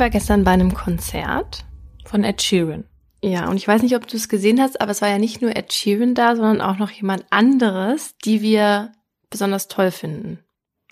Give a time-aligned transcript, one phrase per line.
[0.00, 1.66] Ich war gestern bei einem Konzert
[2.06, 2.84] von Ed Sheeran.
[3.22, 5.42] Ja, und ich weiß nicht, ob du es gesehen hast, aber es war ja nicht
[5.42, 8.92] nur Ed Sheeran da, sondern auch noch jemand anderes, die wir
[9.28, 10.38] besonders toll finden.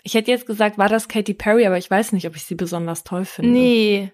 [0.03, 2.55] Ich hätte jetzt gesagt, war das Katy Perry, aber ich weiß nicht, ob ich sie
[2.55, 3.51] besonders toll finde.
[3.51, 4.13] Nee.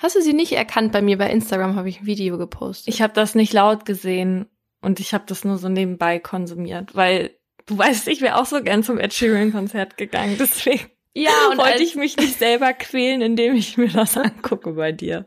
[0.00, 2.92] Hast du sie nicht erkannt bei mir bei Instagram, habe ich ein Video gepostet.
[2.92, 4.46] Ich habe das nicht laut gesehen
[4.80, 8.64] und ich habe das nur so nebenbei konsumiert, weil du weißt, ich wäre auch so
[8.64, 10.90] gern zum Ed Sheeran Konzert gegangen, deswegen.
[11.14, 15.26] Ja, und wollte ich mich nicht selber quälen, indem ich mir das angucke bei dir.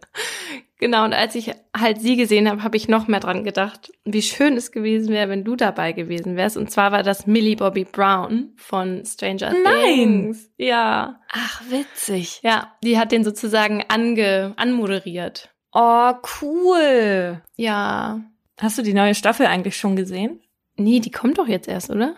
[0.77, 4.23] Genau, und als ich halt sie gesehen habe, habe ich noch mehr dran gedacht, wie
[4.23, 6.57] schön es gewesen wäre, wenn du dabei gewesen wärst.
[6.57, 9.83] Und zwar war das Millie Bobby Brown von Stranger Nein.
[9.83, 10.49] Things.
[10.57, 11.19] Ja.
[11.31, 12.39] Ach, witzig.
[12.41, 15.53] Ja, die hat den sozusagen ange anmoderiert.
[15.71, 17.43] Oh, cool.
[17.57, 18.21] Ja.
[18.59, 20.41] Hast du die neue Staffel eigentlich schon gesehen?
[20.77, 22.15] Nee, die kommt doch jetzt erst, oder?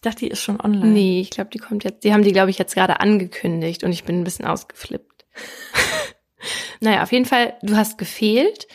[0.00, 0.86] Ich dachte, die ist schon online.
[0.86, 2.04] Nee, ich glaube, die kommt jetzt.
[2.04, 5.26] Die haben die, glaube ich, jetzt gerade angekündigt und ich bin ein bisschen ausgeflippt.
[6.80, 8.66] naja, auf jeden Fall, du hast gefehlt,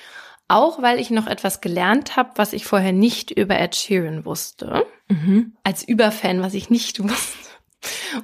[0.47, 4.85] auch weil ich noch etwas gelernt habe, was ich vorher nicht über Ed Sheeran wusste.
[5.07, 5.57] Mhm.
[5.63, 7.49] Als Überfan, was ich nicht wusste.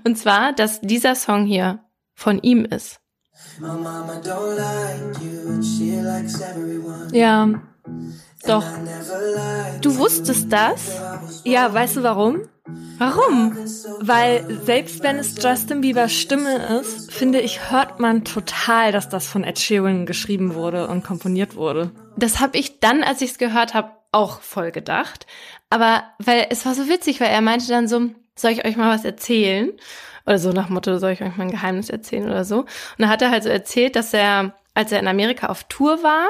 [0.03, 2.99] Und zwar, dass dieser Song hier von ihm ist.
[7.13, 7.49] Ja,
[8.45, 8.65] doch.
[9.81, 11.01] Du wusstest das?
[11.43, 12.47] Ja, weißt du warum?
[12.97, 13.57] Warum?
[13.99, 19.27] Weil selbst wenn es Justin Biebers Stimme ist, finde ich, hört man total, dass das
[19.27, 21.89] von Ed Sheeran geschrieben wurde und komponiert wurde.
[22.15, 25.25] Das habe ich dann, als ich es gehört habe, auch voll gedacht.
[25.71, 28.93] Aber weil es war so witzig, weil er meinte dann so, soll ich euch mal
[28.93, 29.71] was erzählen?
[30.27, 32.59] Oder so nach Motto, soll ich euch mal ein Geheimnis erzählen oder so?
[32.59, 32.67] Und
[32.99, 36.27] dann hat er halt so erzählt, dass er, als er in Amerika auf Tour war,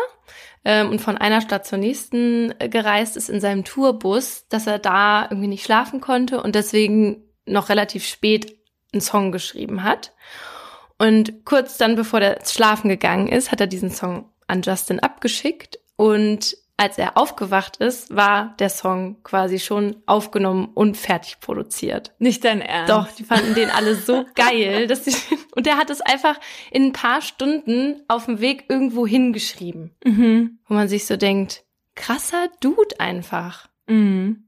[0.64, 4.80] ähm, und von einer Stadt zur nächsten äh, gereist ist in seinem Tourbus, dass er
[4.80, 8.58] da irgendwie nicht schlafen konnte und deswegen noch relativ spät
[8.94, 10.14] einen Song geschrieben hat.
[10.98, 15.80] Und kurz dann, bevor der schlafen gegangen ist, hat er diesen Song an Justin abgeschickt
[15.96, 22.16] und als er aufgewacht ist, war der Song quasi schon aufgenommen und fertig produziert.
[22.18, 22.90] Nicht dein Ernst?
[22.90, 25.16] Doch, die fanden den alle so geil, dass sie,
[25.56, 26.40] und der hat es einfach
[26.72, 29.92] in ein paar Stunden auf dem Weg irgendwo hingeschrieben.
[30.04, 30.58] Mhm.
[30.66, 33.68] Wo man sich so denkt, krasser Dude einfach.
[33.88, 34.48] Mhm.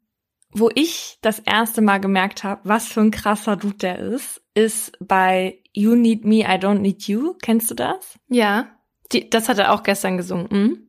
[0.50, 4.98] Wo ich das erste Mal gemerkt habe, was für ein krasser Dude der ist, ist
[5.00, 7.36] bei You Need Me, I Don't Need You.
[7.44, 8.18] Kennst du das?
[8.28, 8.70] Ja.
[9.12, 10.48] Die, das hat er auch gestern gesungen.
[10.50, 10.83] Mhm.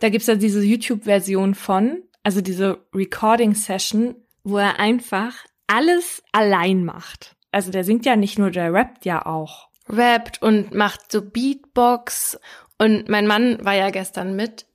[0.00, 5.34] Da gibt's ja diese YouTube-Version von, also diese Recording-Session, wo er einfach
[5.66, 7.36] alles allein macht.
[7.52, 9.68] Also der singt ja nicht nur, der rappt ja auch.
[9.88, 12.38] Rappt und macht so Beatbox.
[12.78, 14.66] Und mein Mann war ja gestern mit.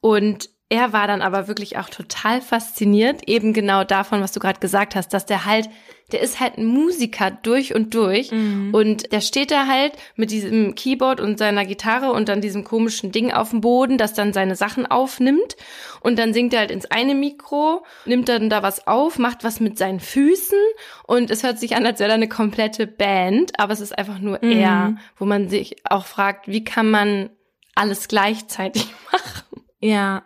[0.00, 4.60] Und er war dann aber wirklich auch total fasziniert, eben genau davon, was du gerade
[4.60, 5.68] gesagt hast, dass der halt,
[6.12, 8.74] der ist halt ein Musiker durch und durch Mhm.
[8.74, 13.12] und der steht da halt mit diesem Keyboard und seiner Gitarre und dann diesem komischen
[13.12, 15.56] Ding auf dem Boden, das dann seine Sachen aufnimmt
[16.00, 19.60] und dann singt er halt ins eine Mikro, nimmt dann da was auf, macht was
[19.60, 20.58] mit seinen Füßen
[21.06, 24.18] und es hört sich an, als wäre da eine komplette Band, aber es ist einfach
[24.18, 24.52] nur Mhm.
[24.52, 27.30] er, wo man sich auch fragt, wie kann man
[27.74, 29.64] alles gleichzeitig machen?
[29.80, 30.24] Ja.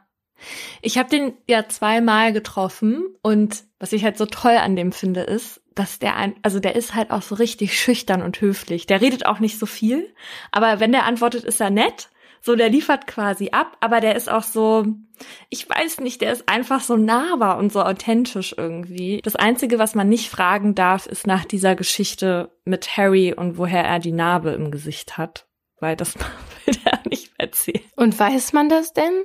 [0.82, 5.20] Ich habe den ja zweimal getroffen und was ich halt so toll an dem finde,
[5.22, 8.86] ist, dass der ein, also der ist halt auch so richtig schüchtern und höflich.
[8.86, 10.12] Der redet auch nicht so viel,
[10.50, 12.08] aber wenn der antwortet, ist er nett.
[12.40, 14.86] So, der liefert quasi ab, aber der ist auch so,
[15.50, 19.20] ich weiß nicht, der ist einfach so nahbar und so authentisch irgendwie.
[19.22, 23.84] Das Einzige, was man nicht fragen darf, ist nach dieser Geschichte mit Harry und woher
[23.84, 25.46] er die Narbe im Gesicht hat.
[25.80, 26.14] Weil das
[26.64, 27.82] will er nicht erzählen.
[27.96, 29.24] Und weiß man das denn?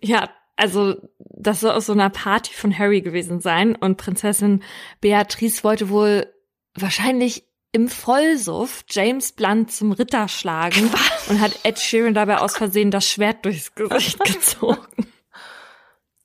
[0.00, 4.62] Ja, also das soll aus so einer Party von Harry gewesen sein und Prinzessin
[5.00, 6.26] Beatrice wollte wohl
[6.74, 10.90] wahrscheinlich im Vollsuff James Blunt zum Ritter schlagen
[11.28, 15.06] und hat Ed Sheeran dabei aus Versehen das Schwert durchs Gesicht gezogen.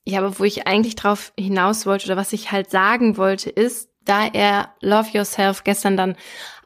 [0.04, 3.90] Ja, aber wo ich eigentlich drauf hinaus wollte oder was ich halt sagen wollte, ist,
[4.04, 6.16] da er Love Yourself gestern dann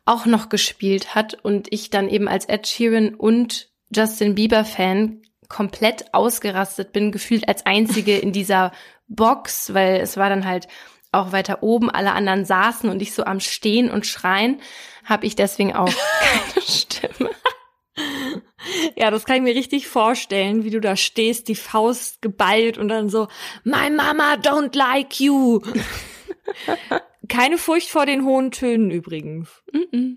[0.05, 5.20] auch noch gespielt hat und ich dann eben als Ed Sheeran und Justin Bieber Fan
[5.51, 8.73] komplett ausgerastet bin, gefühlt als einzige in dieser
[9.09, 10.69] Box, weil es war dann halt
[11.13, 14.61] auch weiter oben, alle anderen saßen und ich so am Stehen und Schreien,
[15.05, 17.31] habe ich deswegen auch keine Stimme.
[18.97, 22.89] Ja, das kann ich mir richtig vorstellen, wie du da stehst, die Faust geballt und
[22.89, 23.29] dann so,
[23.65, 25.61] My Mama don't like you.
[27.29, 29.63] Keine Furcht vor den hohen Tönen übrigens.
[29.73, 30.17] Mm -mm.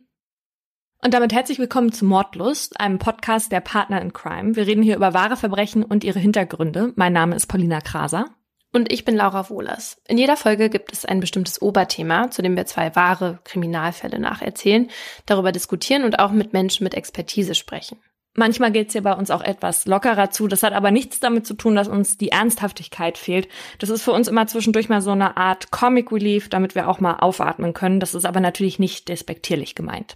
[1.03, 4.55] Und damit herzlich willkommen zu Mordlust, einem Podcast der Partner in Crime.
[4.55, 6.93] Wir reden hier über wahre Verbrechen und ihre Hintergründe.
[6.95, 8.27] Mein Name ist Paulina Kraser.
[8.71, 10.01] Und ich bin Laura Wohlers.
[10.07, 14.89] In jeder Folge gibt es ein bestimmtes Oberthema, zu dem wir zwei wahre Kriminalfälle nacherzählen,
[15.25, 17.99] darüber diskutieren und auch mit Menschen mit Expertise sprechen.
[18.33, 20.47] Manchmal geht's hier bei uns auch etwas lockerer zu.
[20.47, 23.49] Das hat aber nichts damit zu tun, dass uns die Ernsthaftigkeit fehlt.
[23.77, 27.01] Das ist für uns immer zwischendurch mal so eine Art Comic Relief, damit wir auch
[27.01, 27.99] mal aufatmen können.
[27.99, 30.15] Das ist aber natürlich nicht despektierlich gemeint.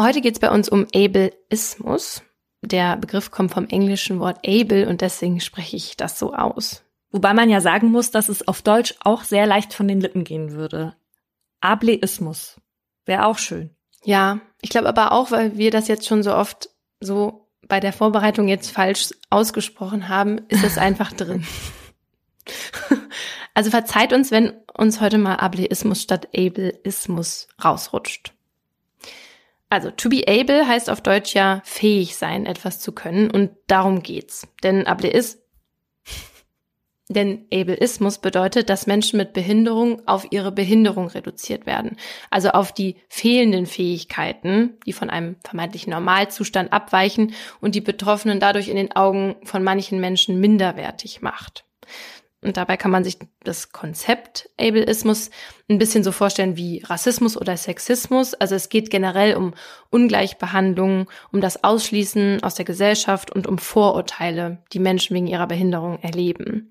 [0.00, 2.22] Heute geht's bei uns um Ableismus.
[2.62, 6.84] Der Begriff kommt vom englischen Wort able und deswegen spreche ich das so aus.
[7.10, 10.22] Wobei man ja sagen muss, dass es auf Deutsch auch sehr leicht von den Lippen
[10.22, 10.94] gehen würde.
[11.60, 12.60] Ableismus.
[13.06, 13.74] Wäre auch schön.
[14.04, 17.92] Ja, ich glaube aber auch, weil wir das jetzt schon so oft so bei der
[17.92, 21.44] Vorbereitung jetzt falsch ausgesprochen haben, ist es einfach drin.
[23.52, 28.37] Also verzeiht uns, wenn uns heute mal Ableismus statt Ableismus rausrutscht.
[29.70, 34.02] Also to be able heißt auf Deutsch ja fähig sein, etwas zu können und darum
[34.02, 34.48] geht's.
[34.62, 35.42] Denn Ableismus
[37.10, 41.96] denn Ableismus bedeutet, dass Menschen mit Behinderung auf ihre Behinderung reduziert werden,
[42.30, 48.68] also auf die fehlenden Fähigkeiten, die von einem vermeintlichen Normalzustand abweichen und die Betroffenen dadurch
[48.68, 51.64] in den Augen von manchen Menschen minderwertig macht.
[52.40, 55.30] Und dabei kann man sich das Konzept Ableismus
[55.68, 58.34] ein bisschen so vorstellen wie Rassismus oder Sexismus.
[58.34, 59.54] Also es geht generell um
[59.90, 65.98] Ungleichbehandlung, um das Ausschließen aus der Gesellschaft und um Vorurteile, die Menschen wegen ihrer Behinderung
[66.00, 66.70] erleben.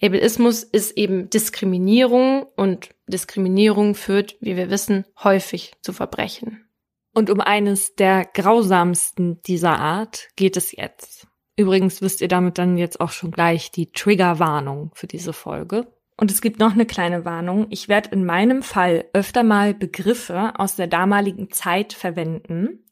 [0.00, 6.68] Ableismus ist eben Diskriminierung und Diskriminierung führt, wie wir wissen, häufig zu Verbrechen.
[7.12, 11.27] Und um eines der grausamsten dieser Art geht es jetzt.
[11.58, 15.88] Übrigens wisst ihr damit dann jetzt auch schon gleich die Triggerwarnung für diese Folge.
[16.16, 17.66] Und es gibt noch eine kleine Warnung.
[17.70, 22.84] Ich werde in meinem Fall öfter mal Begriffe aus der damaligen Zeit verwenden,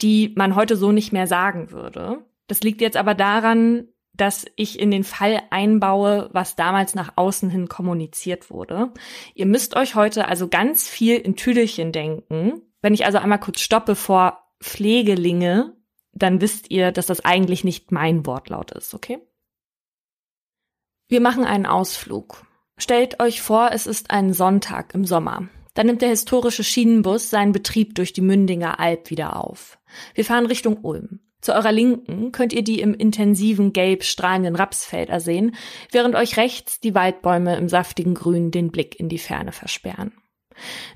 [0.00, 2.24] die man heute so nicht mehr sagen würde.
[2.46, 7.50] Das liegt jetzt aber daran, dass ich in den Fall einbaue, was damals nach außen
[7.50, 8.94] hin kommuniziert wurde.
[9.34, 12.62] Ihr müsst euch heute also ganz viel in Tüdelchen denken.
[12.80, 15.74] Wenn ich also einmal kurz stoppe vor Pflegelinge,
[16.12, 19.18] dann wisst ihr, dass das eigentlich nicht mein Wortlaut ist, okay?
[21.08, 22.44] Wir machen einen Ausflug.
[22.76, 25.48] Stellt euch vor, es ist ein Sonntag im Sommer.
[25.74, 29.78] Dann nimmt der historische Schienenbus seinen Betrieb durch die Mündinger Alb wieder auf.
[30.14, 31.20] Wir fahren Richtung Ulm.
[31.40, 35.56] Zu eurer Linken könnt ihr die im intensiven Gelb strahlenden Rapsfelder sehen,
[35.90, 40.12] während euch rechts die Waldbäume im saftigen Grün den Blick in die Ferne versperren.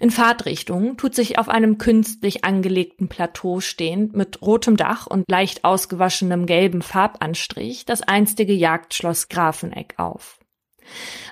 [0.00, 5.64] In Fahrtrichtung tut sich auf einem künstlich angelegten Plateau stehend mit rotem Dach und leicht
[5.64, 10.38] ausgewaschenem gelben Farbanstrich das einstige Jagdschloss Grafeneck auf.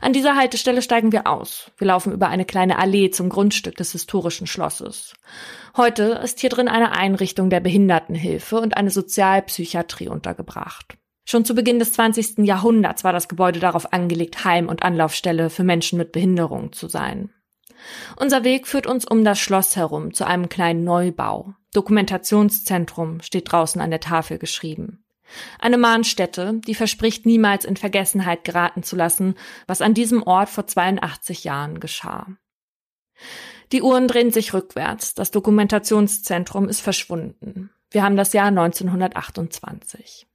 [0.01, 1.71] An dieser Haltestelle steigen wir aus.
[1.77, 5.15] Wir laufen über eine kleine Allee zum Grundstück des historischen Schlosses.
[5.77, 10.97] Heute ist hier drin eine Einrichtung der Behindertenhilfe und eine Sozialpsychiatrie untergebracht.
[11.25, 12.39] Schon zu Beginn des 20.
[12.39, 17.31] Jahrhunderts war das Gebäude darauf angelegt, Heim- und Anlaufstelle für Menschen mit Behinderung zu sein.
[18.17, 21.55] Unser Weg führt uns um das Schloss herum zu einem kleinen Neubau.
[21.73, 25.05] Dokumentationszentrum steht draußen an der Tafel geschrieben.
[25.59, 29.35] Eine Mahnstätte, die verspricht, niemals in Vergessenheit geraten zu lassen,
[29.67, 32.27] was an diesem Ort vor 82 Jahren geschah.
[33.73, 35.15] Die Uhren drehen sich rückwärts.
[35.15, 37.71] Das Dokumentationszentrum ist verschwunden.
[37.91, 40.27] Wir haben das Jahr 1928.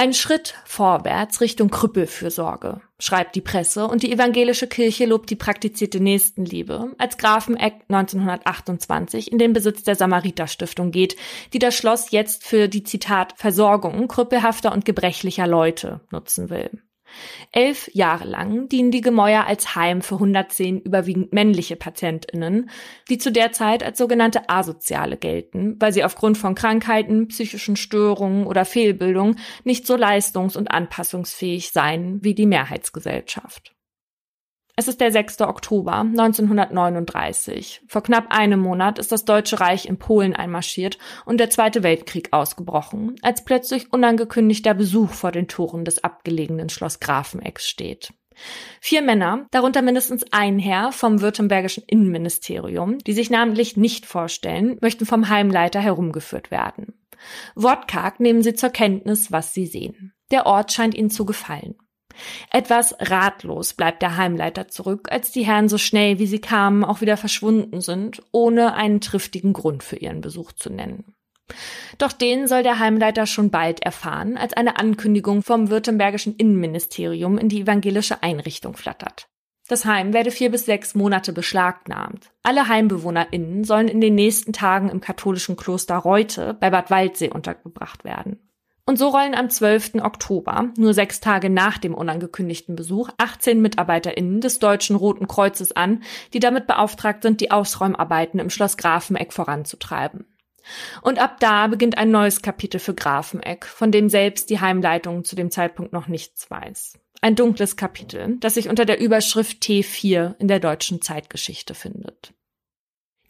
[0.00, 6.00] Ein Schritt vorwärts Richtung Krüppelfürsorge, schreibt die Presse, und die evangelische Kirche lobt die praktizierte
[6.00, 11.16] Nächstenliebe, als Grafeneck 1928 in den Besitz der Samariter-Stiftung geht,
[11.52, 16.70] die das Schloss jetzt für die Zitat Versorgung krüppelhafter und gebrechlicher Leute nutzen will.
[17.52, 22.70] Elf Jahre lang dienen die Gemäuer als Heim für 110 überwiegend männliche PatientInnen,
[23.08, 28.46] die zu der Zeit als sogenannte Asoziale gelten, weil sie aufgrund von Krankheiten, psychischen Störungen
[28.46, 33.74] oder Fehlbildung nicht so leistungs- und anpassungsfähig seien wie die Mehrheitsgesellschaft.
[34.80, 35.42] Es ist der 6.
[35.42, 37.82] Oktober 1939.
[37.86, 40.96] Vor knapp einem Monat ist das Deutsche Reich in Polen einmarschiert
[41.26, 46.98] und der Zweite Weltkrieg ausgebrochen, als plötzlich unangekündigter Besuch vor den Toren des abgelegenen Schloss
[46.98, 48.14] Grafeneck steht.
[48.80, 55.04] Vier Männer, darunter mindestens ein Herr vom württembergischen Innenministerium, die sich namentlich nicht vorstellen, möchten
[55.04, 56.94] vom Heimleiter herumgeführt werden.
[57.54, 60.14] Wortkarg nehmen sie zur Kenntnis, was sie sehen.
[60.30, 61.74] Der Ort scheint ihnen zu gefallen.
[62.50, 67.00] Etwas ratlos bleibt der Heimleiter zurück, als die Herren so schnell wie sie kamen auch
[67.00, 71.14] wieder verschwunden sind, ohne einen triftigen Grund für ihren Besuch zu nennen.
[71.98, 77.48] Doch den soll der Heimleiter schon bald erfahren, als eine Ankündigung vom württembergischen Innenministerium in
[77.48, 79.28] die evangelische Einrichtung flattert.
[79.68, 82.32] Das Heim werde vier bis sechs Monate beschlagnahmt.
[82.42, 88.02] Alle HeimbewohnerInnen sollen in den nächsten Tagen im katholischen Kloster Reute bei Bad Waldsee untergebracht
[88.04, 88.49] werden.
[88.86, 89.96] Und so rollen am 12.
[90.02, 96.02] Oktober, nur sechs Tage nach dem unangekündigten Besuch, 18 MitarbeiterInnen des Deutschen Roten Kreuzes an,
[96.32, 100.26] die damit beauftragt sind, die Ausräumarbeiten im Schloss Grafeneck voranzutreiben.
[101.02, 105.36] Und ab da beginnt ein neues Kapitel für Grafeneck, von dem selbst die Heimleitung zu
[105.36, 106.98] dem Zeitpunkt noch nichts weiß.
[107.22, 112.32] Ein dunkles Kapitel, das sich unter der Überschrift T4 in der deutschen Zeitgeschichte findet.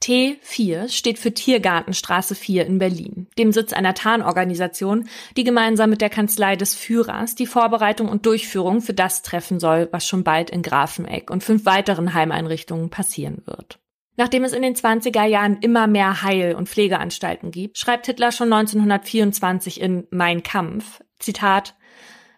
[0.03, 6.09] T4 steht für Tiergartenstraße 4 in Berlin, dem Sitz einer Tarnorganisation, die gemeinsam mit der
[6.09, 10.63] Kanzlei des Führers die Vorbereitung und Durchführung für das treffen soll, was schon bald in
[10.63, 13.79] Grafeneck und fünf weiteren Heimeinrichtungen passieren wird.
[14.17, 18.53] Nachdem es in den 20er Jahren immer mehr Heil- und Pflegeanstalten gibt, schreibt Hitler schon
[18.53, 21.75] 1924 in Mein Kampf, Zitat,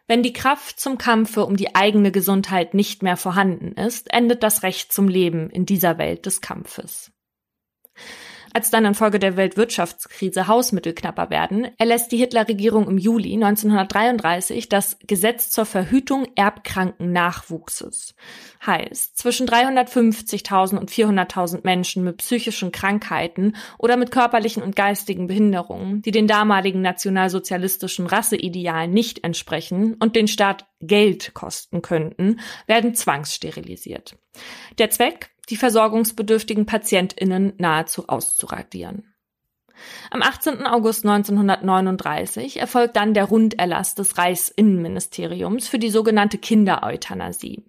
[0.08, 4.62] wenn die Kraft zum Kampfe um die eigene Gesundheit nicht mehr vorhanden ist, endet das
[4.62, 7.11] Recht zum Leben in dieser Welt des Kampfes.
[8.54, 14.98] Als dann infolge der Weltwirtschaftskrise Hausmittel knapper werden, erlässt die Hitlerregierung im Juli 1933 das
[15.06, 18.14] Gesetz zur Verhütung erbkranken Nachwuchses.
[18.66, 26.02] Heißt, zwischen 350.000 und 400.000 Menschen mit psychischen Krankheiten oder mit körperlichen und geistigen Behinderungen,
[26.02, 34.16] die den damaligen nationalsozialistischen Rasseidealen nicht entsprechen und den Staat Geld kosten könnten, werden zwangssterilisiert.
[34.78, 35.30] Der Zweck?
[35.52, 39.14] Die versorgungsbedürftigen PatientInnen nahezu auszuradieren.
[40.10, 40.64] Am 18.
[40.66, 47.66] August 1939 erfolgt dann der Runderlass des Reichsinnenministeriums für die sogenannte Kindereuthanasie.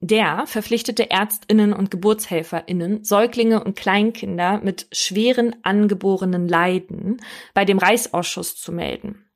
[0.00, 7.20] Der verpflichtete Ärztinnen und Geburtshelferinnen, Säuglinge und Kleinkinder mit schweren angeborenen Leiden
[7.54, 9.27] bei dem Reichsausschuss zu melden.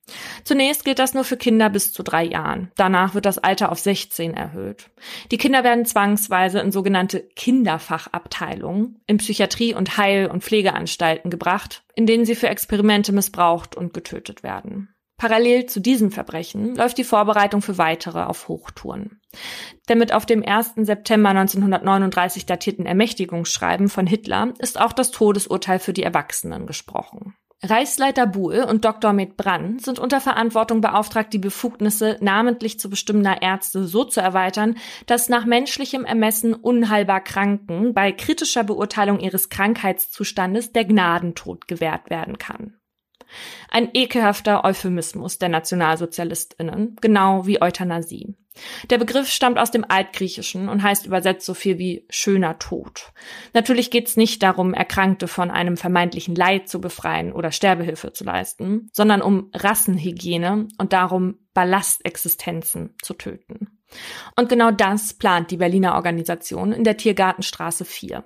[0.44, 2.71] Zunächst gilt das nur für Kinder bis zu drei Jahren.
[2.76, 4.90] Danach wird das Alter auf 16 erhöht.
[5.30, 12.06] Die Kinder werden zwangsweise in sogenannte Kinderfachabteilungen in Psychiatrie- und Heil- und Pflegeanstalten gebracht, in
[12.06, 14.94] denen sie für Experimente missbraucht und getötet werden.
[15.23, 19.21] Parallel zu diesen Verbrechen läuft die Vorbereitung für weitere auf Hochtouren.
[19.88, 20.73] Denn mit auf dem 1.
[20.79, 27.37] September 1939 datierten Ermächtigungsschreiben von Hitler ist auch das Todesurteil für die Erwachsenen gesprochen.
[27.62, 29.12] Reichsleiter Buhl und Dr.
[29.12, 34.76] Med Brandt sind unter Verantwortung beauftragt, die Befugnisse namentlich zu bestimmender Ärzte so zu erweitern,
[35.07, 42.38] dass nach menschlichem Ermessen unheilbar Kranken bei kritischer Beurteilung ihres Krankheitszustandes der Gnadentod gewährt werden
[42.38, 42.81] kann.
[43.68, 48.34] Ein ekelhafter Euphemismus der Nationalsozialistinnen, genau wie Euthanasie.
[48.90, 53.12] Der Begriff stammt aus dem Altgriechischen und heißt übersetzt so viel wie schöner Tod.
[53.54, 58.24] Natürlich geht es nicht darum, Erkrankte von einem vermeintlichen Leid zu befreien oder Sterbehilfe zu
[58.24, 63.78] leisten, sondern um Rassenhygiene und darum, Ballastexistenzen zu töten.
[64.36, 68.24] Und genau das plant die Berliner Organisation in der Tiergartenstraße 4.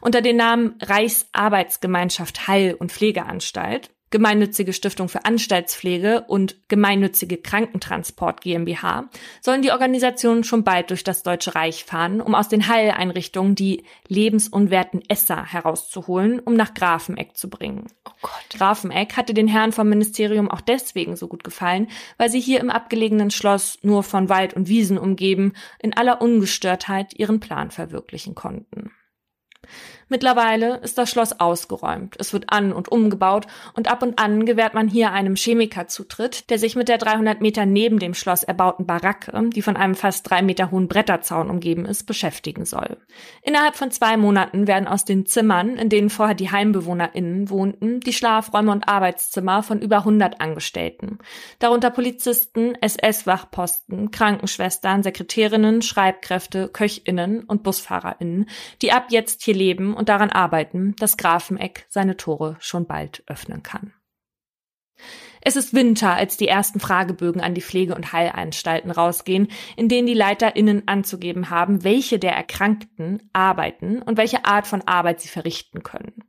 [0.00, 9.08] Unter dem Namen Reichsarbeitsgemeinschaft Heil- und Pflegeanstalt Gemeinnützige Stiftung für Anstaltspflege und Gemeinnützige Krankentransport GmbH
[9.40, 13.84] sollen die Organisationen schon bald durch das Deutsche Reich fahren, um aus den Heileinrichtungen die
[14.08, 17.86] lebensunwerten Esser herauszuholen, um nach Grafeneck zu bringen.
[18.04, 18.32] Oh Gott.
[18.50, 21.86] Grafeneck hatte den Herren vom Ministerium auch deswegen so gut gefallen,
[22.18, 27.14] weil sie hier im abgelegenen Schloss nur von Wald und Wiesen umgeben, in aller Ungestörtheit
[27.14, 28.90] ihren Plan verwirklichen konnten.
[30.10, 32.16] Mittlerweile ist das Schloss ausgeräumt.
[32.18, 36.50] Es wird an- und umgebaut und ab und an gewährt man hier einem Chemiker Zutritt,
[36.50, 40.28] der sich mit der 300 Meter neben dem Schloss erbauten Baracke, die von einem fast
[40.28, 42.96] drei Meter hohen Bretterzaun umgeben ist, beschäftigen soll.
[43.42, 48.12] Innerhalb von zwei Monaten werden aus den Zimmern, in denen vorher die HeimbewohnerInnen wohnten, die
[48.12, 51.18] Schlafräume und Arbeitszimmer von über 100 Angestellten.
[51.60, 58.48] Darunter Polizisten, SS-Wachposten, Krankenschwestern, Sekretärinnen, Schreibkräfte, KöchInnen und BusfahrerInnen,
[58.82, 63.62] die ab jetzt hier leben und daran arbeiten, dass Grafeneck seine Tore schon bald öffnen
[63.62, 63.92] kann.
[65.42, 70.06] Es ist Winter, als die ersten Fragebögen an die Pflege- und Heilanstalten rausgehen, in denen
[70.06, 75.82] die LeiterInnen anzugeben haben, welche der Erkrankten arbeiten und welche Art von Arbeit sie verrichten
[75.82, 76.24] können.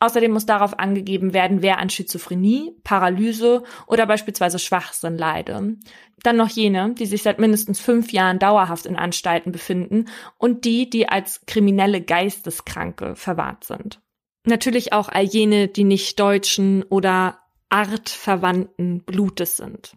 [0.00, 5.76] Außerdem muss darauf angegeben werden, wer an Schizophrenie, Paralyse oder beispielsweise Schwachsinn leide.
[6.22, 10.90] Dann noch jene, die sich seit mindestens fünf Jahren dauerhaft in Anstalten befinden und die,
[10.90, 14.00] die als kriminelle Geisteskranke verwahrt sind.
[14.44, 17.38] Natürlich auch all jene, die nicht deutschen oder
[17.68, 19.96] artverwandten Blutes sind.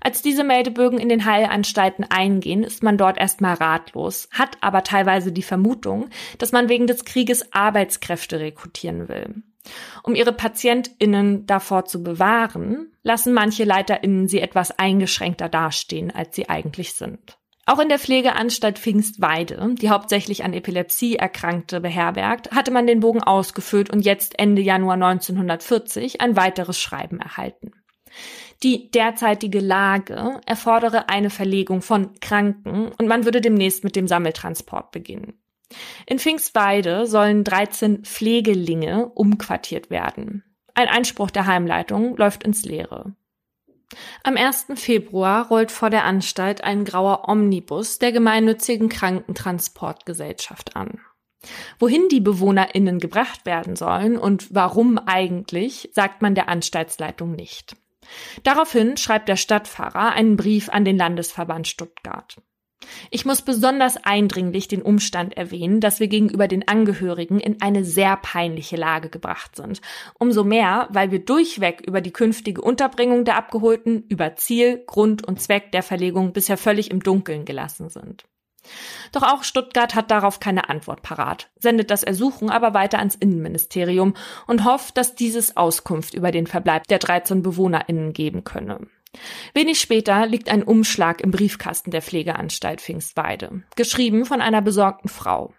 [0.00, 5.32] Als diese Meldebögen in den Heilanstalten eingehen, ist man dort erstmal ratlos, hat aber teilweise
[5.32, 9.42] die Vermutung, dass man wegen des Krieges Arbeitskräfte rekrutieren will.
[10.02, 16.48] Um ihre PatientInnen davor zu bewahren, lassen manche LeiterInnen sie etwas eingeschränkter dastehen, als sie
[16.48, 17.36] eigentlich sind.
[17.66, 23.22] Auch in der Pflegeanstalt Pfingstweide, die hauptsächlich an Epilepsie Erkrankte beherbergt, hatte man den Bogen
[23.22, 27.72] ausgefüllt und jetzt Ende Januar 1940 ein weiteres Schreiben erhalten.
[28.62, 34.90] Die derzeitige Lage erfordere eine Verlegung von Kranken und man würde demnächst mit dem Sammeltransport
[34.90, 35.40] beginnen.
[36.06, 40.44] In Pfingstweide sollen 13 Pflegelinge umquartiert werden.
[40.74, 43.14] Ein Einspruch der Heimleitung läuft ins Leere.
[44.22, 44.66] Am 1.
[44.74, 51.00] Februar rollt vor der Anstalt ein grauer Omnibus der gemeinnützigen Krankentransportgesellschaft an.
[51.78, 57.74] Wohin die BewohnerInnen gebracht werden sollen und warum eigentlich, sagt man der Anstaltsleitung nicht.
[58.42, 62.36] Daraufhin schreibt der Stadtpfarrer einen Brief an den Landesverband Stuttgart.
[63.10, 68.16] Ich muss besonders eindringlich den Umstand erwähnen, dass wir gegenüber den Angehörigen in eine sehr
[68.16, 69.80] peinliche Lage gebracht sind.
[70.18, 75.40] Umso mehr, weil wir durchweg über die künftige Unterbringung der Abgeholten, über Ziel, Grund und
[75.40, 78.24] Zweck der Verlegung bisher völlig im Dunkeln gelassen sind.
[79.12, 84.14] Doch auch Stuttgart hat darauf keine Antwort parat, sendet das Ersuchen aber weiter ans Innenministerium
[84.46, 88.86] und hofft, dass dieses Auskunft über den Verbleib der 13 BewohnerInnen geben könne.
[89.54, 95.52] Wenig später liegt ein Umschlag im Briefkasten der Pflegeanstalt Pfingstweide, geschrieben von einer besorgten Frau.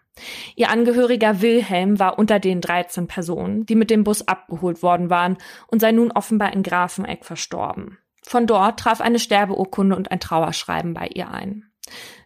[0.56, 5.38] Ihr Angehöriger Wilhelm war unter den 13 Personen, die mit dem Bus abgeholt worden waren
[5.68, 7.98] und sei nun offenbar in Grafeneck verstorben.
[8.24, 11.72] Von dort traf eine Sterbeurkunde und ein Trauerschreiben bei ihr ein.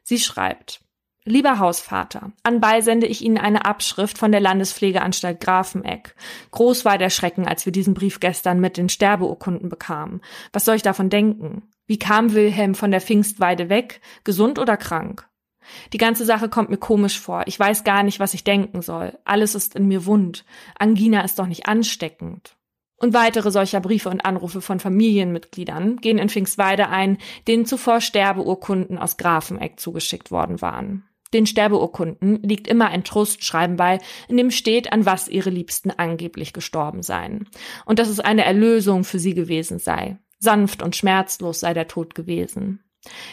[0.07, 0.81] Sie schreibt,
[1.27, 6.13] Lieber Hausvater, anbei sende ich Ihnen eine Abschrift von der Landespflegeanstalt Grafeneck.
[6.51, 10.21] Groß war der Schrecken, als wir diesen Brief gestern mit den Sterbeurkunden bekamen.
[10.53, 11.63] Was soll ich davon denken?
[11.87, 14.01] Wie kam Wilhelm von der Pfingstweide weg?
[14.23, 15.27] Gesund oder krank?
[15.93, 17.41] Die ganze Sache kommt mir komisch vor.
[17.47, 19.17] Ich weiß gar nicht, was ich denken soll.
[19.25, 20.45] Alles ist in mir wund.
[20.77, 22.55] Angina ist doch nicht ansteckend.
[22.97, 28.97] Und weitere solcher Briefe und Anrufe von Familienmitgliedern gehen in Pfingstweide ein, denen zuvor Sterbeurkunden
[28.97, 31.03] aus Grafeneck zugeschickt worden waren.
[31.33, 33.99] Den Sterbeurkunden liegt immer ein Trostschreiben bei,
[34.29, 37.49] in dem steht, an was ihre Liebsten angeblich gestorben seien.
[37.85, 40.17] Und dass es eine Erlösung für sie gewesen sei.
[40.39, 42.85] Sanft und schmerzlos sei der Tod gewesen.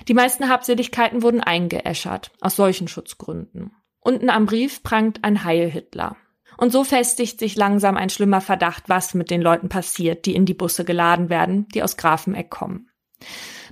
[0.09, 3.73] Die meisten Habseligkeiten wurden eingeäschert, aus solchen Schutzgründen.
[4.01, 6.17] Unten am Brief prangt ein Heil Hitler.
[6.63, 10.47] Und so festigt sich langsam ein schlimmer Verdacht, was mit den Leuten passiert, die in
[10.47, 12.89] die Busse geladen werden, die aus Grafeneck kommen.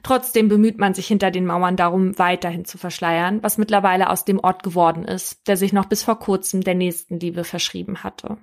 [0.03, 4.40] Trotzdem bemüht man sich hinter den Mauern darum, weiterhin zu verschleiern, was mittlerweile aus dem
[4.40, 8.38] Ort geworden ist, der sich noch bis vor kurzem der Nächstenliebe verschrieben hatte.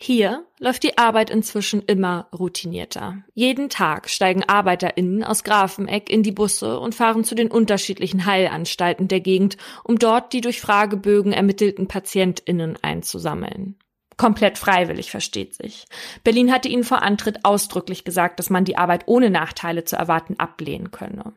[0.00, 3.24] Hier läuft die Arbeit inzwischen immer routinierter.
[3.34, 9.08] Jeden Tag steigen ArbeiterInnen aus Grafeneck in die Busse und fahren zu den unterschiedlichen Heilanstalten
[9.08, 13.76] der Gegend, um dort die durch Fragebögen ermittelten PatientInnen einzusammeln.
[14.16, 15.86] Komplett freiwillig, versteht sich.
[16.22, 20.38] Berlin hatte ihnen vor Antritt ausdrücklich gesagt, dass man die Arbeit ohne Nachteile zu erwarten
[20.38, 21.34] ablehnen könne.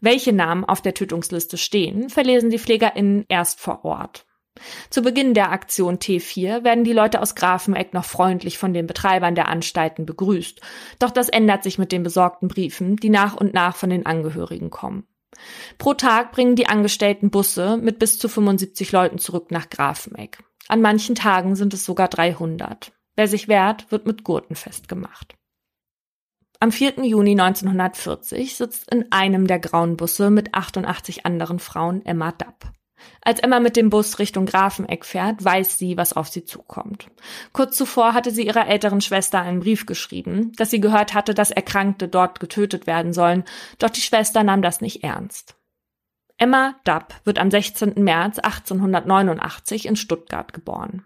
[0.00, 4.24] Welche Namen auf der Tötungsliste stehen, verlesen die PflegerInnen erst vor Ort.
[4.88, 9.34] Zu Beginn der Aktion T4 werden die Leute aus Grafeneck noch freundlich von den Betreibern
[9.34, 10.60] der Anstalten begrüßt.
[11.00, 14.70] Doch das ändert sich mit den besorgten Briefen, die nach und nach von den Angehörigen
[14.70, 15.06] kommen.
[15.78, 20.38] Pro Tag bringen die Angestellten Busse mit bis zu 75 Leuten zurück nach Grafeneck.
[20.68, 22.92] An manchen Tagen sind es sogar 300.
[23.16, 25.36] Wer sich wehrt, wird mit Gurten festgemacht.
[26.60, 27.04] Am 4.
[27.04, 32.72] Juni 1940 sitzt in einem der grauen Busse mit 88 anderen Frauen Emma Dapp.
[33.20, 37.08] Als Emma mit dem Bus Richtung Grafeneck fährt, weiß sie, was auf sie zukommt.
[37.52, 41.50] Kurz zuvor hatte sie ihrer älteren Schwester einen Brief geschrieben, dass sie gehört hatte, dass
[41.50, 43.44] Erkrankte dort getötet werden sollen,
[43.78, 45.56] doch die Schwester nahm das nicht ernst.
[46.36, 47.94] Emma Dapp wird am 16.
[47.96, 51.04] März 1889 in Stuttgart geboren.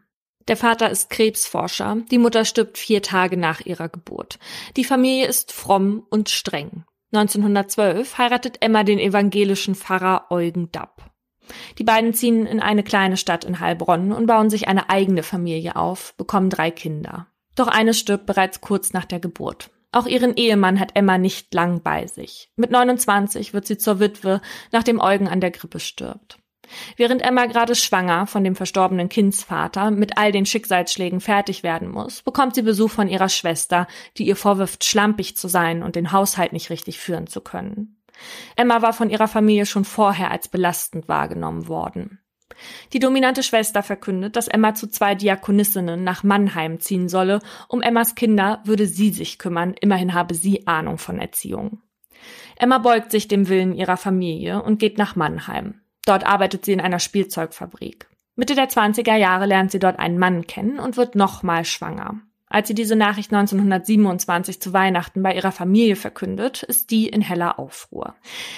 [0.49, 4.39] Der Vater ist Krebsforscher, die Mutter stirbt vier Tage nach ihrer Geburt.
[4.77, 6.85] Die Familie ist fromm und streng.
[7.13, 11.11] 1912 heiratet Emma den evangelischen Pfarrer Eugen Dapp.
[11.79, 15.77] Die beiden ziehen in eine kleine Stadt in Heilbronn und bauen sich eine eigene Familie
[15.77, 17.27] auf, bekommen drei Kinder.
[17.55, 19.71] Doch eine stirbt bereits kurz nach der Geburt.
[19.91, 22.51] Auch ihren Ehemann hat Emma nicht lang bei sich.
[22.57, 26.39] Mit 29 wird sie zur Witwe, nachdem Eugen an der Grippe stirbt.
[26.97, 32.23] Während Emma gerade schwanger von dem verstorbenen Kindsvater mit all den Schicksalsschlägen fertig werden muss,
[32.23, 36.53] bekommt sie Besuch von ihrer Schwester, die ihr vorwirft, schlampig zu sein und den Haushalt
[36.53, 37.98] nicht richtig führen zu können.
[38.57, 42.21] Emma war von ihrer Familie schon vorher als belastend wahrgenommen worden.
[42.93, 47.41] Die dominante Schwester verkündet, dass Emma zu zwei Diakonissinnen nach Mannheim ziehen solle.
[47.69, 51.83] Um Emmas Kinder würde sie sich kümmern, immerhin habe sie Ahnung von Erziehung.
[52.57, 55.81] Emma beugt sich dem Willen ihrer Familie und geht nach Mannheim.
[56.05, 58.09] Dort arbeitet sie in einer Spielzeugfabrik.
[58.35, 62.21] Mitte der 20er Jahre lernt sie dort einen Mann kennen und wird nochmal schwanger.
[62.51, 67.59] Als sie diese Nachricht 1927 zu Weihnachten bei ihrer Familie verkündet, ist die in heller
[67.59, 68.15] Aufruhr.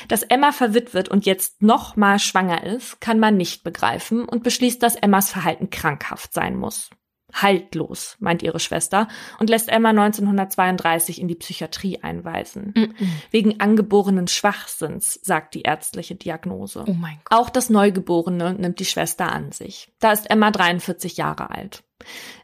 [0.08, 4.82] Dass Emma verwitwet und jetzt noch mal schwanger ist, kann man nicht begreifen und beschließt,
[4.82, 6.90] dass Emmas Verhalten krankhaft sein muss.
[7.32, 12.72] Haltlos, meint ihre Schwester und lässt Emma 1932 in die Psychiatrie einweisen.
[12.74, 13.08] Mm -mm.
[13.30, 16.84] Wegen angeborenen Schwachsinns, sagt die ärztliche Diagnose.
[16.86, 17.38] Oh mein Gott.
[17.38, 19.92] Auch das Neugeborene nimmt die Schwester an sich.
[20.00, 21.84] Da ist Emma 43 Jahre alt.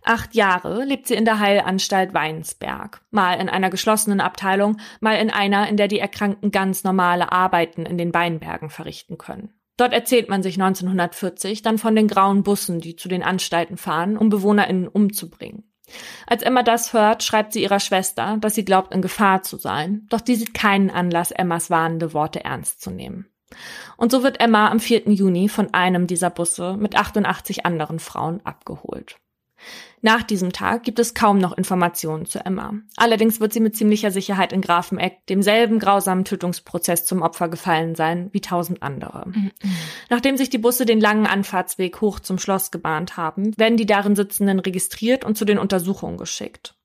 [0.03, 3.03] Acht Jahre lebt sie in der Heilanstalt Weinsberg.
[3.11, 7.87] Mal in einer geschlossenen Abteilung, mal in einer, in der die Erkrankten ganz normale Arbeiten
[7.87, 9.53] in den Weinbergen verrichten können.
[9.77, 14.17] Dort erzählt man sich 1940 dann von den grauen Bussen, die zu den Anstalten fahren,
[14.17, 15.71] um BewohnerInnen umzubringen.
[16.27, 20.07] Als Emma das hört, schreibt sie ihrer Schwester, dass sie glaubt, in Gefahr zu sein,
[20.09, 23.27] doch die sieht keinen Anlass, Emmas warnende Worte ernst zu nehmen.
[23.97, 25.09] Und so wird Emma am 4.
[25.11, 29.17] Juni von einem dieser Busse mit 88 anderen Frauen abgeholt.
[30.03, 32.75] Nach diesem Tag gibt es kaum noch Informationen zu Emma.
[32.97, 38.29] Allerdings wird sie mit ziemlicher Sicherheit in Grafeneck demselben grausamen Tötungsprozess zum Opfer gefallen sein
[38.33, 39.25] wie tausend andere.
[39.27, 39.51] Mhm.
[40.11, 44.15] Nachdem sich die Busse den langen Anfahrtsweg hoch zum Schloss gebahnt haben, werden die darin
[44.15, 46.77] Sitzenden registriert und zu den Untersuchungen geschickt.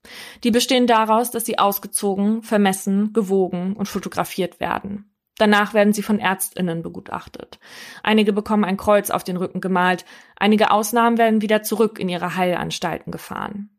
[0.44, 5.11] Die bestehen daraus, dass sie ausgezogen, vermessen, gewogen und fotografiert werden.
[5.42, 7.58] Danach werden sie von Ärztinnen begutachtet.
[8.04, 12.36] Einige bekommen ein Kreuz auf den Rücken gemalt, einige Ausnahmen werden wieder zurück in ihre
[12.36, 13.72] Heilanstalten gefahren.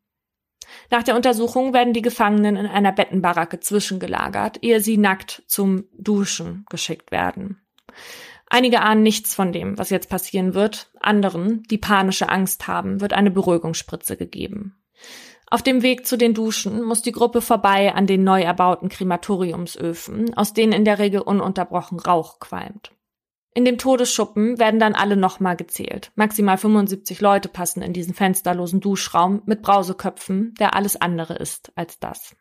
[0.90, 6.64] Nach der Untersuchung werden die Gefangenen in einer Bettenbaracke zwischengelagert, ehe sie nackt zum Duschen
[6.68, 7.62] geschickt werden.
[8.48, 13.12] Einige ahnen nichts von dem, was jetzt passieren wird, anderen, die panische Angst haben, wird
[13.12, 14.82] eine Beruhigungsspritze gegeben.
[15.52, 20.32] Auf dem Weg zu den Duschen muss die Gruppe vorbei an den neu erbauten Krematoriumsöfen,
[20.32, 22.92] aus denen in der Regel ununterbrochen Rauch qualmt.
[23.52, 26.10] In dem Todesschuppen werden dann alle nochmal gezählt.
[26.14, 31.98] Maximal 75 Leute passen in diesen fensterlosen Duschraum mit Brauseköpfen, der alles andere ist als
[31.98, 32.34] das.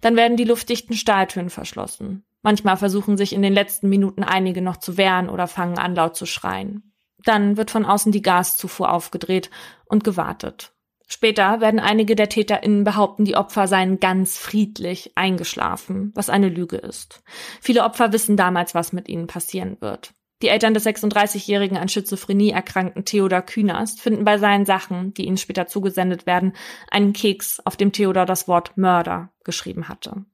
[0.00, 2.24] Dann werden die luftdichten Stahltüren verschlossen.
[2.40, 6.16] Manchmal versuchen sich in den letzten Minuten einige noch zu wehren oder fangen an laut
[6.16, 6.94] zu schreien.
[7.22, 9.50] Dann wird von außen die Gaszufuhr aufgedreht
[9.84, 10.72] und gewartet.
[11.12, 16.76] Später werden einige der TäterInnen behaupten, die Opfer seien ganz friedlich eingeschlafen, was eine Lüge
[16.76, 17.24] ist.
[17.60, 20.14] Viele Opfer wissen damals, was mit ihnen passieren wird.
[20.40, 25.36] Die Eltern des 36-jährigen an Schizophrenie erkrankten Theodor Künast finden bei seinen Sachen, die ihnen
[25.36, 26.52] später zugesendet werden,
[26.92, 30.24] einen Keks, auf dem Theodor das Wort Mörder geschrieben hatte.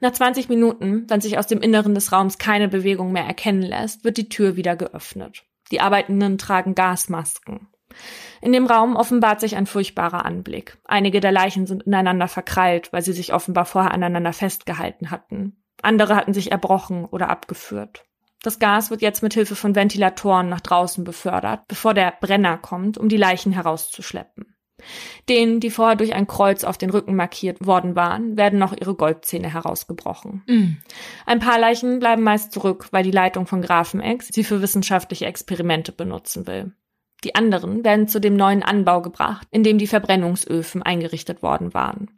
[0.00, 4.04] Nach 20 Minuten, wenn sich aus dem Inneren des Raums keine Bewegung mehr erkennen lässt,
[4.04, 5.44] wird die Tür wieder geöffnet.
[5.70, 7.68] Die Arbeitenden tragen Gasmasken.
[8.40, 10.78] In dem Raum offenbart sich ein furchtbarer Anblick.
[10.84, 15.62] Einige der Leichen sind ineinander verkrallt, weil sie sich offenbar vorher aneinander festgehalten hatten.
[15.82, 18.04] Andere hatten sich erbrochen oder abgeführt.
[18.42, 22.98] Das Gas wird jetzt mit Hilfe von Ventilatoren nach draußen befördert, bevor der Brenner kommt,
[22.98, 24.56] um die Leichen herauszuschleppen.
[25.28, 28.94] Denen, die vorher durch ein Kreuz auf den Rücken markiert worden waren, werden noch ihre
[28.94, 30.44] Goldzähne herausgebrochen.
[30.46, 30.76] Mm.
[31.24, 35.92] Ein paar Leichen bleiben meist zurück, weil die Leitung von Grafenex sie für wissenschaftliche Experimente
[35.92, 36.72] benutzen will.
[37.26, 42.16] Die anderen werden zu dem neuen Anbau gebracht, in dem die Verbrennungsöfen eingerichtet worden waren.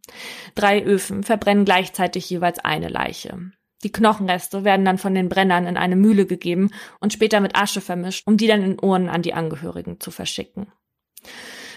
[0.55, 3.51] Drei Öfen verbrennen gleichzeitig jeweils eine Leiche.
[3.85, 7.81] Die Knochenreste werden dann von den Brennern in eine Mühle gegeben und später mit Asche
[7.81, 10.71] vermischt, um die dann in Urnen an die Angehörigen zu verschicken.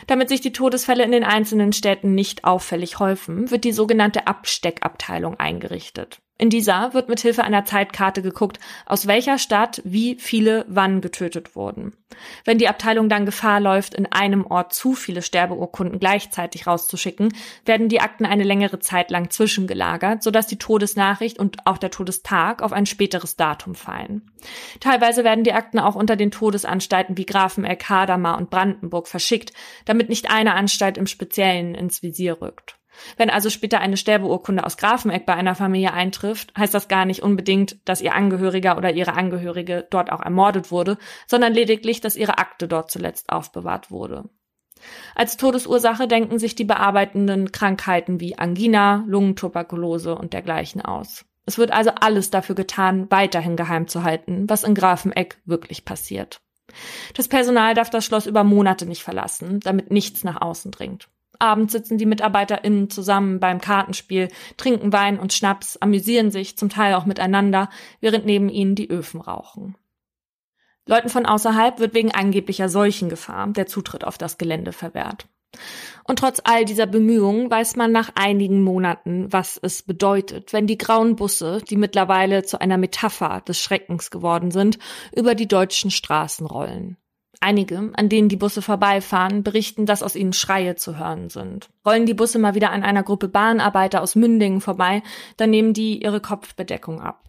[0.07, 5.39] Damit sich die Todesfälle in den einzelnen Städten nicht auffällig häufen, wird die sogenannte Absteckabteilung
[5.39, 6.21] eingerichtet.
[6.41, 11.55] In dieser wird mit Hilfe einer Zeitkarte geguckt, aus welcher Stadt wie viele wann getötet
[11.55, 11.95] wurden.
[12.45, 17.31] Wenn die Abteilung dann Gefahr läuft, in einem Ort zu viele Sterbeurkunden gleichzeitig rauszuschicken,
[17.65, 22.63] werden die Akten eine längere Zeit lang zwischengelagert, sodass die Todesnachricht und auch der Todestag
[22.63, 24.31] auf ein späteres Datum fallen.
[24.79, 29.53] Teilweise werden die Akten auch unter den Todesanstalten wie Grafeneck, Hadamar und Brandenburg verschickt,
[29.85, 32.80] damit nicht eine Anstalt im Speziellen ins Visier rückt.
[33.17, 37.23] Wenn also später eine Sterbeurkunde aus Grafeneck bei einer Familie eintrifft, heißt das gar nicht
[37.23, 42.37] unbedingt, dass ihr Angehöriger oder ihre Angehörige dort auch ermordet wurde, sondern lediglich, dass ihre
[42.37, 44.29] Akte dort zuletzt aufbewahrt wurde.
[45.15, 51.25] Als Todesursache denken sich die bearbeitenden Krankheiten wie Angina, Lungentuberkulose und dergleichen aus.
[51.45, 56.41] Es wird also alles dafür getan, weiterhin geheim zu halten, was in Grafeneck wirklich passiert.
[57.15, 61.09] Das Personal darf das Schloss über Monate nicht verlassen, damit nichts nach außen dringt.
[61.41, 66.93] Abends sitzen die MitarbeiterInnen zusammen beim Kartenspiel, trinken Wein und Schnaps, amüsieren sich, zum Teil
[66.93, 69.75] auch miteinander, während neben ihnen die Öfen rauchen.
[70.85, 75.27] Leuten von außerhalb wird wegen angeblicher Seuchengefahr der Zutritt auf das Gelände verwehrt.
[76.03, 80.77] Und trotz all dieser Bemühungen weiß man nach einigen Monaten, was es bedeutet, wenn die
[80.77, 84.79] grauen Busse, die mittlerweile zu einer Metapher des Schreckens geworden sind,
[85.15, 86.97] über die deutschen Straßen rollen.
[87.43, 91.71] Einige, an denen die Busse vorbeifahren, berichten, dass aus ihnen Schreie zu hören sind.
[91.83, 95.01] Rollen die Busse mal wieder an einer Gruppe Bahnarbeiter aus Mündingen vorbei,
[95.37, 97.23] dann nehmen die ihre Kopfbedeckung ab.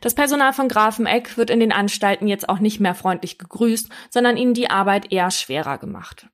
[0.00, 4.36] Das Personal von Grafeneck wird in den Anstalten jetzt auch nicht mehr freundlich gegrüßt, sondern
[4.36, 6.28] ihnen die Arbeit eher schwerer gemacht.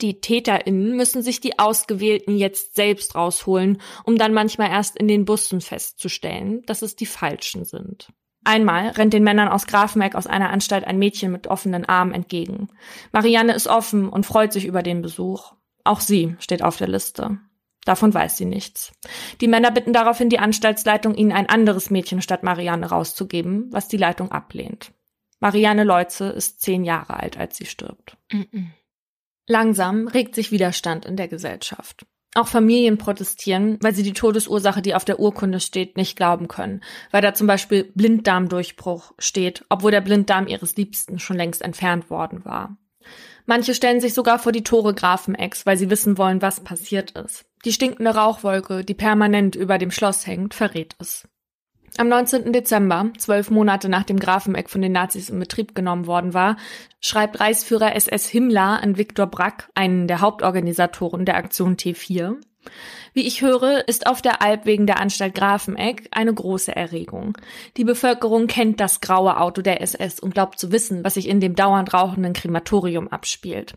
[0.00, 5.24] die TäterInnen müssen sich die Ausgewählten jetzt selbst rausholen, um dann manchmal erst in den
[5.24, 8.08] Bussen festzustellen, dass es die Falschen sind.
[8.44, 12.68] Einmal rennt den Männern aus Grafenegg aus einer Anstalt ein Mädchen mit offenen Armen entgegen.
[13.12, 15.54] Marianne ist offen und freut sich über den Besuch.
[15.82, 17.38] Auch sie steht auf der Liste.
[17.84, 18.92] Davon weiß sie nichts.
[19.40, 23.98] Die Männer bitten daraufhin die Anstaltsleitung, ihnen ein anderes Mädchen statt Marianne rauszugeben, was die
[23.98, 24.92] Leitung ablehnt.
[25.40, 28.16] Marianne Leutze ist zehn Jahre alt, als sie stirbt.
[28.32, 28.66] Mm -mm.
[29.46, 32.06] Langsam regt sich Widerstand in der Gesellschaft.
[32.34, 36.82] Auch Familien protestieren, weil sie die Todesursache, die auf der Urkunde steht, nicht glauben können,
[37.12, 42.44] weil da zum Beispiel Blinddarmdurchbruch steht, obwohl der Blinddarm ihres Liebsten schon längst entfernt worden
[42.44, 42.76] war.
[43.46, 47.44] Manche stellen sich sogar vor die Tore Grafenecks, weil sie wissen wollen, was passiert ist.
[47.64, 51.28] Die stinkende Rauchwolke, die permanent über dem Schloss hängt, verrät es.
[51.96, 52.52] Am 19.
[52.52, 56.56] Dezember, zwölf Monate nach dem Grafeneck von den Nazis in Betrieb genommen worden war,
[57.00, 62.34] schreibt Reichsführer SS Himmler an Viktor Brack, einen der Hauptorganisatoren der Aktion T4,
[63.14, 67.38] wie ich höre, ist auf der Alp wegen der Anstalt Grafeneck eine große Erregung.
[67.76, 71.38] Die Bevölkerung kennt das graue Auto der SS und glaubt zu wissen, was sich in
[71.38, 73.74] dem dauernd rauchenden Krematorium abspielt.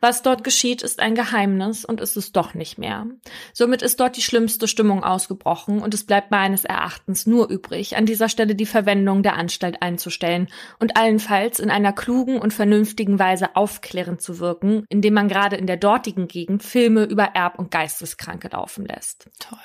[0.00, 3.06] Was dort geschieht, ist ein Geheimnis und ist es doch nicht mehr.
[3.52, 8.06] Somit ist dort die schlimmste Stimmung ausgebrochen und es bleibt meines Erachtens nur übrig, an
[8.06, 10.48] dieser Stelle die Verwendung der Anstalt einzustellen
[10.80, 15.68] und allenfalls in einer klugen und vernünftigen Weise aufklärend zu wirken, indem man gerade in
[15.68, 19.30] der dortigen Gegend Filme über Erb- und Geisteskranke laufen laufen lässt.
[19.38, 19.58] Toll.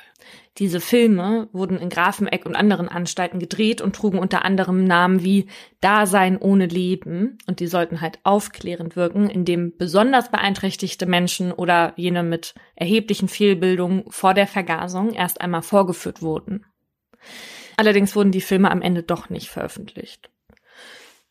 [0.58, 5.48] Diese Filme wurden in Grafeneck und anderen Anstalten gedreht und trugen unter anderem Namen wie
[5.82, 12.24] Dasein ohne Leben und die sollten halt aufklärend wirken, indem besonders beeinträchtigte Menschen oder jene
[12.24, 16.66] mit erheblichen Fehlbildungen vor der Vergasung erst einmal vorgeführt wurden.
[17.78, 20.30] Allerdings wurden die Filme am Ende doch nicht veröffentlicht.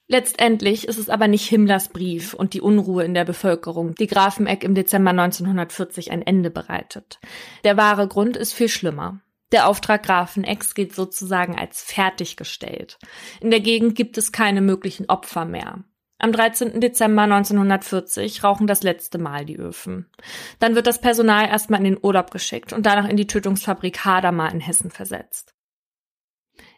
[0.06, 4.62] Letztendlich ist es aber nicht Himmlers Brief und die Unruhe in der Bevölkerung, die Grafeneck
[4.62, 7.20] im Dezember 1940 ein Ende bereitet.
[7.64, 9.20] Der wahre Grund ist viel schlimmer.
[9.52, 12.98] Der Auftrag Grafenecks geht sozusagen als fertiggestellt.
[13.40, 15.84] In der Gegend gibt es keine möglichen Opfer mehr.
[16.18, 16.80] Am 13.
[16.80, 20.10] Dezember 1940 rauchen das letzte Mal die Öfen.
[20.58, 24.52] Dann wird das Personal erstmal in den Urlaub geschickt und danach in die Tötungsfabrik Hadamar
[24.52, 25.53] in Hessen versetzt.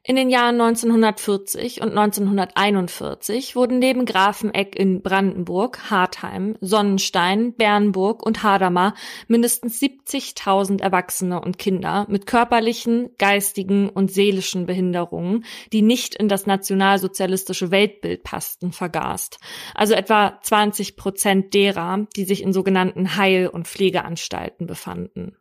[0.08, 8.44] In den Jahren 1940 und 1941 wurden neben Grafeneck in Brandenburg, Hartheim, Sonnenstein, Bernburg und
[8.44, 8.94] Hadamar
[9.26, 16.46] mindestens 70.000 Erwachsene und Kinder mit körperlichen, geistigen und seelischen Behinderungen, die nicht in das
[16.46, 19.40] nationalsozialistische Weltbild passten, vergast.
[19.74, 25.36] Also etwa 20 Prozent derer, die sich in sogenannten Heil- und Pflegeanstalten befanden.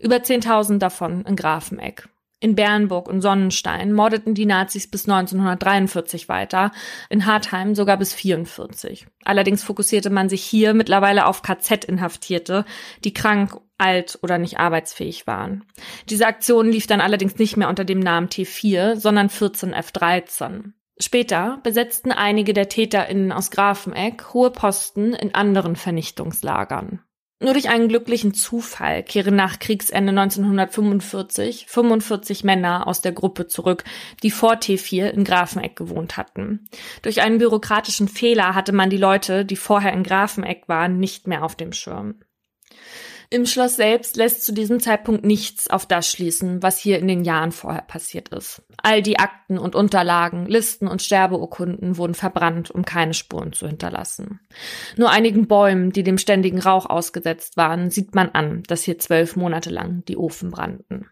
[0.00, 2.08] Über 10.000 davon in Grafeneck.
[2.42, 6.72] In Bernburg und Sonnenstein mordeten die Nazis bis 1943 weiter,
[7.08, 9.06] in Hartheim sogar bis 44.
[9.24, 12.64] Allerdings fokussierte man sich hier mittlerweile auf KZ-Inhaftierte,
[13.04, 15.64] die krank, alt oder nicht arbeitsfähig waren.
[16.10, 20.72] Diese Aktion lief dann allerdings nicht mehr unter dem Namen T4, sondern 14F13.
[20.98, 27.04] Später besetzten einige der TäterInnen aus Grafeneck hohe Posten in anderen Vernichtungslagern.
[27.42, 33.82] Nur durch einen glücklichen Zufall kehren nach Kriegsende 1945 45 Männer aus der Gruppe zurück,
[34.22, 36.68] die vor T4 in Grafeneck gewohnt hatten.
[37.02, 41.42] Durch einen bürokratischen Fehler hatte man die Leute, die vorher in Grafeneck waren, nicht mehr
[41.42, 42.14] auf dem Schirm.
[43.32, 47.24] Im Schloss selbst lässt zu diesem Zeitpunkt nichts auf das schließen, was hier in den
[47.24, 48.60] Jahren vorher passiert ist.
[48.82, 54.40] All die Akten und Unterlagen, Listen und Sterbeurkunden wurden verbrannt, um keine Spuren zu hinterlassen.
[54.98, 59.34] Nur einigen Bäumen, die dem ständigen Rauch ausgesetzt waren, sieht man an, dass hier zwölf
[59.34, 61.08] Monate lang die Ofen brannten.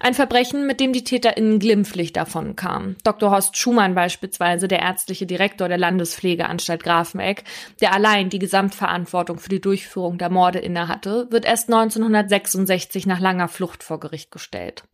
[0.00, 2.96] Ein Verbrechen, mit dem die TäterInnen glimpflich davon kamen.
[3.02, 3.30] Dr.
[3.30, 7.44] Horst Schumann beispielsweise, der ärztliche Direktor der Landespflegeanstalt Grafeneck,
[7.80, 13.48] der allein die Gesamtverantwortung für die Durchführung der Morde innehatte, wird erst 1966 nach langer
[13.48, 14.84] Flucht vor Gericht gestellt.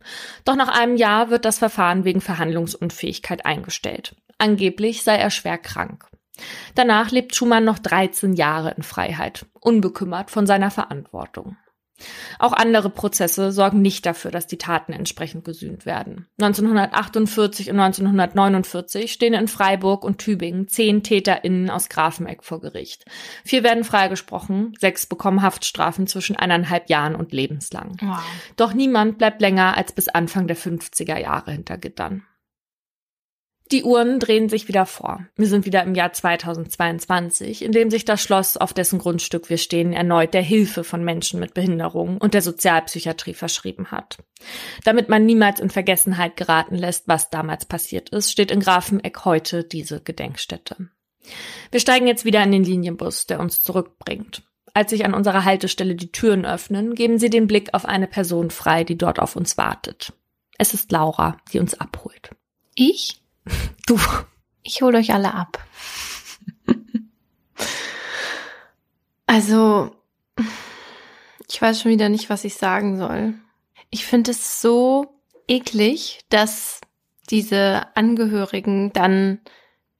[0.45, 4.15] Doch nach einem Jahr wird das Verfahren wegen Verhandlungsunfähigkeit eingestellt.
[4.37, 6.05] Angeblich sei er schwer krank.
[6.75, 11.57] Danach lebt Schumann noch 13 Jahre in Freiheit, unbekümmert von seiner Verantwortung.
[12.39, 16.27] Auch andere Prozesse sorgen nicht dafür, dass die Taten entsprechend gesühnt werden.
[16.39, 23.05] 1948 und 1949 stehen in Freiburg und Tübingen zehn TäterInnen aus Grafeneck vor Gericht.
[23.43, 27.97] Vier werden freigesprochen, sechs bekommen Haftstrafen zwischen eineinhalb Jahren und lebenslang.
[28.01, 28.19] Wow.
[28.55, 32.23] Doch niemand bleibt länger als bis Anfang der 50er Jahre hinter Gittern.
[33.71, 35.25] Die Uhren drehen sich wieder vor.
[35.37, 39.57] Wir sind wieder im Jahr 2022, in dem sich das Schloss, auf dessen Grundstück wir
[39.57, 44.17] stehen, erneut der Hilfe von Menschen mit Behinderung und der Sozialpsychiatrie verschrieben hat.
[44.83, 49.63] Damit man niemals in Vergessenheit geraten lässt, was damals passiert ist, steht in Grafeneck heute
[49.63, 50.89] diese Gedenkstätte.
[51.71, 54.43] Wir steigen jetzt wieder in den Linienbus, der uns zurückbringt.
[54.73, 58.51] als sich an unserer Haltestelle die Türen öffnen, geben Sie den Blick auf eine Person
[58.51, 60.13] frei, die dort auf uns wartet.
[60.57, 62.31] Es ist Laura, die uns abholt.
[62.75, 63.20] Ich?
[63.85, 63.99] Du.
[64.63, 65.59] Ich hole euch alle ab.
[69.25, 69.95] also,
[71.49, 73.33] ich weiß schon wieder nicht, was ich sagen soll.
[73.89, 76.79] Ich finde es so eklig, dass
[77.29, 79.39] diese Angehörigen dann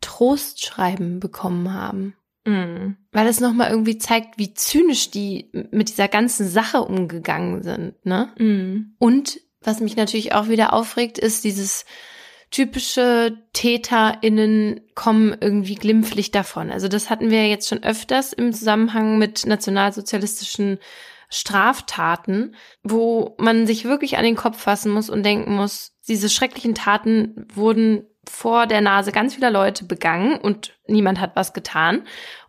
[0.01, 2.15] Trostschreiben bekommen haben.
[2.45, 2.97] Mm.
[3.11, 8.33] Weil es nochmal irgendwie zeigt, wie zynisch die mit dieser ganzen Sache umgegangen sind, ne?
[8.37, 8.95] Mm.
[8.97, 11.85] Und was mich natürlich auch wieder aufregt, ist dieses
[12.51, 16.69] typische TäterInnen kommen irgendwie glimpflich davon.
[16.69, 20.77] Also das hatten wir jetzt schon öfters im Zusammenhang mit nationalsozialistischen
[21.29, 26.75] Straftaten, wo man sich wirklich an den Kopf fassen muss und denken muss, diese schrecklichen
[26.75, 32.03] Taten wurden vor der Nase ganz vieler Leute begangen und niemand hat was getan.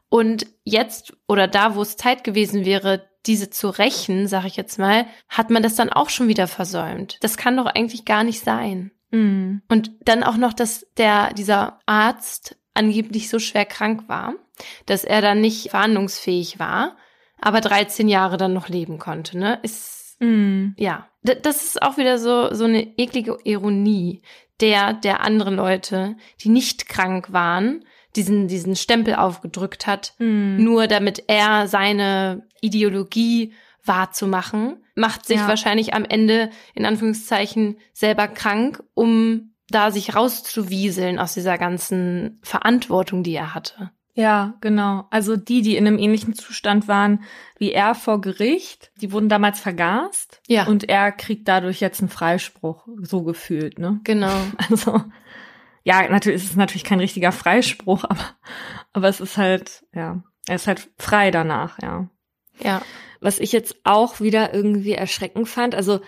[0.08, 4.78] Und jetzt oder da, wo es Zeit gewesen wäre, diese zu rächen, sag ich jetzt
[4.78, 7.18] mal, hat man das dann auch schon wieder versäumt.
[7.20, 8.90] Das kann doch eigentlich gar nicht sein.
[9.12, 9.58] Mm.
[9.68, 14.34] Und dann auch noch, dass der, dieser Arzt angeblich so schwer krank war,
[14.86, 16.96] dass er dann nicht verhandlungsfähig war,
[17.40, 19.58] aber 13 Jahre dann noch leben konnte, ne?
[19.62, 20.74] Ist, Mm.
[20.76, 21.08] ja.
[21.22, 24.22] D das ist auch wieder so, so eine eklige Ironie
[24.60, 30.62] der, der anderen Leute, die nicht krank waren, diesen, diesen Stempel aufgedrückt hat, Mm.
[30.62, 33.52] nur damit er seine Ideologie
[33.84, 35.48] wahrzumachen, macht sich Ja.
[35.48, 43.22] wahrscheinlich am Ende in Anführungszeichen selber krank, um da sich rauszuwieseln aus dieser ganzen Verantwortung,
[43.22, 43.90] die er hatte.
[44.14, 45.06] Ja, genau.
[45.10, 47.24] Also die, die in einem ähnlichen Zustand waren
[47.56, 50.42] wie er vor Gericht, die wurden damals vergast.
[50.48, 50.66] Ja.
[50.66, 54.00] Und er kriegt dadurch jetzt einen Freispruch, so gefühlt, ne?
[54.04, 54.34] Genau.
[54.70, 55.02] Also,
[55.84, 58.24] ja, natürlich ist es natürlich kein richtiger Freispruch, aber,
[58.92, 62.08] aber es ist halt, ja, er ist halt frei danach, ja.
[62.62, 62.82] Ja.
[63.20, 66.00] Was ich jetzt auch wieder irgendwie erschreckend fand, also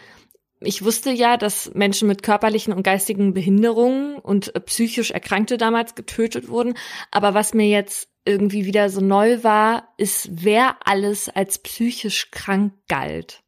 [0.61, 5.95] ich wusste ja, dass Menschen mit körperlichen und geistigen Behinderungen und äh, psychisch Erkrankte damals
[5.95, 6.75] getötet wurden.
[7.11, 12.73] Aber was mir jetzt irgendwie wieder so neu war, ist, wer alles als psychisch krank
[12.89, 13.43] galt.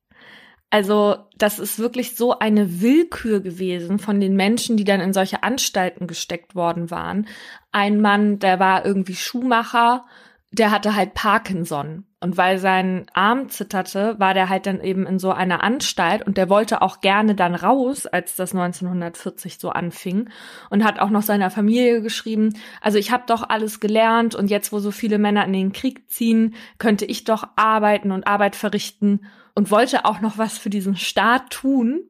[0.69, 5.43] Also das ist wirklich so eine Willkür gewesen von den Menschen, die dann in solche
[5.43, 7.29] Anstalten gesteckt worden waren.
[7.73, 10.05] Ein Mann, der war irgendwie Schuhmacher,
[10.53, 12.05] der hatte halt Parkinson.
[12.21, 16.39] Und weil sein Arm zitterte, war der halt dann eben in so einer Anstalt und
[16.39, 20.31] der wollte auch gerne dann raus, als das 1940 so anfing
[20.71, 24.73] und hat auch noch seiner Familie geschrieben, also ich habe doch alles gelernt und jetzt,
[24.73, 29.27] wo so viele Männer in den Krieg ziehen, könnte ich doch arbeiten und Arbeit verrichten
[29.55, 32.09] und wollte auch noch was für diesen Staat tun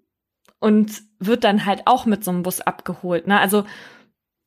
[0.60, 3.26] und wird dann halt auch mit so einem Bus abgeholt.
[3.26, 3.38] Ne?
[3.38, 3.64] Also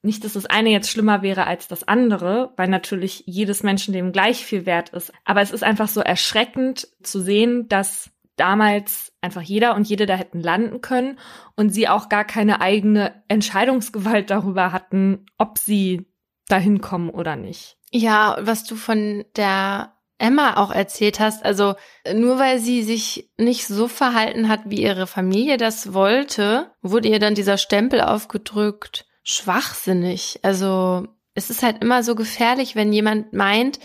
[0.02, 4.46] nicht, dass das eine jetzt schlimmer wäre als das andere, weil natürlich jedes Menschenleben gleich
[4.46, 5.12] viel wert ist.
[5.26, 10.16] Aber es ist einfach so erschreckend zu sehen, dass damals einfach jeder und jede da
[10.16, 11.20] hätten landen können
[11.58, 16.06] und sie auch gar keine eigene Entscheidungsgewalt darüber hatten, ob sie
[16.48, 17.78] dahin kommen oder nicht.
[17.92, 21.76] Ja, was du von der Emma auch erzählt hast, also
[22.14, 27.20] nur weil sie sich nicht so verhalten hat, wie ihre Familie das wollte, wurde ihr
[27.20, 30.40] dann dieser Stempel aufgedrückt schwachsinnig.
[30.42, 33.80] Also es ist halt immer so gefährlich, wenn jemand meint,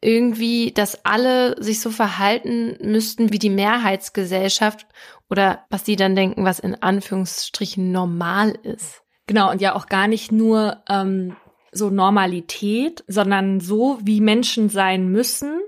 [0.00, 4.86] irgendwie, dass alle sich so verhalten müssten wie die Mehrheitsgesellschaft
[5.30, 9.02] oder was die dann denken, was in Anführungsstrichen normal ist.
[9.26, 11.36] Genau, und ja auch gar nicht nur ähm,
[11.72, 15.58] so Normalität, sondern so, wie Menschen sein müssen,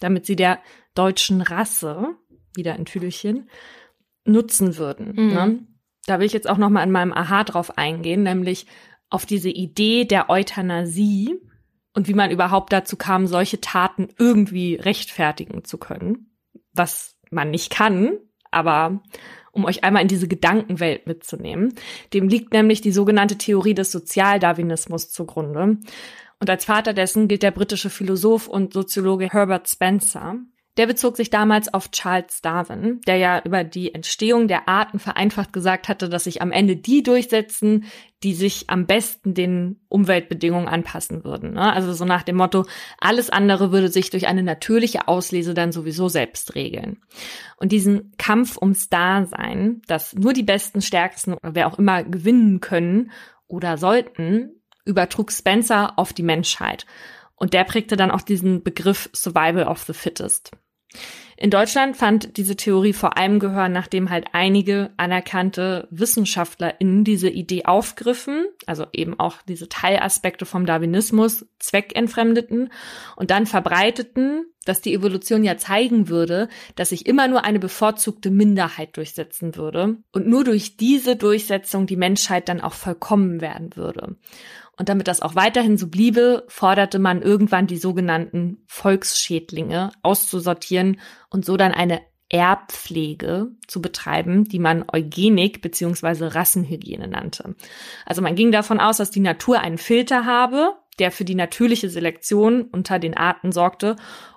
[0.00, 0.60] damit sie der
[0.94, 2.14] deutschen Rasse,
[2.54, 3.48] wieder in Tüdelchen,
[4.24, 5.14] nutzen würden.
[5.16, 5.28] Mhm.
[5.28, 5.58] Ne?
[6.10, 8.66] Da will ich jetzt auch noch mal in meinem Aha drauf eingehen, nämlich
[9.10, 11.36] auf diese Idee der Euthanasie
[11.94, 16.32] und wie man überhaupt dazu kam, solche Taten irgendwie rechtfertigen zu können,
[16.72, 18.18] was man nicht kann,
[18.50, 19.04] aber
[19.52, 21.74] um euch einmal in diese Gedankenwelt mitzunehmen.
[22.12, 25.78] Dem liegt nämlich die sogenannte Theorie des Sozialdarwinismus zugrunde.
[26.40, 30.38] Und als Vater dessen gilt der britische Philosoph und Soziologe Herbert Spencer.
[30.76, 35.52] Der bezog sich damals auf Charles Darwin, der ja über die Entstehung der Arten vereinfacht
[35.52, 37.84] gesagt hatte, dass sich am Ende die durchsetzen,
[38.22, 41.54] die sich am besten den Umweltbedingungen anpassen würden.
[41.54, 41.72] ne?
[41.72, 42.66] Also so nach dem Motto,
[42.98, 46.98] alles andere würde sich durch eine natürliche Auslese dann sowieso selbst regeln.
[47.56, 52.60] Und diesen Kampf ums Dasein, dass nur die besten, stärksten oder wer auch immer gewinnen
[52.60, 53.10] können
[53.48, 56.86] oder sollten, übertrug Spencer auf die Menschheit.
[57.34, 60.52] Und der prägte dann auch diesen Begriff Survival of the Fittest.
[61.42, 67.64] In Deutschland fand diese Theorie vor allem Gehör, nachdem halt einige anerkannte WissenschaftlerInnen diese Idee
[67.64, 72.70] aufgriffen, also eben auch diese Teilaspekte vom Darwinismus zweckentfremdeten
[73.16, 78.30] und dann verbreiteten, dass die Evolution ja zeigen würde, dass sich immer nur eine bevorzugte
[78.30, 84.16] Minderheit durchsetzen würde und nur durch diese Durchsetzung die Menschheit dann auch vollkommen werden würde.
[84.76, 91.44] Und damit das auch weiterhin so bliebe, forderte man irgendwann die sogenannten Volksschädlinge auszusortieren und
[91.44, 92.00] so dann eine
[92.30, 96.26] Erbpflege zu betreiben, die man Eugenik bzw.
[96.26, 97.56] Rassenhygiene nannte.
[98.06, 101.90] Also man ging davon aus, dass die Natur einen Filter habe, der für die natürliche
[101.90, 103.96] Selektion unter den Arten sorgte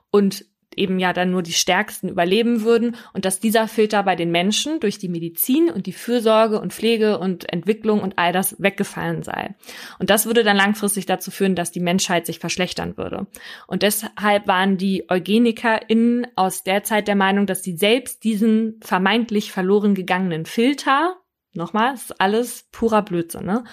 [0.09, 0.45] und
[0.77, 4.79] eben ja dann nur die Stärksten überleben würden und dass dieser Filter bei den Menschen
[4.79, 9.55] durch die Medizin und die Fürsorge und Pflege und Entwicklung und all das weggefallen sei.
[9.99, 13.27] Und das würde dann langfristig dazu führen, dass die Menschheit sich verschlechtern würde.
[13.67, 19.51] Und deshalb waren die EugenikerInnen aus der Zeit der Meinung, dass sie selbst diesen vermeintlich
[19.51, 21.17] verloren gegangenen Filter
[21.55, 23.63] Nochmal, ist alles purer Blödsinn, ne?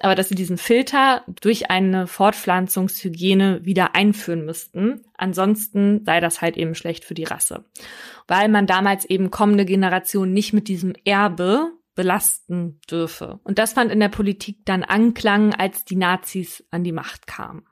[0.00, 5.04] Aber dass sie diesen Filter durch eine Fortpflanzungshygiene wieder einführen müssten.
[5.16, 7.64] Ansonsten sei das halt eben schlecht für die Rasse.
[8.26, 13.38] Weil man damals eben kommende Generationen nicht mit diesem Erbe belasten dürfe.
[13.44, 17.66] Und das fand in der Politik dann Anklang, als die Nazis an die Macht kamen.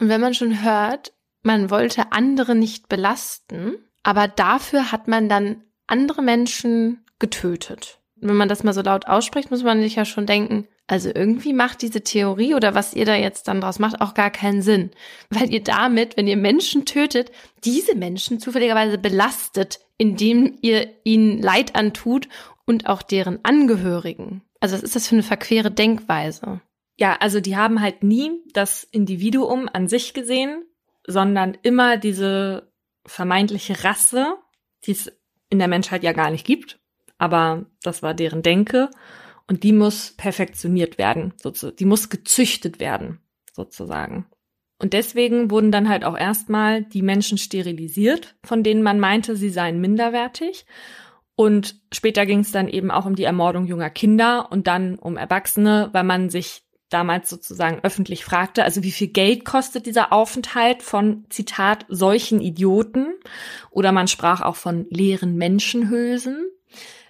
[0.00, 1.12] Und wenn man schon hört,
[1.42, 8.48] man wollte andere nicht belasten, aber dafür hat man dann andere Menschen getötet wenn man
[8.48, 12.02] das mal so laut ausspricht, muss man sich ja schon denken, also irgendwie macht diese
[12.02, 14.90] Theorie oder was ihr da jetzt dann draus macht auch gar keinen Sinn,
[15.30, 17.30] weil ihr damit, wenn ihr Menschen tötet,
[17.64, 22.28] diese Menschen zufälligerweise belastet, indem ihr ihnen Leid antut
[22.66, 24.42] und auch deren Angehörigen.
[24.60, 26.60] Also was ist das für eine verquere Denkweise?
[26.96, 30.64] Ja, also die haben halt nie das Individuum an sich gesehen,
[31.06, 32.72] sondern immer diese
[33.04, 34.36] vermeintliche Rasse,
[34.86, 35.12] die es
[35.50, 36.78] in der Menschheit ja gar nicht gibt
[37.24, 38.90] aber das war deren Denke
[39.48, 41.76] und die muss perfektioniert werden, sozusagen.
[41.76, 43.18] Die muss gezüchtet werden,
[43.50, 44.26] sozusagen.
[44.78, 49.48] Und deswegen wurden dann halt auch erstmal die Menschen sterilisiert, von denen man meinte, sie
[49.48, 50.66] seien minderwertig.
[51.34, 55.16] Und später ging es dann eben auch um die Ermordung junger Kinder und dann um
[55.16, 60.82] Erwachsene, weil man sich damals sozusagen öffentlich fragte, also wie viel Geld kostet dieser Aufenthalt
[60.82, 63.14] von, Zitat, solchen Idioten?
[63.70, 66.50] Oder man sprach auch von leeren Menschenhülsen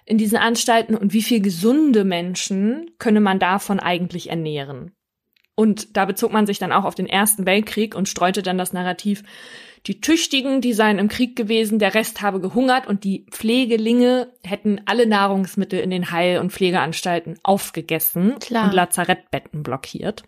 [0.05, 4.91] in diesen Anstalten und wie viel gesunde Menschen könne man davon eigentlich ernähren.
[5.55, 8.73] Und da bezog man sich dann auch auf den Ersten Weltkrieg und streute dann das
[8.73, 9.23] Narrativ,
[9.87, 14.81] die Tüchtigen, die seien im Krieg gewesen, der Rest habe gehungert und die Pflegelinge hätten
[14.85, 18.65] alle Nahrungsmittel in den Heil- und Pflegeanstalten aufgegessen Klar.
[18.65, 20.23] und Lazarettbetten blockiert.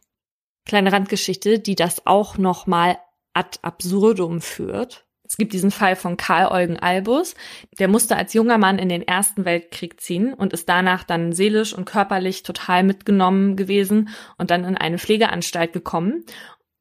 [0.66, 3.00] Kleine Randgeschichte, die das auch nochmal
[3.34, 5.07] ad absurdum führt.
[5.28, 7.36] Es gibt diesen Fall von Karl Eugen Albus.
[7.80, 11.74] Der musste als junger Mann in den Ersten Weltkrieg ziehen und ist danach dann seelisch
[11.74, 16.26] und körperlich total mitgenommen gewesen und dann in eine Pflegeanstalt gekommen.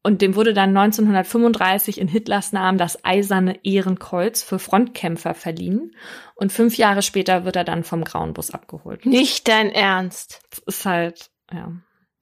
[0.07, 5.95] Und dem wurde dann 1935 in Hitlers Namen das Eiserne Ehrenkreuz für Frontkämpfer verliehen.
[6.35, 9.05] Und fünf Jahre später wird er dann vom Grauen Bus abgeholt.
[9.05, 10.39] Nicht dein Ernst.
[10.49, 11.73] Das ist halt, ja.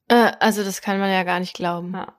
[0.08, 1.92] Äh, also das kann man ja gar nicht glauben.
[1.94, 2.18] Ja.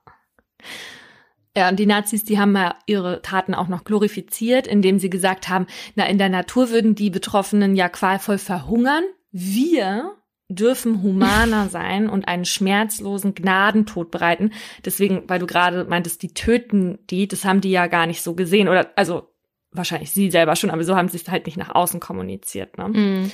[1.58, 5.50] Ja, und die Nazis, die haben ja ihre Taten auch noch glorifiziert, indem sie gesagt
[5.50, 9.04] haben, na, in der Natur würden die Betroffenen ja qualvoll verhungern.
[9.32, 10.14] Wir
[10.50, 14.52] dürfen humaner sein und einen schmerzlosen Gnadentod bereiten.
[14.86, 18.36] Deswegen, weil du gerade meintest, die töten die, das haben die ja gar nicht so
[18.36, 18.70] gesehen.
[18.70, 19.34] Oder, also,
[19.72, 22.90] wahrscheinlich sie selber schon, aber so haben sie es halt nicht nach außen kommuniziert, ne?
[22.90, 23.32] Mm.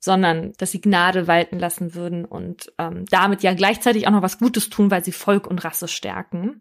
[0.00, 4.38] Sondern, dass sie Gnade walten lassen würden und ähm, damit ja gleichzeitig auch noch was
[4.38, 6.60] Gutes tun, weil sie Volk und Rasse stärken.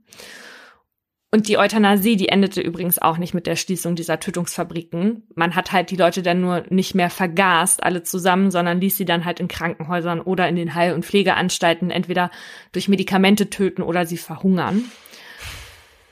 [1.30, 5.24] Und die Euthanasie, die endete übrigens auch nicht mit der Schließung dieser Tötungsfabriken.
[5.36, 9.04] Man hat halt die Leute dann nur nicht mehr vergast, alle zusammen, sondern ließ sie
[9.04, 12.32] dann halt in Krankenhäusern oder in den Heil- und Pflegeanstalten entweder
[12.72, 14.86] durch Medikamente töten oder sie verhungern.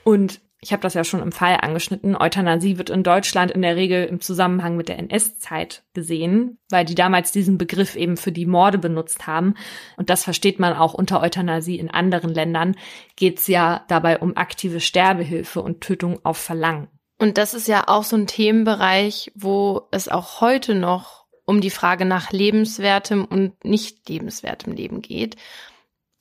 [0.04, 3.76] Und ich habe das ja schon im Fall angeschnitten, Euthanasie wird in Deutschland in der
[3.76, 8.46] Regel im Zusammenhang mit der NS-Zeit gesehen, weil die damals diesen Begriff eben für die
[8.46, 9.54] Morde benutzt haben.
[9.96, 12.76] Und das versteht man auch unter Euthanasie in anderen Ländern,
[13.16, 16.88] geht es ja dabei um aktive Sterbehilfe und Tötung auf Verlangen.
[17.18, 21.70] Und das ist ja auch so ein Themenbereich, wo es auch heute noch um die
[21.70, 25.36] Frage nach lebenswertem und nicht lebenswertem Leben geht.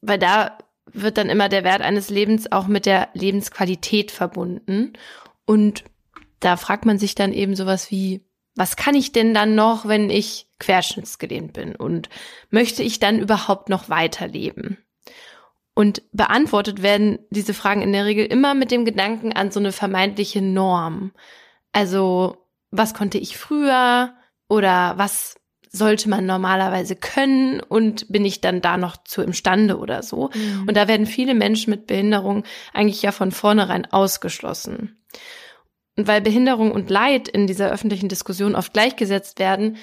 [0.02, 0.58] Weil da
[0.92, 4.94] wird dann immer der Wert eines Lebens auch mit der Lebensqualität verbunden.
[5.46, 5.84] Und
[6.40, 8.26] da fragt man sich dann eben sowas wie,
[8.56, 11.76] was kann ich denn dann noch, wenn ich querschnittsgelähmt bin?
[11.76, 12.10] Und
[12.50, 14.78] möchte ich dann überhaupt noch weiterleben?
[15.74, 19.74] Und beantwortet werden diese Fragen in der Regel immer mit dem Gedanken an so eine
[19.74, 21.12] vermeintliche Norm.
[21.74, 22.38] Also
[22.72, 24.14] was konnte ich früher
[24.48, 25.36] oder was
[25.76, 30.30] sollte man normalerweise können und bin ich dann da noch zu imstande oder so.
[30.34, 30.66] Mhm.
[30.68, 34.98] Und da werden viele Menschen mit Behinderung eigentlich ja von vornherein ausgeschlossen.
[35.98, 39.78] Und weil Behinderung und Leid in dieser öffentlichen Diskussion oft gleichgesetzt werden,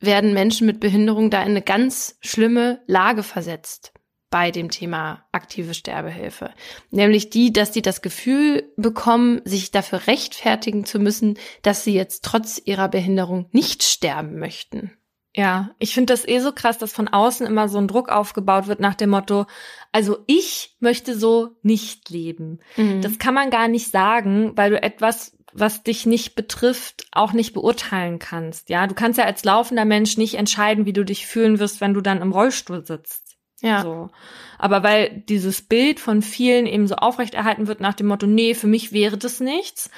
[0.00, 3.92] werden Menschen mit Behinderung da in eine ganz schlimme Lage versetzt
[4.30, 6.50] bei dem Thema aktive Sterbehilfe.
[6.90, 12.24] Nämlich die, dass sie das Gefühl bekommen, sich dafür rechtfertigen zu müssen, dass sie jetzt
[12.24, 14.90] trotz ihrer Behinderung nicht sterben möchten.
[15.34, 18.66] Ja, ich finde das eh so krass, dass von außen immer so ein Druck aufgebaut
[18.66, 19.46] wird nach dem Motto,
[19.90, 22.58] also ich möchte so nicht leben.
[22.76, 23.00] Mhm.
[23.00, 27.54] Das kann man gar nicht sagen, weil du etwas, was dich nicht betrifft, auch nicht
[27.54, 28.68] beurteilen kannst.
[28.68, 31.94] Ja, du kannst ja als laufender Mensch nicht entscheiden, wie du dich fühlen wirst, wenn
[31.94, 33.36] du dann im Rollstuhl sitzt.
[33.62, 33.82] Ja.
[33.82, 34.10] So.
[34.58, 38.66] Aber weil dieses Bild von vielen eben so aufrechterhalten wird nach dem Motto, nee, für
[38.66, 39.88] mich wäre das nichts,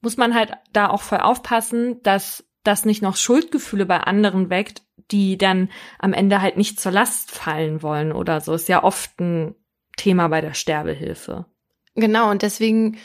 [0.00, 4.82] muss man halt da auch voll aufpassen, dass das nicht noch Schuldgefühle bei anderen weckt,
[5.10, 8.54] die dann am Ende halt nicht zur Last fallen wollen oder so.
[8.54, 9.54] Ist ja oft ein
[9.96, 11.46] Thema bei der Sterbehilfe.
[11.94, 12.98] Genau, und deswegen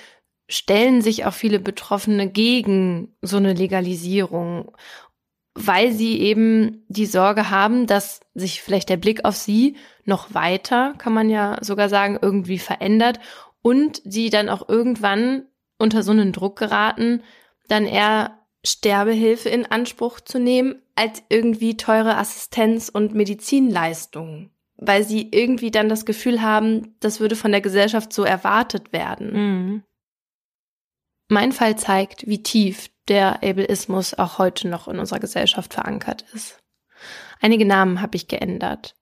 [0.47, 4.71] stellen sich auch viele Betroffene gegen so eine Legalisierung,
[5.55, 10.93] weil sie eben die Sorge haben, dass sich vielleicht der Blick auf sie noch weiter,
[10.97, 13.19] kann man ja sogar sagen, irgendwie verändert
[13.61, 15.45] und sie dann auch irgendwann
[15.77, 17.23] unter so einen Druck geraten,
[17.67, 24.51] dann eher Sterbehilfe in Anspruch zu nehmen, als irgendwie teure Assistenz- und Medizinleistungen.
[24.77, 29.33] Weil sie irgendwie dann das Gefühl haben, das würde von der Gesellschaft so erwartet werden.
[29.33, 29.83] Mhm.
[31.29, 36.59] Mein Fall zeigt, wie tief der Ableismus auch heute noch in unserer Gesellschaft verankert ist.
[37.39, 38.95] Einige Namen habe ich geändert.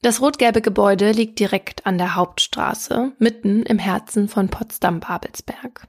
[0.00, 5.86] Das rot-gelbe Gebäude liegt direkt an der Hauptstraße, mitten im Herzen von Potsdam-Babelsberg.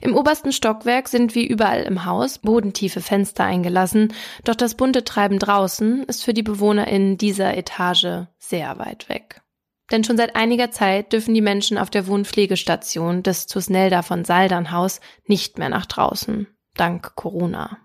[0.00, 4.12] Im obersten Stockwerk sind wie überall im Haus bodentiefe Fenster eingelassen,
[4.44, 9.42] doch das bunte Treiben draußen ist für die BewohnerInnen dieser Etage sehr weit weg.
[9.90, 15.00] Denn schon seit einiger Zeit dürfen die Menschen auf der Wohnpflegestation des Tusnelda von Saldernhaus
[15.26, 16.46] nicht mehr nach draußen,
[16.76, 17.78] dank Corona.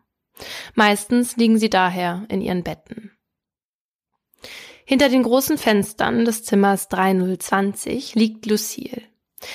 [0.76, 3.12] Meistens liegen sie daher in ihren Betten.
[4.86, 9.02] Hinter den großen Fenstern des Zimmers 3020 liegt Lucille.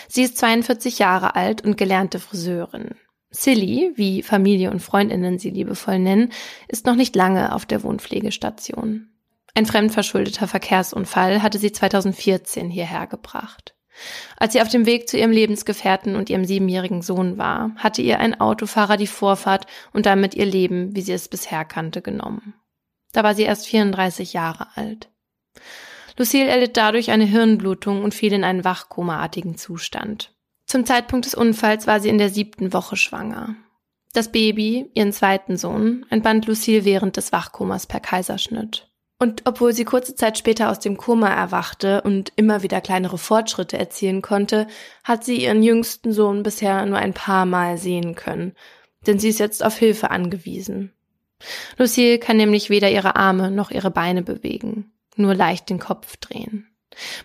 [0.08, 2.94] Sie ist 42 Jahre alt und gelernte Friseurin.
[3.30, 6.32] Silly, wie Familie und Freundinnen sie liebevoll nennen,
[6.66, 9.10] ist noch nicht lange auf der Wohnpflegestation.
[9.54, 13.74] Ein fremdverschuldeter Verkehrsunfall hatte sie 2014 hierher gebracht.
[14.36, 18.20] Als sie auf dem Weg zu ihrem Lebensgefährten und ihrem siebenjährigen Sohn war, hatte ihr
[18.20, 22.54] ein Autofahrer die Vorfahrt und damit ihr Leben, wie sie es bisher kannte, genommen.
[23.12, 25.10] Da war sie erst 34 Jahre alt.
[26.18, 30.34] Lucille erlitt dadurch eine Hirnblutung und fiel in einen wachkomaartigen Zustand.
[30.66, 33.54] Zum Zeitpunkt des Unfalls war sie in der siebten Woche schwanger.
[34.12, 38.90] Das Baby, ihren zweiten Sohn, entband Lucille während des Wachkomas per Kaiserschnitt.
[39.20, 43.78] Und obwohl sie kurze Zeit später aus dem Koma erwachte und immer wieder kleinere Fortschritte
[43.78, 44.66] erzielen konnte,
[45.04, 48.54] hat sie ihren jüngsten Sohn bisher nur ein paar Mal sehen können,
[49.06, 50.92] denn sie ist jetzt auf Hilfe angewiesen.
[51.76, 56.68] Lucille kann nämlich weder ihre Arme noch ihre Beine bewegen nur leicht den Kopf drehen.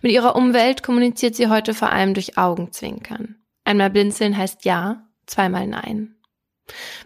[0.01, 3.35] Mit ihrer Umwelt kommuniziert sie heute vor allem durch Augenzwinkern.
[3.63, 6.15] Einmal blinzeln heißt ja, zweimal nein.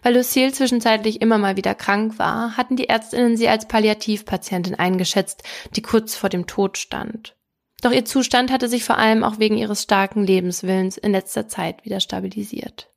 [0.02, 5.44] Weil Lucille zwischenzeitlich immer mal wieder krank war, hatten die Ärztinnen sie als Palliativpatientin eingeschätzt,
[5.76, 7.36] die kurz vor dem Tod stand.
[7.82, 11.86] Doch ihr Zustand hatte sich vor allem auch wegen ihres starken Lebenswillens in letzter Zeit
[11.86, 12.92] wieder stabilisiert.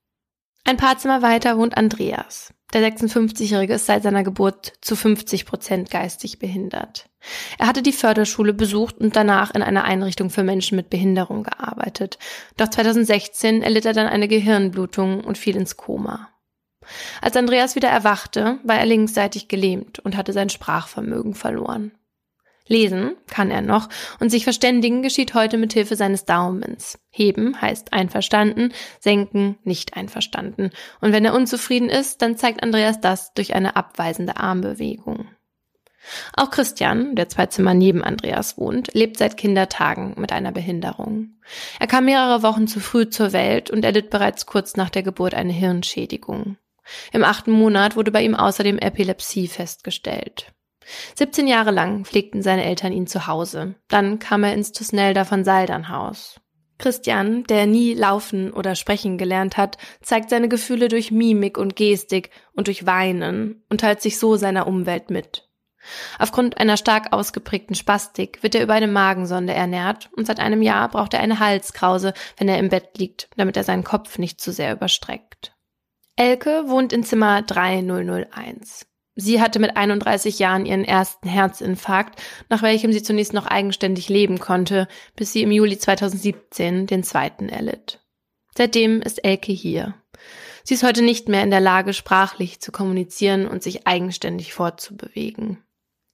[0.65, 2.53] Ein paar Zimmer weiter wohnt Andreas.
[2.73, 7.09] Der 56-Jährige ist seit seiner Geburt zu 50 Prozent geistig behindert.
[7.59, 12.19] Er hatte die Förderschule besucht und danach in einer Einrichtung für Menschen mit Behinderung gearbeitet.
[12.57, 16.29] Doch 2016 erlitt er dann eine Gehirnblutung und fiel ins Koma.
[17.21, 21.93] Als Andreas wieder erwachte, war er linksseitig gelähmt und hatte sein Sprachvermögen verloren.
[22.71, 23.89] Lesen kann er noch
[24.21, 27.01] und sich verständigen geschieht heute mit Hilfe seines Daumens.
[27.11, 30.71] Heben heißt einverstanden, senken nicht einverstanden.
[31.01, 35.27] Und wenn er unzufrieden ist, dann zeigt Andreas das durch eine abweisende Armbewegung.
[36.37, 41.41] Auch Christian, der zwei Zimmer neben Andreas wohnt, lebt seit Kindertagen mit einer Behinderung.
[41.81, 45.35] Er kam mehrere Wochen zu früh zur Welt und erlitt bereits kurz nach der Geburt
[45.35, 46.57] eine Hirnschädigung.
[47.13, 50.53] Im achten Monat wurde bei ihm außerdem Epilepsie festgestellt.
[51.17, 53.75] 17 Jahre lang pflegten seine Eltern ihn zu Hause.
[53.89, 56.41] Dann kam er ins Tusnelda von Saldernhaus.
[56.79, 62.31] Christian, der nie laufen oder sprechen gelernt hat, zeigt seine Gefühle durch Mimik und Gestik
[62.55, 65.47] und durch Weinen und teilt sich so seiner Umwelt mit.
[66.19, 70.89] Aufgrund einer stark ausgeprägten Spastik wird er über eine Magensonde ernährt und seit einem Jahr
[70.89, 74.53] braucht er eine Halskrause, wenn er im Bett liegt, damit er seinen Kopf nicht zu
[74.53, 75.55] sehr überstreckt.
[76.17, 78.87] Elke wohnt in Zimmer 3001.
[79.21, 84.39] Sie hatte mit 31 Jahren ihren ersten Herzinfarkt, nach welchem sie zunächst noch eigenständig leben
[84.39, 88.01] konnte, bis sie im Juli 2017 den zweiten erlitt.
[88.57, 89.95] Seitdem ist Elke hier.
[90.65, 95.59] Sie ist heute nicht mehr in der Lage, sprachlich zu kommunizieren und sich eigenständig fortzubewegen.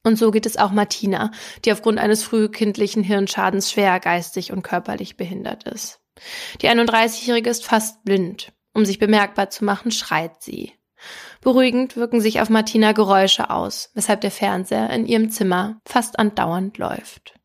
[0.02, 1.30] Und so geht es auch Martina,
[1.64, 6.00] die aufgrund eines frühkindlichen Hirnschadens schwer geistig und körperlich behindert ist.
[6.60, 8.52] Die 31-Jährige ist fast blind.
[8.72, 10.72] Um sich bemerkbar zu machen, schreit sie.
[11.46, 16.76] Beruhigend wirken sich auf Martina Geräusche aus, weshalb der Fernseher in ihrem Zimmer fast andauernd
[16.76, 17.38] läuft.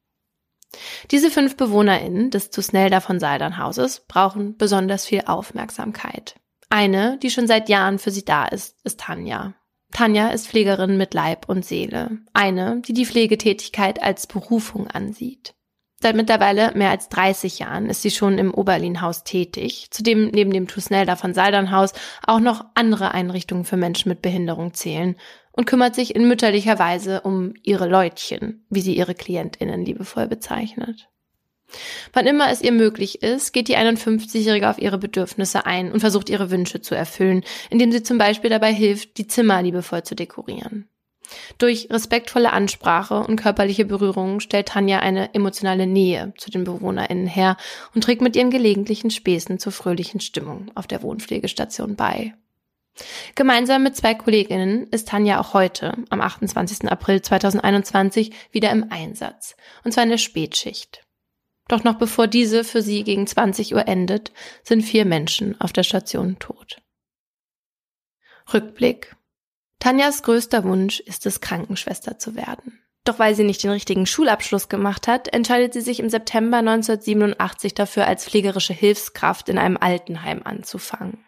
[1.12, 6.34] Diese fünf BewohnerInnen des Tusnelda von Saldernhauses brauchen besonders viel Aufmerksamkeit.
[6.72, 9.54] Eine, die schon seit Jahren für sie da ist, ist Tanja.
[9.92, 12.22] Tanja ist Pflegerin mit Leib und Seele.
[12.34, 15.54] Eine, die die Pflegetätigkeit als Berufung ansieht.
[16.02, 20.68] Seit mittlerweile mehr als 30 Jahren ist sie schon im Oberlinhaus tätig, zudem neben dem
[20.68, 21.94] Tusnelda von Saldernhaus
[22.26, 25.16] auch noch andere Einrichtungen für Menschen mit Behinderung zählen
[25.52, 31.08] und kümmert sich in mütterlicher Weise um ihre Leutchen, wie sie ihre KlientInnen liebevoll bezeichnet.
[32.14, 36.30] Wann immer es ihr möglich ist, geht die 51-Jährige auf ihre Bedürfnisse ein und versucht
[36.30, 40.90] ihre Wünsche zu erfüllen, indem sie zum Beispiel dabei hilft, die Zimmer liebevoll zu dekorieren.
[41.58, 47.58] Durch respektvolle Ansprache und körperliche Berührungen stellt Tanja eine emotionale Nähe zu den BewohnerInnen her
[47.94, 52.34] und trägt mit ihren gelegentlichen Späßen zur fröhlichen Stimmung auf der Wohnpflegestation bei.
[53.36, 56.92] Gemeinsam mit zwei Kolleginnen ist Tanja auch heute, am 28.
[56.92, 61.04] April 2021, wieder im Einsatz, und zwar in der Spätschicht.
[61.68, 65.84] Doch noch bevor diese für sie gegen 20 Uhr endet, sind vier Menschen auf der
[65.84, 66.82] Station tot.
[68.54, 69.16] Rückblick.
[69.82, 72.80] Tanjas größter Wunsch ist es, Krankenschwester zu werden.
[73.04, 77.74] Doch weil sie nicht den richtigen Schulabschluss gemacht hat, entscheidet sie sich im September 1987
[77.74, 81.26] dafür, als pflegerische Hilfskraft in einem Altenheim anzufangen.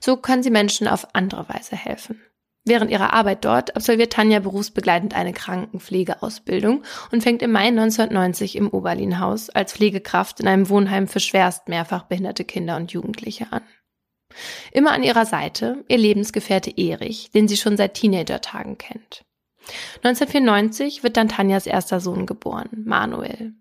[0.00, 2.22] So kann sie Menschen auf andere Weise helfen.
[2.64, 8.70] Während ihrer Arbeit dort absolviert Tanja berufsbegleitend eine Krankenpflegeausbildung und fängt im Mai 1990 im
[8.70, 13.62] Oberlinhaus als Pflegekraft in einem Wohnheim für schwerst mehrfach behinderte Kinder und Jugendliche an.
[14.72, 19.24] Immer an ihrer Seite ihr Lebensgefährte Erich, den sie schon seit Teenagertagen kennt.
[20.02, 23.54] 1994 wird dann Tanjas erster Sohn geboren, Manuel.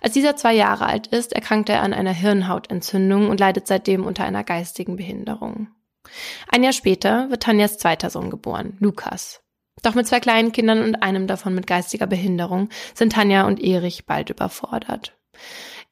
[0.00, 4.24] Als dieser zwei Jahre alt ist, erkrankt er an einer Hirnhautentzündung und leidet seitdem unter
[4.24, 5.68] einer geistigen Behinderung.
[6.48, 9.42] Ein Jahr später wird Tanjas zweiter Sohn geboren, Lukas.
[9.82, 14.06] Doch mit zwei kleinen Kindern und einem davon mit geistiger Behinderung sind Tanja und Erich
[14.06, 15.16] bald überfordert.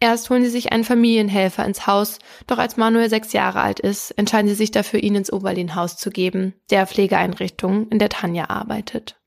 [0.00, 4.12] Erst holen sie sich einen Familienhelfer ins Haus, doch als Manuel sechs Jahre alt ist,
[4.12, 9.20] entscheiden sie sich dafür, ihn ins Oberlinhaus zu geben, der Pflegeeinrichtung, in der Tanja arbeitet.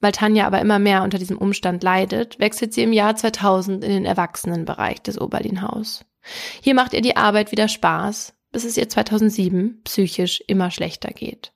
[0.00, 3.90] Weil Tanja aber immer mehr unter diesem Umstand leidet, wechselt sie im Jahr 2000 in
[3.90, 6.04] den Erwachsenenbereich des Oberlinhaus.
[6.60, 11.52] Hier macht ihr die Arbeit wieder Spaß, bis es ihr 2007 psychisch immer schlechter geht.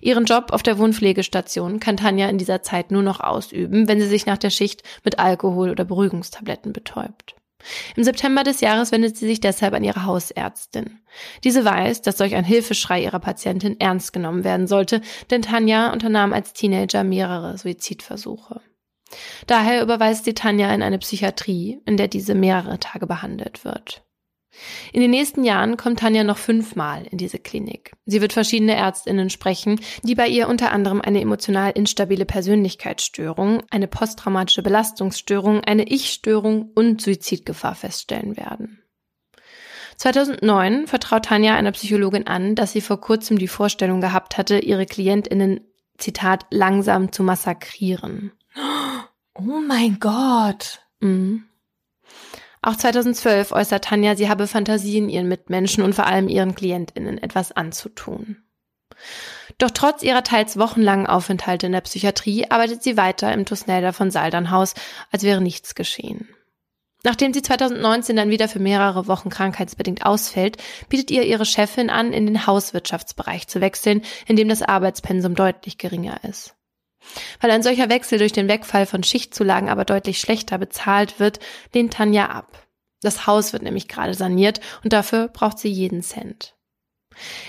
[0.00, 4.06] Ihren Job auf der Wohnpflegestation kann Tanja in dieser Zeit nur noch ausüben, wenn sie
[4.06, 7.34] sich nach der Schicht mit Alkohol oder Beruhigungstabletten betäubt.
[7.96, 11.00] Im September des Jahres wendet sie sich deshalb an ihre Hausärztin.
[11.44, 15.00] Diese weiß, dass solch ein Hilfeschrei ihrer Patientin ernst genommen werden sollte,
[15.30, 18.60] denn Tanja unternahm als Teenager mehrere Suizidversuche.
[19.46, 24.05] Daher überweist sie Tanja in eine Psychiatrie, in der diese mehrere Tage behandelt wird.
[24.92, 27.92] In den nächsten Jahren kommt Tanja noch fünfmal in diese Klinik.
[28.06, 33.88] Sie wird verschiedene Ärztinnen sprechen, die bei ihr unter anderem eine emotional instabile Persönlichkeitsstörung, eine
[33.88, 38.82] posttraumatische Belastungsstörung, eine Ich-Störung und Suizidgefahr feststellen werden.
[39.96, 44.86] 2009 vertraut Tanja einer Psychologin an, dass sie vor kurzem die Vorstellung gehabt hatte, ihre
[44.86, 45.60] Klientinnen,
[45.96, 48.32] Zitat, langsam zu massakrieren.
[49.34, 50.80] Oh mein Gott.
[51.00, 51.44] Mhm.
[52.66, 57.52] Auch 2012 äußert Tanja, sie habe Fantasien, ihren Mitmenschen und vor allem ihren KlientInnen etwas
[57.52, 58.38] anzutun.
[59.58, 64.10] Doch trotz ihrer teils wochenlangen Aufenthalte in der Psychiatrie arbeitet sie weiter im Tusnelda von
[64.10, 64.74] Saldernhaus,
[65.12, 66.28] als wäre nichts geschehen.
[67.04, 70.56] Nachdem sie 2019 dann wieder für mehrere Wochen krankheitsbedingt ausfällt,
[70.88, 75.78] bietet ihr ihre Chefin an, in den Hauswirtschaftsbereich zu wechseln, in dem das Arbeitspensum deutlich
[75.78, 76.55] geringer ist.
[77.40, 81.40] Weil ein solcher Wechsel durch den Wegfall von Schichtzulagen aber deutlich schlechter bezahlt wird,
[81.74, 82.66] lehnt Tanja ab.
[83.02, 86.54] Das Haus wird nämlich gerade saniert und dafür braucht sie jeden Cent.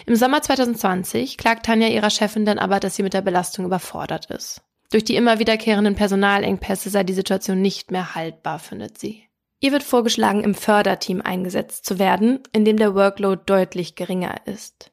[0.06, 4.28] Im Sommer 2020 klagt Tanja ihrer Chefin dann aber, dass sie mit der Belastung überfordert
[4.28, 4.62] ist.
[4.92, 9.24] Durch die immer wiederkehrenden Personalengpässe sei die Situation nicht mehr haltbar, findet sie.
[9.60, 14.92] Ihr wird vorgeschlagen, im Förderteam eingesetzt zu werden, in dem der Workload deutlich geringer ist.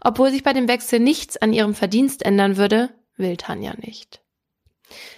[0.00, 4.20] Obwohl sich bei dem Wechsel nichts an ihrem Verdienst ändern würde, will Tanja nicht.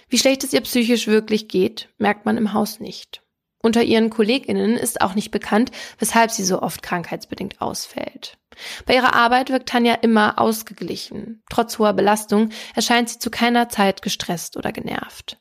[0.09, 3.21] Wie schlecht es ihr psychisch wirklich geht, merkt man im Haus nicht.
[3.63, 8.37] Unter ihren KollegInnen ist auch nicht bekannt, weshalb sie so oft krankheitsbedingt ausfällt.
[8.85, 11.43] Bei ihrer Arbeit wirkt Tanja immer ausgeglichen.
[11.49, 15.39] Trotz hoher Belastung erscheint sie zu keiner Zeit gestresst oder genervt.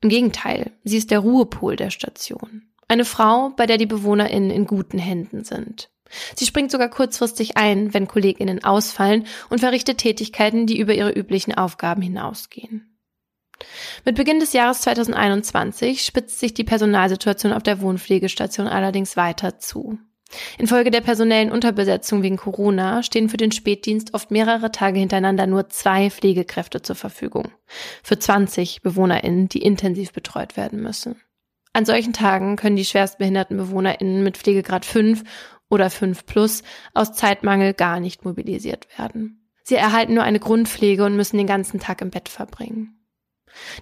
[0.00, 2.68] Im Gegenteil, sie ist der Ruhepol der Station.
[2.88, 5.90] Eine Frau, bei der die BewohnerInnen in guten Händen sind.
[6.34, 11.54] Sie springt sogar kurzfristig ein, wenn KollegInnen ausfallen und verrichtet Tätigkeiten, die über ihre üblichen
[11.54, 12.88] Aufgaben hinausgehen.
[14.04, 19.98] Mit Beginn des Jahres 2021 spitzt sich die Personalsituation auf der Wohnpflegestation allerdings weiter zu.
[20.58, 25.68] Infolge der personellen Unterbesetzung wegen Corona stehen für den Spätdienst oft mehrere Tage hintereinander nur
[25.68, 27.52] zwei Pflegekräfte zur Verfügung.
[28.02, 31.16] Für 20 BewohnerInnen, die intensiv betreut werden müssen.
[31.74, 35.24] An solchen Tagen können die schwerstbehinderten BewohnerInnen mit Pflegegrad 5
[35.72, 36.62] oder 5 plus
[36.92, 39.48] aus Zeitmangel gar nicht mobilisiert werden.
[39.64, 42.98] Sie erhalten nur eine Grundpflege und müssen den ganzen Tag im Bett verbringen.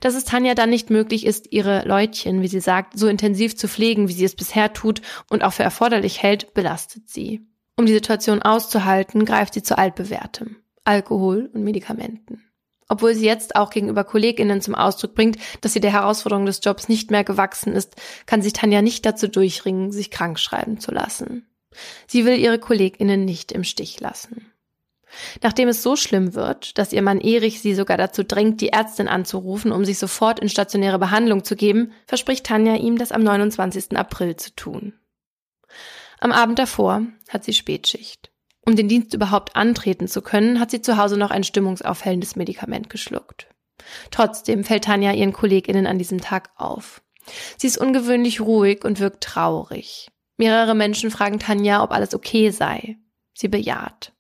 [0.01, 3.67] Dass es Tanja dann nicht möglich ist, ihre Leutchen, wie sie sagt, so intensiv zu
[3.67, 7.41] pflegen, wie sie es bisher tut und auch für erforderlich hält, belastet sie.
[7.77, 12.45] Um die Situation auszuhalten, greift sie zu altbewährtem, Alkohol und Medikamenten.
[12.89, 16.89] Obwohl sie jetzt auch gegenüber Kolleginnen zum Ausdruck bringt, dass sie der Herausforderung des Jobs
[16.89, 21.50] nicht mehr gewachsen ist, kann sich Tanja nicht dazu durchringen, sich krank schreiben zu lassen.
[22.07, 24.53] Sie will ihre Kolleginnen nicht im Stich lassen.
[25.43, 29.09] Nachdem es so schlimm wird, dass ihr Mann Erich sie sogar dazu drängt, die Ärztin
[29.09, 33.97] anzurufen, um sich sofort in stationäre Behandlung zu geben, verspricht Tanja ihm, das am 29.
[33.97, 34.95] April zu tun.
[36.21, 38.31] Am Abend davor hat sie Spätschicht.
[38.67, 42.91] Um den Dienst überhaupt antreten zu können, hat sie zu Hause noch ein stimmungsaufhellendes Medikament
[42.91, 43.49] geschluckt.
[44.11, 47.03] Trotzdem fällt Tanja ihren KollegInnen an diesem Tag auf.
[47.57, 50.11] Sie ist ungewöhnlich ruhig und wirkt traurig.
[50.41, 52.97] Mehrere Menschen fragen Tanja, ob alles okay sei.
[53.35, 54.15] Sie bejaht.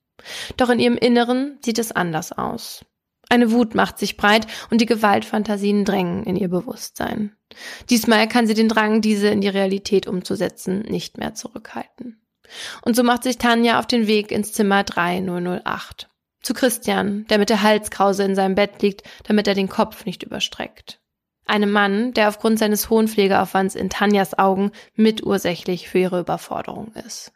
[0.59, 2.85] Doch in ihrem Inneren sieht es anders aus.
[3.31, 7.35] Eine Wut macht sich breit und die Gewaltfantasien drängen in ihr Bewusstsein.
[7.89, 12.21] Diesmal kann sie den Drang, diese in die Realität umzusetzen, nicht mehr zurückhalten.
[12.83, 16.11] Und so macht sich Tanja auf den Weg ins Zimmer 3008.
[16.43, 20.23] Zu Christian, der mit der Halskrause in seinem Bett liegt, damit er den Kopf nicht
[20.23, 21.01] überstreckt.
[21.47, 27.33] Einem Mann, der aufgrund seines hohen Pflegeaufwands in Tanjas Augen mitursächlich für ihre Überforderung ist.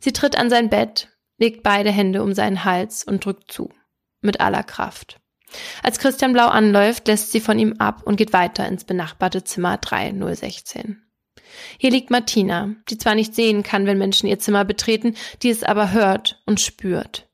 [0.00, 1.08] Sie tritt an sein Bett,
[1.38, 3.70] legt beide Hände um seinen Hals und drückt zu.
[4.20, 5.20] Mit aller Kraft.
[5.82, 9.76] Als Christian Blau anläuft, lässt sie von ihm ab und geht weiter ins benachbarte Zimmer
[9.78, 11.00] 3016.
[11.78, 15.62] Hier liegt Martina, die zwar nicht sehen kann, wenn Menschen ihr Zimmer betreten, die es
[15.62, 17.28] aber hört und spürt.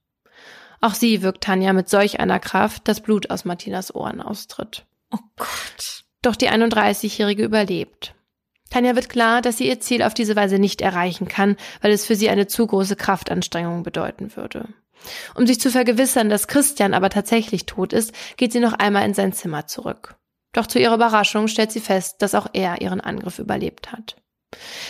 [0.80, 4.86] Auch sie wirkt Tanja mit solch einer Kraft, dass Blut aus Martinas Ohren austritt.
[5.10, 6.04] Oh Gott.
[6.22, 8.14] Doch die 31-Jährige überlebt.
[8.70, 12.06] Tanja wird klar, dass sie ihr Ziel auf diese Weise nicht erreichen kann, weil es
[12.06, 14.68] für sie eine zu große Kraftanstrengung bedeuten würde.
[15.34, 19.14] Um sich zu vergewissern, dass Christian aber tatsächlich tot ist, geht sie noch einmal in
[19.14, 20.16] sein Zimmer zurück.
[20.52, 24.16] Doch zu ihrer Überraschung stellt sie fest, dass auch er ihren Angriff überlebt hat.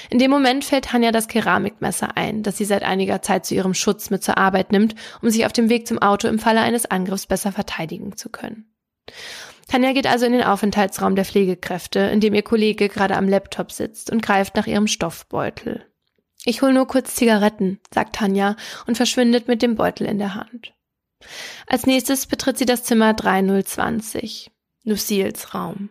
[0.09, 3.75] In dem Moment fällt Tanja das Keramikmesser ein, das sie seit einiger Zeit zu ihrem
[3.75, 6.87] Schutz mit zur Arbeit nimmt, um sich auf dem Weg zum Auto im Falle eines
[6.87, 8.73] Angriffs besser verteidigen zu können.
[9.71, 13.71] Tanja geht also in den Aufenthaltsraum der Pflegekräfte, in dem ihr Kollege gerade am Laptop
[13.71, 15.87] sitzt und greift nach ihrem Stoffbeutel.
[16.45, 18.57] Ich hol nur kurz Zigaretten, sagt Tanja
[18.89, 20.75] und verschwindet mit dem Beutel in der Hand.
[21.69, 24.51] Als nächstes betritt sie das Zimmer 3020,
[24.83, 25.91] Lucils Raum.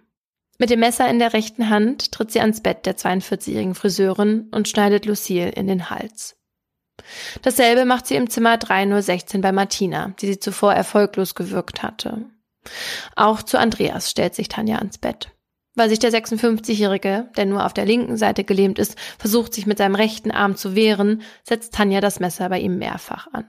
[0.57, 4.67] Mit dem Messer in der rechten Hand tritt sie ans Bett der 42-jährigen Friseurin und
[4.67, 6.35] schneidet Lucille in den Hals.
[7.43, 12.25] Dasselbe macht sie im Zimmer 3016 bei Martina, die sie zuvor erfolglos gewürgt hatte.
[13.15, 15.31] Auch zu Andreas stellt sich Tanja ans Bett.
[15.75, 19.77] Weil sich der 56-Jährige, der nur auf der linken Seite gelähmt ist, versucht, sich mit
[19.77, 23.47] seinem rechten Arm zu wehren, setzt Tanja das Messer bei ihm mehrfach an.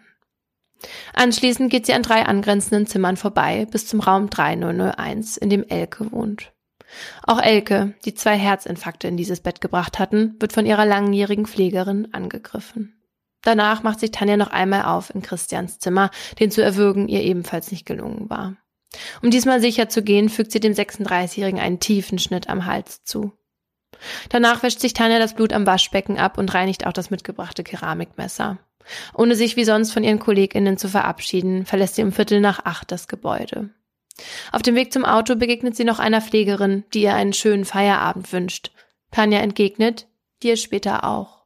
[1.15, 6.13] Anschließend geht sie an drei angrenzenden Zimmern vorbei bis zum Raum 3001, in dem Elke
[6.13, 6.53] wohnt.
[7.27, 12.13] Auch Elke, die zwei Herzinfarkte in dieses Bett gebracht hatten, wird von ihrer langjährigen Pflegerin
[12.13, 13.01] angegriffen.
[13.43, 17.71] Danach macht sich Tanja noch einmal auf in Christians Zimmer, den zu erwürgen ihr ebenfalls
[17.71, 18.57] nicht gelungen war.
[19.23, 23.33] Um diesmal sicher zu gehen, fügt sie dem 36-Jährigen einen tiefen Schnitt am Hals zu.
[24.31, 28.59] Danach wäscht sich Tanja das Blut am Waschbecken ab und reinigt auch das mitgebrachte Keramikmesser.
[29.15, 32.91] Ohne sich wie sonst von ihren KollegInnen zu verabschieden, verlässt sie um Viertel nach acht
[32.91, 33.71] das Gebäude.
[34.53, 38.33] Auf dem Weg zum Auto begegnet sie noch einer Pflegerin, die ihr einen schönen Feierabend
[38.33, 38.73] wünscht.
[39.11, 40.09] Tanja entgegnet,
[40.43, 41.45] dir später auch.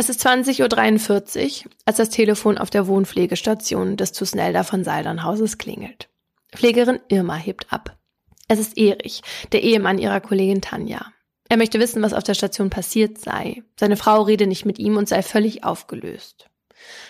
[0.00, 6.08] Es ist 20.43 Uhr, als das Telefon auf der Wohnpflegestation des Tusnelda von Saldernhauses klingelt.
[6.52, 7.98] Pflegerin Irma hebt ab.
[8.46, 11.04] Es ist Erich, der Ehemann ihrer Kollegin Tanja.
[11.48, 13.64] Er möchte wissen, was auf der Station passiert sei.
[13.74, 16.48] Seine Frau rede nicht mit ihm und sei völlig aufgelöst.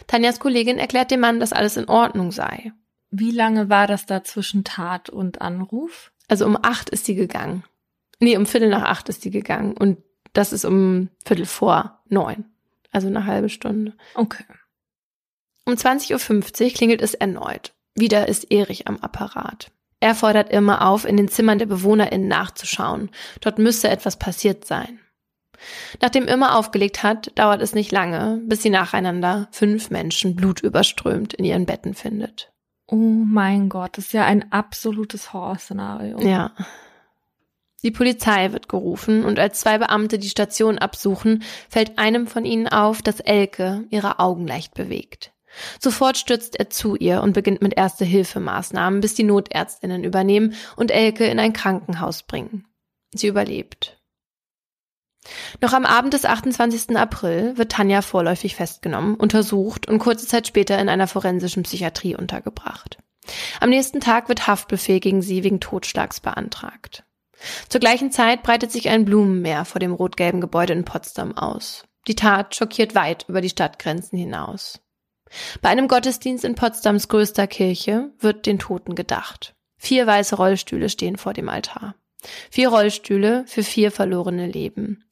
[0.06, 2.72] Tanjas Kollegin erklärt dem Mann, dass alles in Ordnung sei.
[3.10, 6.10] Wie lange war das da zwischen Tat und Anruf?
[6.26, 7.64] Also um acht ist sie gegangen.
[8.18, 9.98] Nee, um Viertel nach acht ist sie gegangen und
[10.32, 12.46] das ist um Viertel vor neun.
[12.90, 13.94] Also eine halbe Stunde.
[14.14, 14.44] Okay.
[15.66, 17.74] Um 20.50 Uhr klingelt es erneut.
[17.94, 19.70] Wieder ist Erich am Apparat.
[20.00, 23.10] Er fordert Irma auf, in den Zimmern der BewohnerInnen nachzuschauen.
[23.40, 25.00] Dort müsse etwas passiert sein.
[26.00, 31.44] Nachdem Irma aufgelegt hat, dauert es nicht lange, bis sie nacheinander fünf Menschen blutüberströmt in
[31.44, 32.52] ihren Betten findet.
[32.86, 36.20] Oh mein Gott, das ist ja ein absolutes Horrorszenario.
[36.20, 36.52] Ja.
[37.84, 42.66] Die Polizei wird gerufen und als zwei Beamte die Station absuchen, fällt einem von ihnen
[42.66, 45.32] auf, dass Elke ihre Augen leicht bewegt.
[45.80, 51.24] Sofort stürzt er zu ihr und beginnt mit Erste-Hilfemaßnahmen, bis die Notärztinnen übernehmen und Elke
[51.26, 52.66] in ein Krankenhaus bringen.
[53.14, 53.98] Sie überlebt.
[55.60, 56.96] Noch am Abend des 28.
[56.96, 62.98] April wird Tanja vorläufig festgenommen, untersucht und kurze Zeit später in einer forensischen Psychiatrie untergebracht.
[63.60, 67.04] Am nächsten Tag wird Haftbefehl gegen sie wegen Totschlags beantragt.
[67.68, 71.84] Zur gleichen Zeit breitet sich ein Blumenmeer vor dem rot-gelben Gebäude in Potsdam aus.
[72.06, 74.80] Die Tat schockiert weit über die Stadtgrenzen hinaus.
[75.60, 79.54] Bei einem Gottesdienst in Potsdams größter Kirche wird den Toten gedacht.
[79.76, 81.94] Vier weiße Rollstühle stehen vor dem Altar.
[82.50, 85.04] Vier Rollstühle für vier verlorene Leben.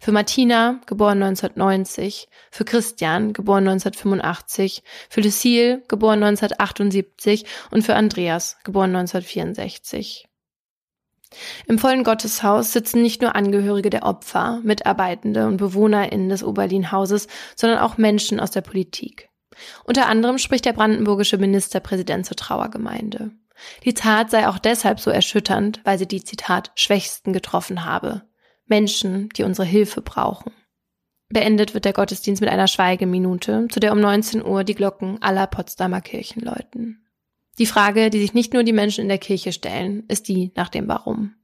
[0.00, 8.58] Für Martina, geboren 1990, für Christian, geboren 1985, für Lucille, geboren 1978 und für Andreas,
[8.64, 10.28] geboren 1964.
[11.66, 17.78] Im vollen Gotteshaus sitzen nicht nur Angehörige der Opfer, Mitarbeitende und BewohnerInnen des Oberlin-Hauses, sondern
[17.78, 19.28] auch Menschen aus der Politik.
[19.84, 23.30] Unter anderem spricht der brandenburgische Ministerpräsident zur Trauergemeinde.
[23.84, 28.22] Die Tat sei auch deshalb so erschütternd, weil sie die Zitat Schwächsten getroffen habe.
[28.66, 30.52] Menschen, die unsere Hilfe brauchen.
[31.28, 35.46] Beendet wird der Gottesdienst mit einer Schweigeminute, zu der um 19 Uhr die Glocken aller
[35.46, 37.06] Potsdamer Kirchen läuten.
[37.58, 40.68] Die Frage, die sich nicht nur die Menschen in der Kirche stellen, ist die nach
[40.68, 41.34] dem Warum.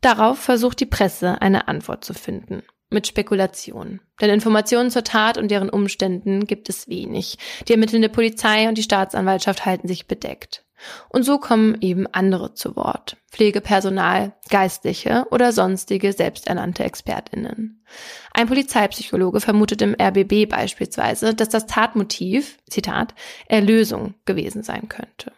[0.00, 4.00] Darauf versucht die Presse eine Antwort zu finden mit Spekulationen.
[4.20, 7.36] Denn Informationen zur Tat und deren Umständen gibt es wenig.
[7.66, 10.64] Die ermittelnde Polizei und die Staatsanwaltschaft halten sich bedeckt.
[11.08, 13.16] Und so kommen eben andere zu Wort.
[13.30, 17.84] Pflegepersonal, Geistliche oder sonstige selbsternannte Expertinnen.
[18.32, 23.14] Ein Polizeipsychologe vermutet im RBB beispielsweise, dass das Tatmotiv, Zitat,
[23.46, 25.32] Erlösung gewesen sein könnte.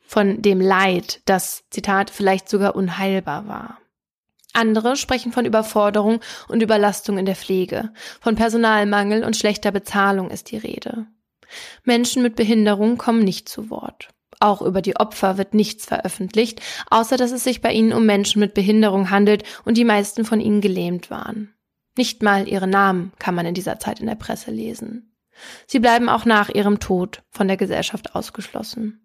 [0.00, 3.78] Von dem Leid, das, Zitat, vielleicht sogar unheilbar war.
[4.52, 7.92] Andere sprechen von Überforderung und Überlastung in der Pflege.
[8.20, 11.06] Von Personalmangel und schlechter Bezahlung ist die Rede.
[11.84, 14.08] Menschen mit Behinderung kommen nicht zu Wort.
[14.38, 18.40] Auch über die Opfer wird nichts veröffentlicht, außer dass es sich bei ihnen um Menschen
[18.40, 21.54] mit Behinderung handelt und die meisten von ihnen gelähmt waren.
[21.96, 25.14] Nicht mal ihre Namen kann man in dieser Zeit in der Presse lesen.
[25.66, 29.00] Sie bleiben auch nach ihrem Tod von der Gesellschaft ausgeschlossen.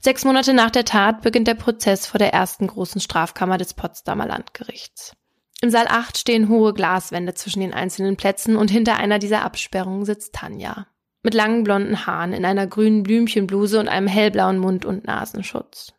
[0.00, 4.26] Sechs Monate nach der Tat beginnt der Prozess vor der ersten großen Strafkammer des Potsdamer
[4.26, 5.14] Landgerichts.
[5.60, 10.04] Im Saal 8 stehen hohe Glaswände zwischen den einzelnen Plätzen und hinter einer dieser Absperrungen
[10.04, 10.88] sitzt Tanja.
[11.22, 15.94] Mit langen blonden Haaren, in einer grünen Blümchenbluse und einem hellblauen Mund- und Nasenschutz.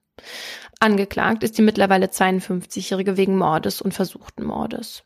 [0.80, 5.04] Angeklagt ist die mittlerweile 52-Jährige wegen Mordes und versuchten Mordes.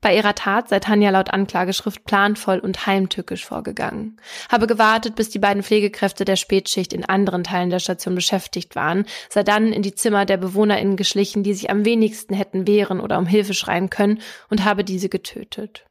[0.00, 4.18] Bei ihrer Tat sei Tanja laut Anklageschrift planvoll und heimtückisch vorgegangen,
[4.48, 9.04] habe gewartet, bis die beiden Pflegekräfte der Spätschicht in anderen Teilen der Station beschäftigt waren,
[9.28, 13.18] sei dann in die Zimmer der BewohnerInnen geschlichen, die sich am wenigsten hätten wehren oder
[13.18, 15.84] um Hilfe schreien können, und habe diese getötet.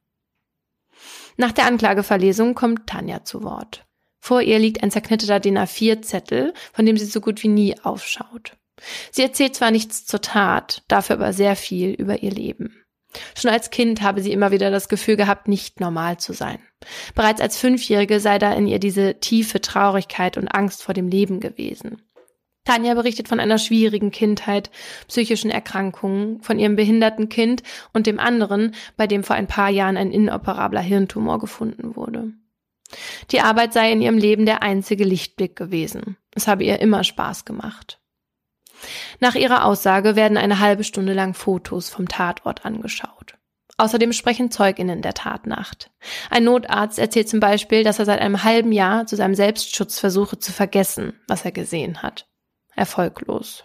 [1.37, 3.85] Nach der Anklageverlesung kommt Tanja zu Wort.
[4.19, 8.55] Vor ihr liegt ein zerknitterter DIN A4-Zettel, von dem sie so gut wie nie aufschaut.
[9.11, 12.83] Sie erzählt zwar nichts zur Tat, dafür aber sehr viel über ihr Leben.
[13.35, 16.59] Schon als Kind habe sie immer wieder das Gefühl gehabt, nicht normal zu sein.
[17.15, 21.39] Bereits als Fünfjährige sei da in ihr diese tiefe Traurigkeit und Angst vor dem Leben
[21.39, 22.01] gewesen.
[22.65, 24.71] Tanja berichtet von einer schwierigen Kindheit,
[25.07, 27.61] psychischen Erkrankungen, von ihrem behinderten Kind
[27.91, 32.31] und dem anderen, bei dem vor ein paar Jahren ein inoperabler Hirntumor gefunden wurde.
[33.31, 36.17] Die Arbeit sei in ihrem Leben der einzige Lichtblick gewesen.
[36.33, 37.99] Es habe ihr immer Spaß gemacht.
[39.19, 43.35] Nach ihrer Aussage werden eine halbe Stunde lang Fotos vom Tatort angeschaut.
[43.77, 45.89] Außerdem sprechen Zeuginnen der Tatnacht.
[46.29, 50.37] Ein Notarzt erzählt zum Beispiel, dass er seit einem halben Jahr zu seinem Selbstschutz versuche
[50.37, 52.27] zu vergessen, was er gesehen hat.
[52.75, 53.63] Erfolglos.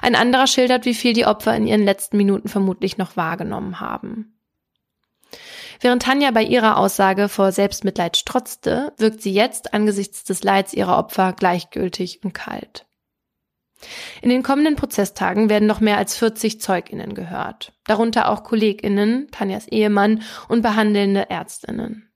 [0.00, 4.38] Ein anderer schildert, wie viel die Opfer in ihren letzten Minuten vermutlich noch wahrgenommen haben.
[5.80, 10.98] Während Tanja bei ihrer Aussage vor Selbstmitleid strotzte, wirkt sie jetzt angesichts des Leids ihrer
[10.98, 12.86] Opfer gleichgültig und kalt.
[14.20, 19.66] In den kommenden Prozesstagen werden noch mehr als 40 Zeuginnen gehört, darunter auch Kolleginnen, Tanjas
[19.66, 22.08] Ehemann und behandelnde Ärztinnen.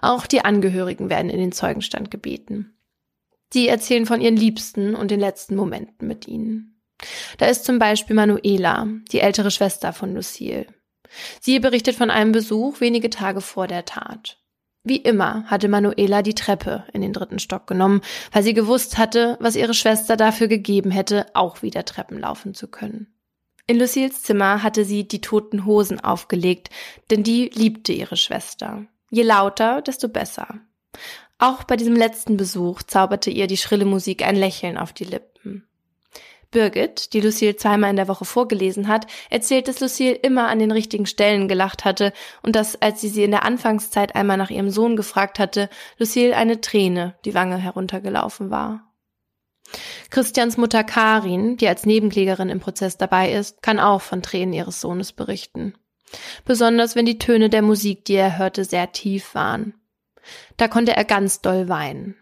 [0.00, 2.79] Auch die Angehörigen werden in den Zeugenstand gebeten.
[3.52, 6.80] Sie erzählen von ihren Liebsten und den letzten Momenten mit ihnen.
[7.38, 10.66] Da ist zum Beispiel Manuela, die ältere Schwester von Lucille.
[11.40, 14.38] Sie berichtet von einem Besuch wenige Tage vor der Tat.
[14.82, 18.00] Wie immer hatte Manuela die Treppe in den dritten Stock genommen,
[18.32, 22.68] weil sie gewusst hatte, was ihre Schwester dafür gegeben hätte, auch wieder Treppen laufen zu
[22.68, 23.14] können.
[23.66, 26.70] In Lucille's Zimmer hatte sie die toten Hosen aufgelegt,
[27.10, 28.86] denn die liebte ihre Schwester.
[29.10, 30.60] Je lauter, desto besser.
[31.40, 35.66] Auch bei diesem letzten Besuch zauberte ihr die schrille Musik ein Lächeln auf die Lippen.
[36.50, 40.70] Birgit, die Lucille zweimal in der Woche vorgelesen hat, erzählt, dass Lucille immer an den
[40.70, 42.12] richtigen Stellen gelacht hatte
[42.42, 46.36] und dass, als sie sie in der Anfangszeit einmal nach ihrem Sohn gefragt hatte, Lucille
[46.36, 48.92] eine Träne die Wange heruntergelaufen war.
[50.10, 54.82] Christians Mutter Karin, die als Nebenklägerin im Prozess dabei ist, kann auch von Tränen ihres
[54.82, 55.72] Sohnes berichten.
[56.44, 59.79] Besonders wenn die Töne der Musik, die er hörte, sehr tief waren.
[60.56, 62.16] Da konnte er ganz doll weinen.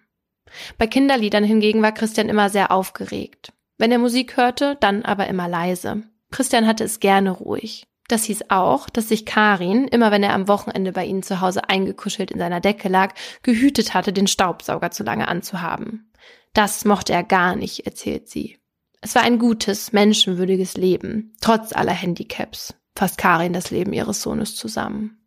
[0.79, 3.53] Bei Kinderliedern hingegen war Christian immer sehr aufgeregt.
[3.77, 6.03] Wenn er Musik hörte, dann aber immer leise.
[6.31, 7.87] Christian hatte es gerne ruhig.
[8.09, 11.69] Das hieß auch, dass sich Karin, immer wenn er am Wochenende bei ihnen zu Hause
[11.69, 16.11] eingekuschelt in seiner Decke lag, gehütet hatte, den Staubsauger zu lange anzuhaben.
[16.55, 18.59] Das mochte er gar nicht, erzählt sie.
[19.03, 24.57] Es war ein gutes, menschenwürdiges Leben, trotz aller Handicaps, fasst Karin das Leben ihres Sohnes
[24.57, 25.18] zusammen.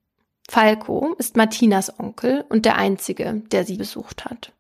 [0.52, 4.52] Falco ist Martinas Onkel und der einzige, der sie besucht hat.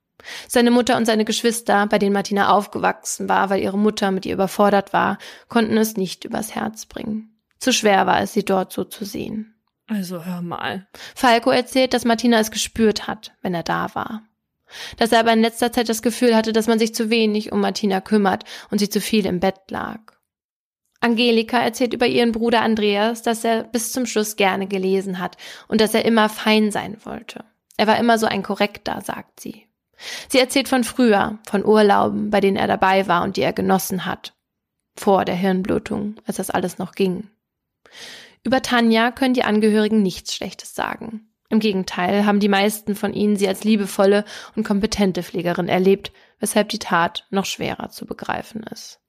[0.47, 4.35] Seine Mutter und seine Geschwister, bei denen Martina aufgewachsen war, weil ihre Mutter mit ihr
[4.35, 5.17] überfordert war,
[5.49, 7.35] konnten es nicht übers Herz bringen.
[7.59, 9.53] Zu schwer war es, sie dort so zu sehen.
[9.85, 10.87] Also hör mal.
[11.13, 14.23] Falco erzählt, dass Martina es gespürt hat, wenn er da war.
[14.95, 17.59] Dass er aber in letzter Zeit das Gefühl hatte, dass man sich zu wenig um
[17.59, 19.99] Martina kümmert und sie zu viel im Bett lag.
[21.01, 25.35] Angelika erzählt über ihren Bruder Andreas, dass er bis zum Schluss gerne gelesen hat
[25.67, 27.43] und dass er immer fein sein wollte.
[27.75, 29.65] Er war immer so ein Korrekter, sagt sie.
[30.29, 34.05] Sie erzählt von früher, von Urlauben, bei denen er dabei war und die er genossen
[34.05, 34.33] hat.
[34.95, 37.29] Vor der Hirnblutung, als das alles noch ging.
[38.43, 41.31] Über Tanja können die Angehörigen nichts Schlechtes sagen.
[41.49, 44.23] Im Gegenteil haben die meisten von ihnen sie als liebevolle
[44.55, 49.00] und kompetente Pflegerin erlebt, weshalb die Tat noch schwerer zu begreifen ist.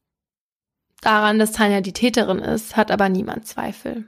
[1.02, 4.06] Daran, dass Tanja die Täterin ist, hat aber niemand Zweifel.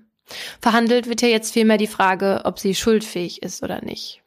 [0.61, 4.23] Verhandelt wird ja jetzt vielmehr die Frage, ob sie schuldfähig ist oder nicht.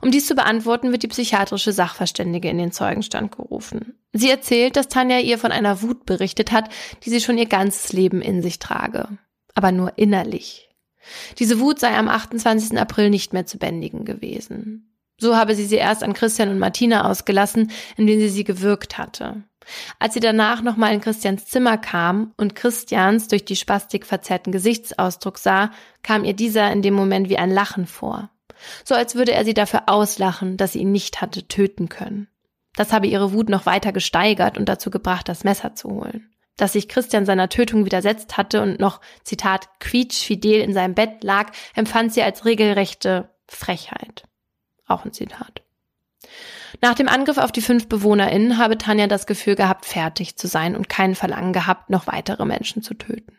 [0.00, 3.94] Um dies zu beantworten, wird die psychiatrische Sachverständige in den Zeugenstand gerufen.
[4.12, 6.70] Sie erzählt, dass Tanja ihr von einer Wut berichtet hat,
[7.04, 9.06] die sie schon ihr ganzes Leben in sich trage.
[9.54, 10.70] Aber nur innerlich.
[11.38, 12.78] Diese Wut sei am 28.
[12.78, 14.96] April nicht mehr zu bändigen gewesen.
[15.20, 18.98] So habe sie sie erst an Christian und Martina ausgelassen, in denen sie sie gewürgt
[18.98, 19.44] hatte.
[19.98, 25.38] Als sie danach nochmal in Christians Zimmer kam und Christians durch die Spastik verzerrten Gesichtsausdruck
[25.38, 25.70] sah,
[26.02, 28.30] kam ihr dieser in dem Moment wie ein Lachen vor
[28.84, 32.28] so als würde er sie dafür auslachen, dass sie ihn nicht hatte töten können.
[32.74, 36.30] Das habe ihre Wut noch weiter gesteigert und dazu gebracht, das Messer zu holen.
[36.56, 41.52] Dass sich Christian seiner Tötung widersetzt hatte und noch, Zitat, quietschfidel in seinem Bett lag,
[41.74, 44.24] empfand sie als regelrechte Frechheit.
[44.86, 45.62] Auch ein Zitat.
[46.82, 50.74] Nach dem Angriff auf die fünf BewohnerInnen habe Tanja das Gefühl gehabt, fertig zu sein
[50.74, 53.38] und kein Verlangen gehabt, noch weitere Menschen zu töten.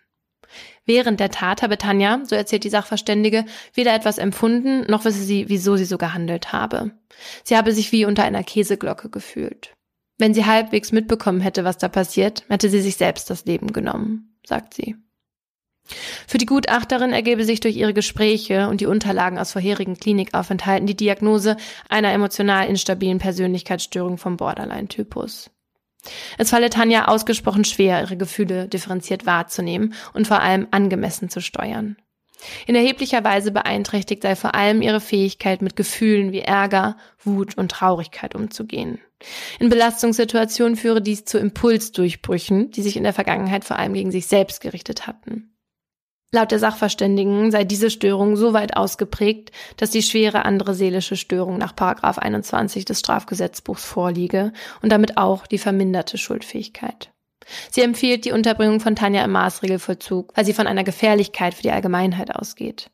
[0.86, 5.50] Während der Tat habe Tanja, so erzählt die Sachverständige, weder etwas empfunden, noch wisse sie,
[5.50, 6.92] wieso sie so gehandelt habe.
[7.44, 9.76] Sie habe sich wie unter einer Käseglocke gefühlt.
[10.18, 14.38] Wenn sie halbwegs mitbekommen hätte, was da passiert, hätte sie sich selbst das Leben genommen,
[14.46, 14.96] sagt sie.
[16.28, 20.96] Für die Gutachterin ergebe sich durch ihre Gespräche und die Unterlagen aus vorherigen Klinikaufenthalten die
[20.96, 21.58] Diagnose
[21.90, 25.52] einer emotional instabilen Persönlichkeitsstörung vom Borderline-Typus.
[26.38, 31.98] Es falle Tanja ausgesprochen schwer, ihre Gefühle differenziert wahrzunehmen und vor allem angemessen zu steuern.
[32.68, 37.72] In erheblicher Weise beeinträchtigt sei vor allem ihre Fähigkeit, mit Gefühlen wie Ärger, Wut und
[37.72, 39.00] Traurigkeit umzugehen.
[39.60, 44.28] In Belastungssituationen führe dies zu Impulsdurchbrüchen, die sich in der Vergangenheit vor allem gegen sich
[44.28, 45.53] selbst gerichtet hatten.
[46.34, 51.60] Laut der Sachverständigen sei diese Störung so weit ausgeprägt, dass die schwere andere seelische Störung
[51.60, 57.12] nach 21 des Strafgesetzbuchs vorliege und damit auch die verminderte Schuldfähigkeit.
[57.70, 61.72] Sie empfiehlt die Unterbringung von Tanja im Maßregelvollzug, weil sie von einer Gefährlichkeit für die
[61.72, 62.90] Allgemeinheit ausgeht.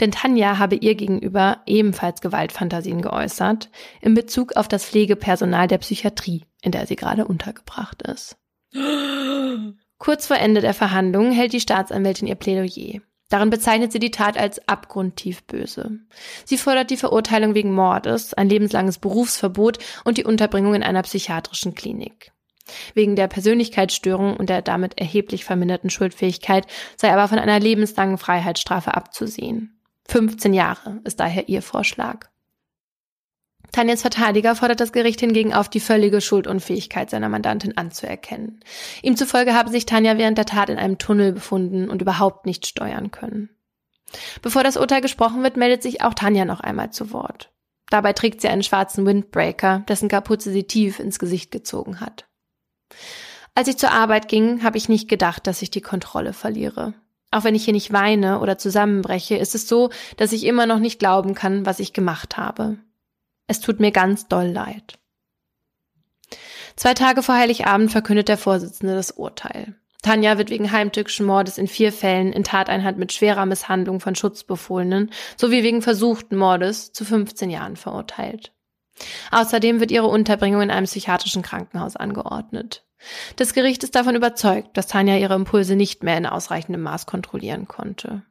[0.00, 3.70] Denn Tanja habe ihr gegenüber ebenfalls Gewaltfantasien geäußert,
[4.00, 8.36] in Bezug auf das Pflegepersonal der Psychiatrie, in der sie gerade untergebracht ist.
[10.02, 13.02] Kurz vor Ende der Verhandlung hält die Staatsanwältin ihr Plädoyer.
[13.28, 16.00] Darin bezeichnet sie die Tat als abgrundtief böse.
[16.44, 21.76] Sie fordert die Verurteilung wegen Mordes, ein lebenslanges Berufsverbot und die Unterbringung in einer psychiatrischen
[21.76, 22.32] Klinik.
[22.94, 28.94] Wegen der Persönlichkeitsstörung und der damit erheblich verminderten Schuldfähigkeit sei aber von einer lebenslangen Freiheitsstrafe
[28.94, 29.80] abzusehen.
[30.08, 32.31] 15 Jahre ist daher ihr Vorschlag.
[33.72, 38.60] Tanjas Verteidiger fordert das Gericht hingegen auf, die völlige Schuldunfähigkeit seiner Mandantin anzuerkennen.
[39.02, 42.66] Ihm zufolge habe sich Tanja während der Tat in einem Tunnel befunden und überhaupt nicht
[42.66, 43.48] steuern können.
[44.42, 47.50] Bevor das Urteil gesprochen wird, meldet sich auch Tanja noch einmal zu Wort.
[47.88, 52.26] Dabei trägt sie einen schwarzen Windbreaker, dessen Kapuze sie tief ins Gesicht gezogen hat.
[53.54, 56.94] Als ich zur Arbeit ging, habe ich nicht gedacht, dass ich die Kontrolle verliere.
[57.30, 60.78] Auch wenn ich hier nicht weine oder zusammenbreche, ist es so, dass ich immer noch
[60.78, 62.78] nicht glauben kann, was ich gemacht habe.
[63.46, 64.98] Es tut mir ganz doll leid.
[66.76, 69.74] Zwei Tage vor Heiligabend verkündet der Vorsitzende das Urteil.
[70.02, 75.10] Tanja wird wegen heimtückischen Mordes in vier Fällen in Tateinheit mit schwerer Misshandlung von Schutzbefohlenen
[75.36, 78.52] sowie wegen versuchten Mordes zu 15 Jahren verurteilt.
[79.30, 82.84] Außerdem wird ihre Unterbringung in einem psychiatrischen Krankenhaus angeordnet.
[83.36, 87.66] Das Gericht ist davon überzeugt, dass Tanja ihre Impulse nicht mehr in ausreichendem Maß kontrollieren
[87.68, 88.22] konnte.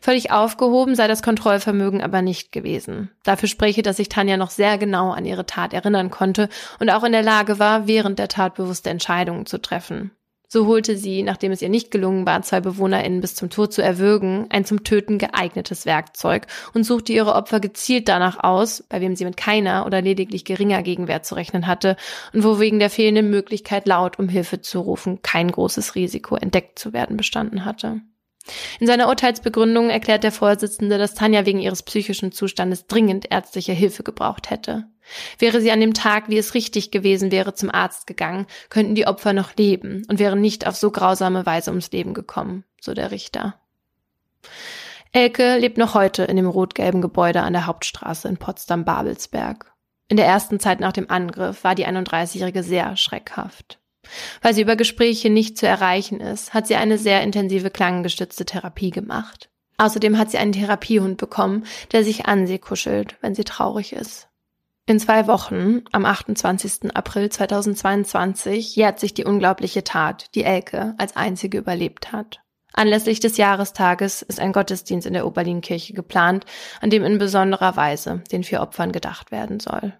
[0.00, 3.10] Völlig aufgehoben sei das Kontrollvermögen aber nicht gewesen.
[3.24, 6.48] Dafür spreche, dass sich Tanja noch sehr genau an ihre Tat erinnern konnte
[6.80, 10.10] und auch in der Lage war, während der Tat bewusste Entscheidungen zu treffen.
[10.48, 13.82] So holte sie, nachdem es ihr nicht gelungen war, zwei BewohnerInnen bis zum Tod zu
[13.82, 19.16] erwürgen, ein zum Töten geeignetes Werkzeug und suchte ihre Opfer gezielt danach aus, bei wem
[19.16, 21.96] sie mit keiner oder lediglich geringer Gegenwehr zu rechnen hatte
[22.32, 26.78] und wo wegen der fehlenden Möglichkeit, laut um Hilfe zu rufen, kein großes Risiko, entdeckt
[26.78, 28.00] zu werden bestanden hatte.
[28.78, 34.02] In seiner Urteilsbegründung erklärt der Vorsitzende, dass Tanja wegen ihres psychischen Zustandes dringend ärztliche Hilfe
[34.02, 34.84] gebraucht hätte.
[35.38, 39.06] Wäre sie an dem Tag, wie es richtig gewesen wäre, zum Arzt gegangen, könnten die
[39.06, 43.10] Opfer noch leben und wären nicht auf so grausame Weise ums Leben gekommen, so der
[43.10, 43.54] Richter.
[45.12, 49.72] Elke lebt noch heute in dem rot-gelben Gebäude an der Hauptstraße in Potsdam-Babelsberg.
[50.08, 53.78] In der ersten Zeit nach dem Angriff war die 31-Jährige sehr schreckhaft.
[54.42, 58.90] Weil sie über Gespräche nicht zu erreichen ist, hat sie eine sehr intensive klanggestützte Therapie
[58.90, 59.50] gemacht.
[59.78, 64.28] Außerdem hat sie einen Therapiehund bekommen, der sich an sie kuschelt, wenn sie traurig ist.
[64.88, 66.94] In zwei Wochen, am 28.
[66.94, 72.40] April 2022, jährt sich die unglaubliche Tat, die Elke als einzige überlebt hat.
[72.72, 76.44] Anlässlich des Jahrestages ist ein Gottesdienst in der Oberlinkirche geplant,
[76.80, 79.94] an dem in besonderer Weise den vier Opfern gedacht werden soll.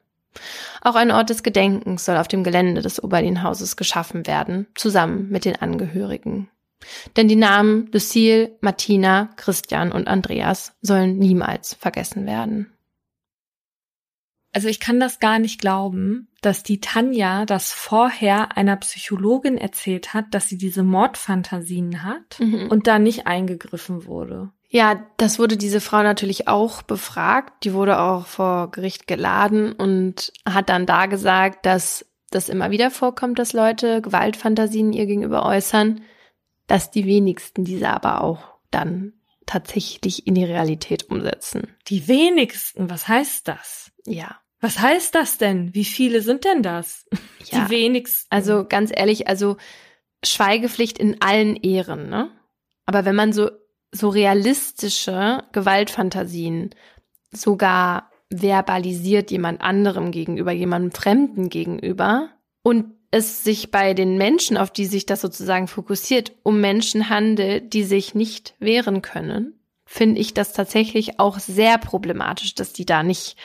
[0.80, 5.44] Auch ein Ort des Gedenkens soll auf dem Gelände des Oberlinhauses geschaffen werden, zusammen mit
[5.44, 6.48] den Angehörigen.
[7.16, 12.72] Denn die Namen Lucille, Martina, Christian und Andreas sollen niemals vergessen werden.
[14.52, 20.14] Also ich kann das gar nicht glauben, dass die Tanja das vorher einer Psychologin erzählt
[20.14, 22.68] hat, dass sie diese Mordfantasien hat mhm.
[22.70, 24.50] und da nicht eingegriffen wurde.
[24.76, 27.64] Ja, das wurde diese Frau natürlich auch befragt.
[27.64, 32.90] Die wurde auch vor Gericht geladen und hat dann da gesagt, dass das immer wieder
[32.90, 36.02] vorkommt, dass Leute Gewaltfantasien ihr gegenüber äußern,
[36.66, 39.14] dass die wenigsten diese aber auch dann
[39.46, 41.74] tatsächlich in die Realität umsetzen.
[41.86, 43.92] Die wenigsten, was heißt das?
[44.04, 44.42] Ja.
[44.60, 45.74] Was heißt das denn?
[45.74, 47.06] Wie viele sind denn das?
[47.50, 47.64] Ja.
[47.64, 48.26] Die wenigsten.
[48.28, 49.56] Also ganz ehrlich, also
[50.22, 52.28] Schweigepflicht in allen Ehren, ne?
[52.86, 53.50] Aber wenn man so
[53.96, 56.70] so realistische Gewaltfantasien
[57.32, 62.30] sogar verbalisiert jemand anderem gegenüber, jemandem Fremden gegenüber
[62.62, 67.72] und es sich bei den Menschen, auf die sich das sozusagen fokussiert, um Menschen handelt,
[67.72, 73.02] die sich nicht wehren können, finde ich das tatsächlich auch sehr problematisch, dass die da
[73.02, 73.36] nicht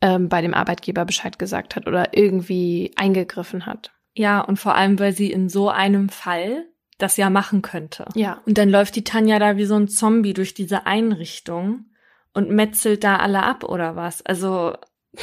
[0.00, 3.90] ähm, bei dem Arbeitgeber Bescheid gesagt hat oder irgendwie eingegriffen hat.
[4.14, 6.66] Ja, und vor allem, weil sie in so einem Fall
[7.02, 8.06] das ja machen könnte.
[8.14, 8.40] Ja.
[8.46, 11.86] Und dann läuft die Tanja da wie so ein Zombie durch diese Einrichtung
[12.32, 14.24] und metzelt da alle ab oder was?
[14.24, 14.74] Also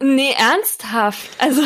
[0.00, 1.30] nee, ernsthaft.
[1.38, 1.62] Also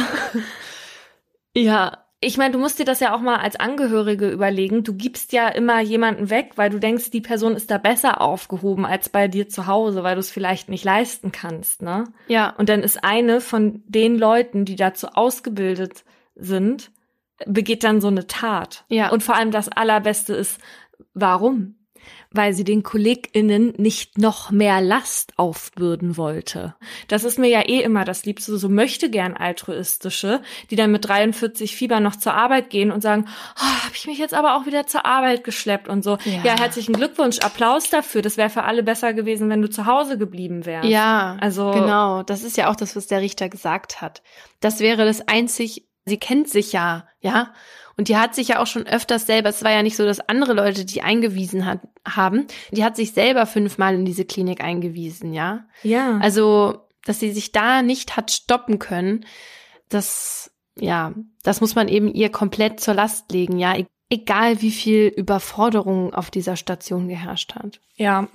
[1.55, 4.83] ja, ich meine, du musst dir das ja auch mal als Angehörige überlegen.
[4.83, 8.87] Du gibst ja immer jemanden weg, weil du denkst, die Person ist da besser aufgehoben
[8.87, 12.05] als bei dir zu Hause, weil du es vielleicht nicht leisten kannst, ne?
[12.27, 12.55] Ja.
[12.57, 16.05] Und dann ist eine von den Leuten, die dazu ausgebildet
[16.35, 16.91] sind,
[17.45, 18.85] begeht dann so eine Tat.
[18.89, 19.11] Ja.
[19.11, 20.59] Und vor allem das Allerbeste ist,
[21.15, 21.75] warum?
[22.31, 26.77] Weil sie den KollegInnen nicht noch mehr Last aufbürden wollte.
[27.09, 30.41] Das ist mir ja eh immer das Liebste, so möchte gern altruistische,
[30.71, 33.27] die dann mit 43 Fieber noch zur Arbeit gehen und sagen,
[33.57, 36.19] oh, habe ich mich jetzt aber auch wieder zur Arbeit geschleppt und so.
[36.25, 38.23] Ja, ja herzlichen Glückwunsch, Applaus dafür.
[38.23, 40.89] Das wäre für alle besser gewesen, wenn du zu Hause geblieben wärst.
[40.89, 42.23] Ja, also genau.
[42.23, 44.23] Das ist ja auch das, was der Richter gesagt hat.
[44.61, 47.53] Das wäre das einzig sie kennt sich ja, ja.
[47.99, 50.21] Und die hat sich ja auch schon öfters selber, es war ja nicht so, dass
[50.21, 55.33] andere Leute die eingewiesen hat, haben, die hat sich selber fünfmal in diese Klinik eingewiesen,
[55.33, 55.67] ja.
[55.83, 56.19] Ja.
[56.19, 59.25] Also, dass sie sich da nicht hat stoppen können,
[59.89, 63.77] das, ja, das muss man eben ihr komplett zur Last legen, ja.
[63.77, 67.81] E-, egal wie viel Überforderung auf dieser Station geherrscht hat.
[67.95, 68.29] Ja.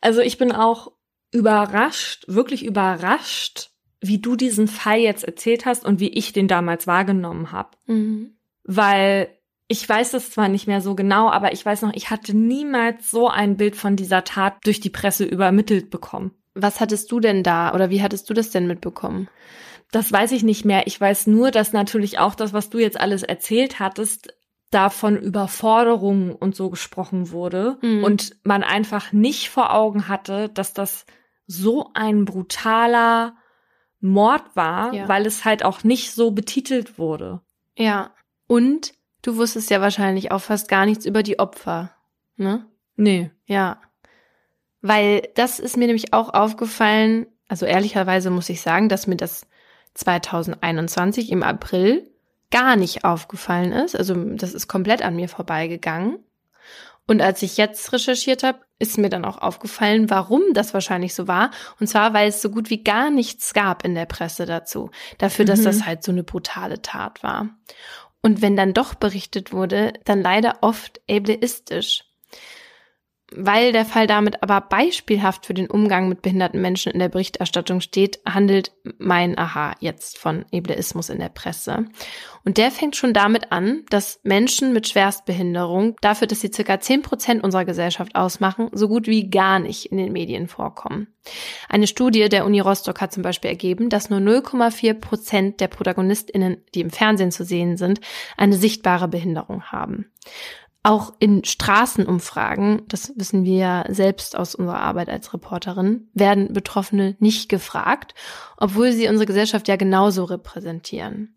[0.00, 0.92] Also ich bin auch
[1.30, 3.69] überrascht, wirklich überrascht,
[4.00, 7.70] wie du diesen Fall jetzt erzählt hast und wie ich den damals wahrgenommen habe.
[7.86, 8.32] Mhm.
[8.64, 9.28] Weil
[9.72, 13.08] Ich weiß es zwar nicht mehr so genau, aber ich weiß noch, ich hatte niemals
[13.08, 16.32] so ein Bild von dieser Tat durch die Presse übermittelt bekommen.
[16.54, 19.28] Was hattest du denn da oder wie hattest du das denn mitbekommen?
[19.92, 20.88] Das weiß ich nicht mehr.
[20.88, 24.34] Ich weiß nur, dass natürlich auch das, was du jetzt alles erzählt hattest,
[24.70, 28.02] davon Überforderung und so gesprochen wurde mhm.
[28.02, 31.06] und man einfach nicht vor Augen hatte, dass das
[31.46, 33.36] so ein brutaler
[34.00, 35.08] Mord war, ja.
[35.08, 37.40] weil es halt auch nicht so betitelt wurde.
[37.76, 38.10] Ja.
[38.46, 41.90] Und du wusstest ja wahrscheinlich auch fast gar nichts über die Opfer,
[42.36, 42.66] ne?
[42.96, 43.30] Nee.
[43.46, 43.80] Ja.
[44.82, 49.46] Weil das ist mir nämlich auch aufgefallen, also ehrlicherweise muss ich sagen, dass mir das
[49.94, 52.10] 2021 im April
[52.50, 53.94] gar nicht aufgefallen ist.
[53.96, 56.18] Also das ist komplett an mir vorbeigegangen.
[57.10, 61.26] Und als ich jetzt recherchiert habe, ist mir dann auch aufgefallen, warum das wahrscheinlich so
[61.26, 61.50] war.
[61.80, 65.44] Und zwar, weil es so gut wie gar nichts gab in der Presse dazu, dafür,
[65.44, 65.64] dass mhm.
[65.64, 67.48] das halt so eine brutale Tat war.
[68.22, 72.04] Und wenn dann doch berichtet wurde, dann leider oft ableistisch.
[73.32, 77.80] Weil der Fall damit aber beispielhaft für den Umgang mit behinderten Menschen in der Berichterstattung
[77.80, 81.86] steht, handelt mein Aha jetzt von Ebleismus in der Presse.
[82.44, 87.02] Und der fängt schon damit an, dass Menschen mit Schwerstbehinderung dafür, dass sie circa zehn
[87.02, 91.06] Prozent unserer Gesellschaft ausmachen, so gut wie gar nicht in den Medien vorkommen.
[91.68, 96.64] Eine Studie der Uni Rostock hat zum Beispiel ergeben, dass nur 0,4 Prozent der ProtagonistInnen,
[96.74, 98.00] die im Fernsehen zu sehen sind,
[98.36, 100.10] eine sichtbare Behinderung haben.
[100.82, 107.16] Auch in Straßenumfragen, das wissen wir ja selbst aus unserer Arbeit als Reporterin, werden Betroffene
[107.18, 108.14] nicht gefragt,
[108.56, 111.34] obwohl sie unsere Gesellschaft ja genauso repräsentieren.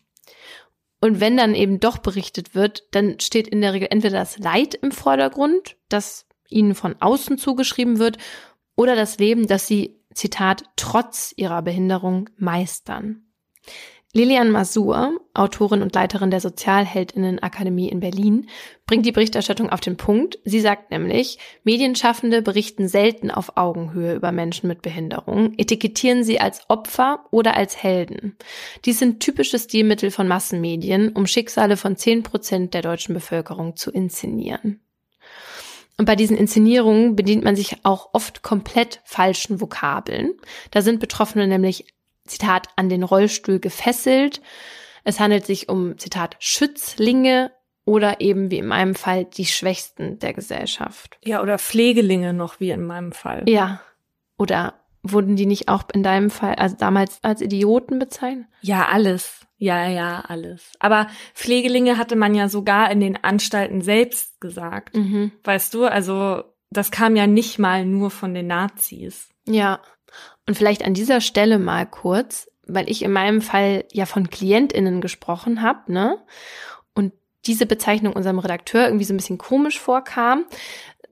[1.02, 4.76] Und wenn dann eben doch berichtet wird, dann steht in der Regel entweder das Leid
[4.76, 8.18] im Vordergrund, das ihnen von außen zugeschrieben wird,
[8.78, 13.26] oder das Leben, das sie, Zitat, trotz ihrer Behinderung meistern.
[14.16, 18.48] Lilian Masur, Autorin und Leiterin der Sozialheldinnenakademie in Berlin,
[18.86, 20.38] bringt die Berichterstattung auf den Punkt.
[20.46, 26.62] Sie sagt nämlich, Medienschaffende berichten selten auf Augenhöhe über Menschen mit Behinderung, etikettieren sie als
[26.70, 28.38] Opfer oder als Helden.
[28.86, 33.90] Dies sind typische Stilmittel von Massenmedien, um Schicksale von zehn Prozent der deutschen Bevölkerung zu
[33.90, 34.80] inszenieren.
[35.98, 40.34] Und bei diesen Inszenierungen bedient man sich auch oft komplett falschen Vokabeln.
[40.70, 41.86] Da sind Betroffene nämlich
[42.26, 44.42] Zitat, an den Rollstuhl gefesselt.
[45.04, 47.52] Es handelt sich um, Zitat, Schützlinge
[47.86, 51.18] oder eben wie in meinem Fall die Schwächsten der Gesellschaft.
[51.24, 53.44] Ja, oder Pflegelinge noch wie in meinem Fall.
[53.48, 53.82] Ja.
[54.38, 58.48] Oder wurden die nicht auch in deinem Fall, also damals als Idioten bezeichnet?
[58.62, 59.46] Ja, alles.
[59.58, 60.72] Ja, ja, alles.
[60.80, 64.96] Aber Pflegelinge hatte man ja sogar in den Anstalten selbst gesagt.
[64.96, 65.32] Mhm.
[65.44, 69.30] Weißt du, also das kam ja nicht mal nur von den Nazis.
[69.46, 69.82] Ja.
[70.48, 75.02] Und vielleicht an dieser Stelle mal kurz, weil ich in meinem Fall ja von KlientInnen
[75.02, 76.18] gesprochen habe, ne?
[76.94, 77.14] Und
[77.46, 80.46] diese Bezeichnung unserem Redakteur irgendwie so ein bisschen komisch vorkam.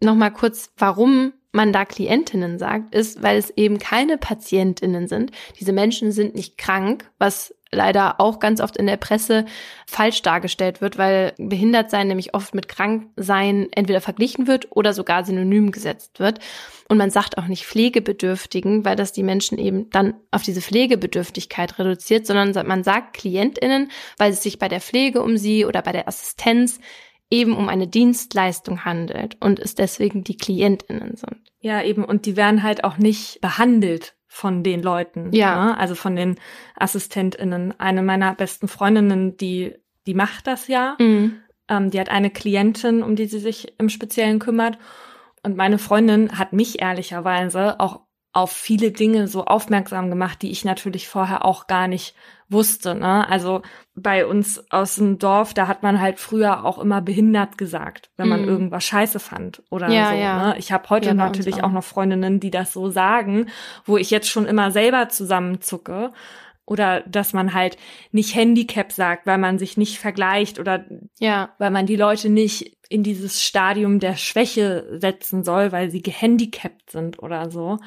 [0.01, 5.31] Nochmal kurz, warum man da Klientinnen sagt, ist, weil es eben keine Patientinnen sind.
[5.59, 9.45] Diese Menschen sind nicht krank, was leider auch ganz oft in der Presse
[9.87, 15.71] falsch dargestellt wird, weil Behindertsein nämlich oft mit Kranksein entweder verglichen wird oder sogar synonym
[15.71, 16.39] gesetzt wird.
[16.89, 21.79] Und man sagt auch nicht Pflegebedürftigen, weil das die Menschen eben dann auf diese Pflegebedürftigkeit
[21.79, 25.93] reduziert, sondern man sagt KlientInnen, weil es sich bei der Pflege um sie oder bei
[25.93, 26.79] der Assistenz
[27.29, 31.37] eben um eine Dienstleistung handelt und es deswegen die KlientInnen sind.
[31.61, 32.03] Ja, eben.
[32.03, 35.33] Und die werden halt auch nicht behandelt von den Leuten.
[35.33, 35.65] Ja.
[35.65, 35.77] Ne?
[35.77, 36.39] Also von den
[36.77, 37.77] AssistentInnen.
[37.81, 39.75] Eine meiner besten Freundinnen, die,
[40.07, 40.95] die macht das ja.
[40.99, 41.41] Mhm.
[41.67, 44.77] Ähm, die hat eine Klientin, um die sie sich im Speziellen kümmert.
[45.43, 48.03] Und meine Freundin hat mich ehrlicherweise auch
[48.33, 52.15] auf viele Dinge so aufmerksam gemacht, die ich natürlich vorher auch gar nicht
[52.51, 52.95] wusste.
[52.95, 53.27] Ne?
[53.29, 53.61] Also
[53.95, 58.29] bei uns aus dem Dorf, da hat man halt früher auch immer behindert gesagt, wenn
[58.29, 58.49] man mm.
[58.49, 60.15] irgendwas scheiße fand oder ja, so.
[60.15, 60.47] Ja.
[60.47, 60.55] Ne?
[60.57, 61.69] Ich habe heute ja, natürlich auch.
[61.69, 63.47] auch noch Freundinnen, die das so sagen,
[63.85, 66.11] wo ich jetzt schon immer selber zusammenzucke.
[66.63, 67.75] Oder dass man halt
[68.11, 70.85] nicht Handicap sagt, weil man sich nicht vergleicht oder
[71.19, 71.49] ja.
[71.57, 76.91] weil man die Leute nicht in dieses Stadium der Schwäche setzen soll, weil sie gehandicapt
[76.91, 77.79] sind oder so.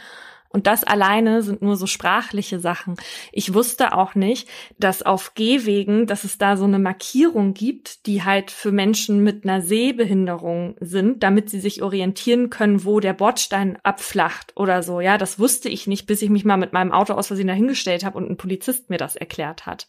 [0.54, 2.94] Und das alleine sind nur so sprachliche Sachen.
[3.32, 4.48] Ich wusste auch nicht,
[4.78, 9.42] dass auf Gehwegen, dass es da so eine Markierung gibt, die halt für Menschen mit
[9.42, 15.00] einer Sehbehinderung sind, damit sie sich orientieren können, wo der Bordstein abflacht oder so.
[15.00, 18.04] Ja, das wusste ich nicht, bis ich mich mal mit meinem Auto aus Versehen dahingestellt
[18.04, 19.88] habe und ein Polizist mir das erklärt hat.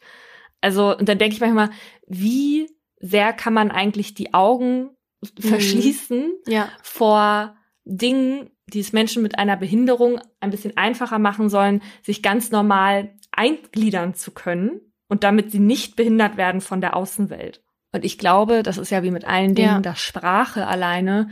[0.61, 1.69] Also, und dann denke ich manchmal,
[2.07, 4.89] wie sehr kann man eigentlich die Augen
[5.21, 5.47] mhm.
[5.47, 6.69] verschließen ja.
[6.81, 7.55] vor
[7.86, 13.14] Dingen, die es Menschen mit einer Behinderung ein bisschen einfacher machen sollen, sich ganz normal
[13.32, 17.64] eingliedern zu können und damit sie nicht behindert werden von der Außenwelt.
[17.91, 19.80] Und ich glaube, das ist ja wie mit allen Dingen, ja.
[19.80, 21.30] dass Sprache alleine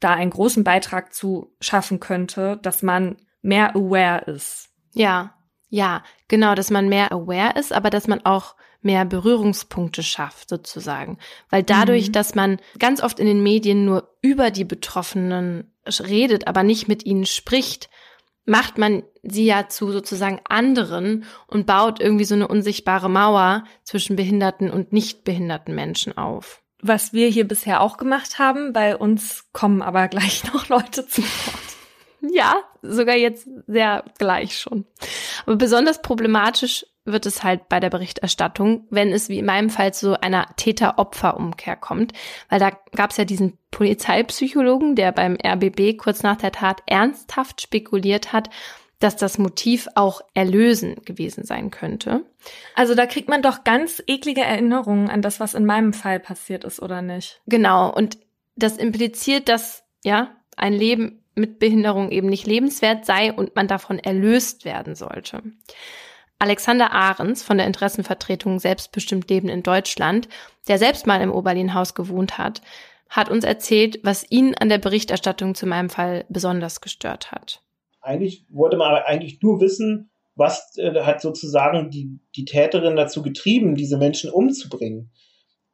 [0.00, 4.70] da einen großen Beitrag zu schaffen könnte, dass man mehr aware ist.
[4.92, 5.34] Ja,
[5.68, 11.18] ja, genau, dass man mehr aware ist, aber dass man auch mehr Berührungspunkte schafft, sozusagen.
[11.50, 12.12] Weil dadurch, mhm.
[12.12, 17.04] dass man ganz oft in den Medien nur über die Betroffenen redet, aber nicht mit
[17.04, 17.88] ihnen spricht,
[18.44, 24.16] macht man sie ja zu sozusagen anderen und baut irgendwie so eine unsichtbare Mauer zwischen
[24.16, 26.62] behinderten und nicht behinderten Menschen auf.
[26.80, 31.22] Was wir hier bisher auch gemacht haben, bei uns kommen aber gleich noch Leute zu
[31.22, 31.76] Wort.
[32.32, 34.86] Ja, sogar jetzt sehr gleich schon.
[35.44, 39.94] Aber besonders problematisch wird es halt bei der Berichterstattung, wenn es wie in meinem Fall
[39.94, 42.12] zu einer Täter-Opfer-Umkehr kommt.
[42.48, 47.62] Weil da gab es ja diesen Polizeipsychologen, der beim RBB kurz nach der Tat ernsthaft
[47.62, 48.50] spekuliert hat,
[48.98, 52.24] dass das Motiv auch Erlösen gewesen sein könnte.
[52.74, 56.64] Also da kriegt man doch ganz eklige Erinnerungen an das, was in meinem Fall passiert
[56.64, 57.40] ist, oder nicht?
[57.46, 57.92] Genau.
[57.92, 58.18] Und
[58.56, 63.98] das impliziert, dass, ja, ein Leben mit Behinderung eben nicht lebenswert sei und man davon
[63.98, 65.42] erlöst werden sollte.
[66.38, 70.28] Alexander Ahrens von der Interessenvertretung Selbstbestimmt Leben in Deutschland,
[70.68, 72.60] der selbst mal im Oberlin-Haus gewohnt hat,
[73.08, 77.62] hat uns erzählt, was ihn an der Berichterstattung zu meinem Fall besonders gestört hat.
[78.00, 83.22] Eigentlich wollte man aber eigentlich nur wissen, was äh, hat sozusagen die, die Täterin dazu
[83.22, 85.10] getrieben, diese Menschen umzubringen.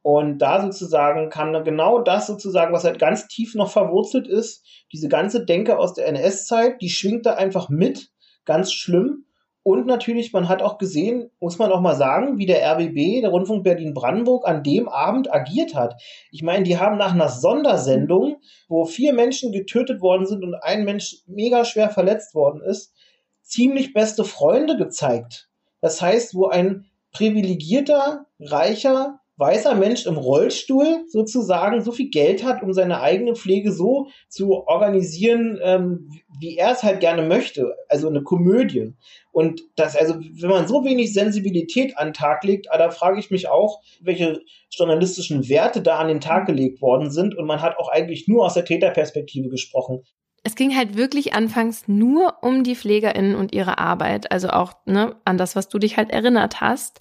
[0.01, 5.07] Und da sozusagen kam genau das sozusagen, was halt ganz tief noch verwurzelt ist, diese
[5.07, 8.09] ganze Denke aus der NS-Zeit, die schwingt da einfach mit,
[8.45, 9.25] ganz schlimm.
[9.63, 13.29] Und natürlich, man hat auch gesehen, muss man auch mal sagen, wie der RBB, der
[13.29, 16.01] Rundfunk Berlin-Brandenburg, an dem Abend agiert hat.
[16.31, 20.83] Ich meine, die haben nach einer Sondersendung, wo vier Menschen getötet worden sind und ein
[20.83, 22.93] Mensch mega schwer verletzt worden ist,
[23.41, 25.49] ziemlich beste Freunde gezeigt.
[25.79, 32.61] Das heißt, wo ein privilegierter, reicher, weißer Mensch im Rollstuhl sozusagen so viel Geld hat,
[32.61, 37.75] um seine eigene Pflege so zu organisieren, ähm, wie er es halt gerne möchte.
[37.89, 38.93] Also eine Komödie.
[39.31, 43.19] Und das, also, wenn man so wenig Sensibilität an den Tag legt, ah, da frage
[43.19, 47.35] ich mich auch, welche journalistischen Werte da an den Tag gelegt worden sind.
[47.35, 50.03] Und man hat auch eigentlich nur aus der Täterperspektive gesprochen.
[50.45, 55.15] Es ging halt wirklich anfangs nur um die PflegerInnen und ihre Arbeit, also auch ne,
[55.23, 56.99] an das, was du dich halt erinnert hast.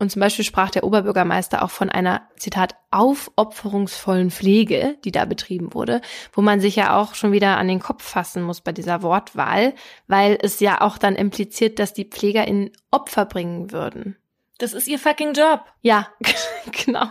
[0.00, 5.74] Und zum Beispiel sprach der Oberbürgermeister auch von einer, Zitat, aufopferungsvollen Pflege, die da betrieben
[5.74, 6.00] wurde,
[6.32, 9.74] wo man sich ja auch schon wieder an den Kopf fassen muss bei dieser Wortwahl,
[10.08, 14.16] weil es ja auch dann impliziert, dass die Pfleger in Opfer bringen würden.
[14.56, 15.64] Das ist ihr fucking Job.
[15.82, 16.08] Ja,
[16.84, 17.04] genau.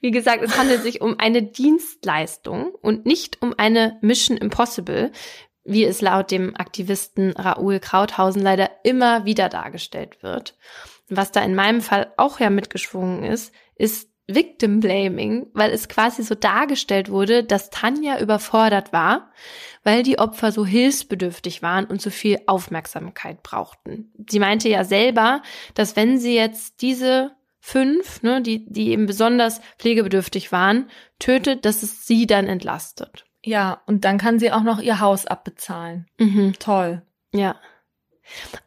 [0.00, 5.12] Wie gesagt, es handelt sich um eine Dienstleistung und nicht um eine Mission Impossible,
[5.64, 10.56] wie es laut dem Aktivisten Raoul Krauthausen leider immer wieder dargestellt wird.
[11.08, 16.22] Was da in meinem Fall auch ja mitgeschwungen ist, ist Victim Blaming, weil es quasi
[16.22, 19.30] so dargestellt wurde, dass Tanja überfordert war,
[19.84, 24.12] weil die Opfer so hilfsbedürftig waren und so viel Aufmerksamkeit brauchten.
[24.28, 25.42] Sie meinte ja selber,
[25.74, 31.82] dass wenn sie jetzt diese fünf, ne, die, die eben besonders pflegebedürftig waren, tötet, dass
[31.82, 33.24] es sie dann entlastet.
[33.42, 36.06] Ja, und dann kann sie auch noch ihr Haus abbezahlen.
[36.18, 36.54] Mhm.
[36.58, 37.02] Toll.
[37.32, 37.56] Ja.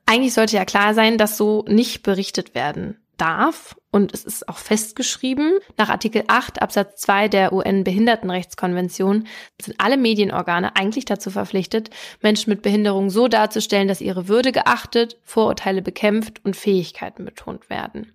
[0.06, 3.76] Eigentlich sollte ja klar sein, dass so nicht berichtet werden darf.
[3.92, 9.28] Und es ist auch festgeschrieben, nach Artikel 8 Absatz 2 der UN-Behindertenrechtskonvention
[9.62, 15.20] sind alle Medienorgane eigentlich dazu verpflichtet, Menschen mit Behinderung so darzustellen, dass ihre Würde geachtet,
[15.24, 18.12] Vorurteile bekämpft und Fähigkeiten betont werden.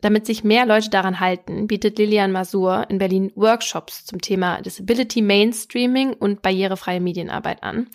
[0.00, 5.22] Damit sich mehr Leute daran halten, bietet Lilian Masur in Berlin Workshops zum Thema Disability
[5.22, 7.88] Mainstreaming und barrierefreie Medienarbeit an.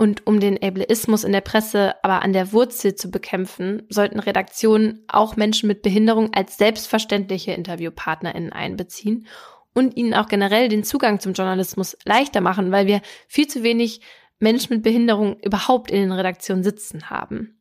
[0.00, 5.04] Und um den Ableismus in der Presse aber an der Wurzel zu bekämpfen, sollten Redaktionen
[5.08, 9.26] auch Menschen mit Behinderung als selbstverständliche InterviewpartnerInnen einbeziehen
[9.74, 14.00] und ihnen auch generell den Zugang zum Journalismus leichter machen, weil wir viel zu wenig
[14.38, 17.57] Menschen mit Behinderung überhaupt in den Redaktionen sitzen haben.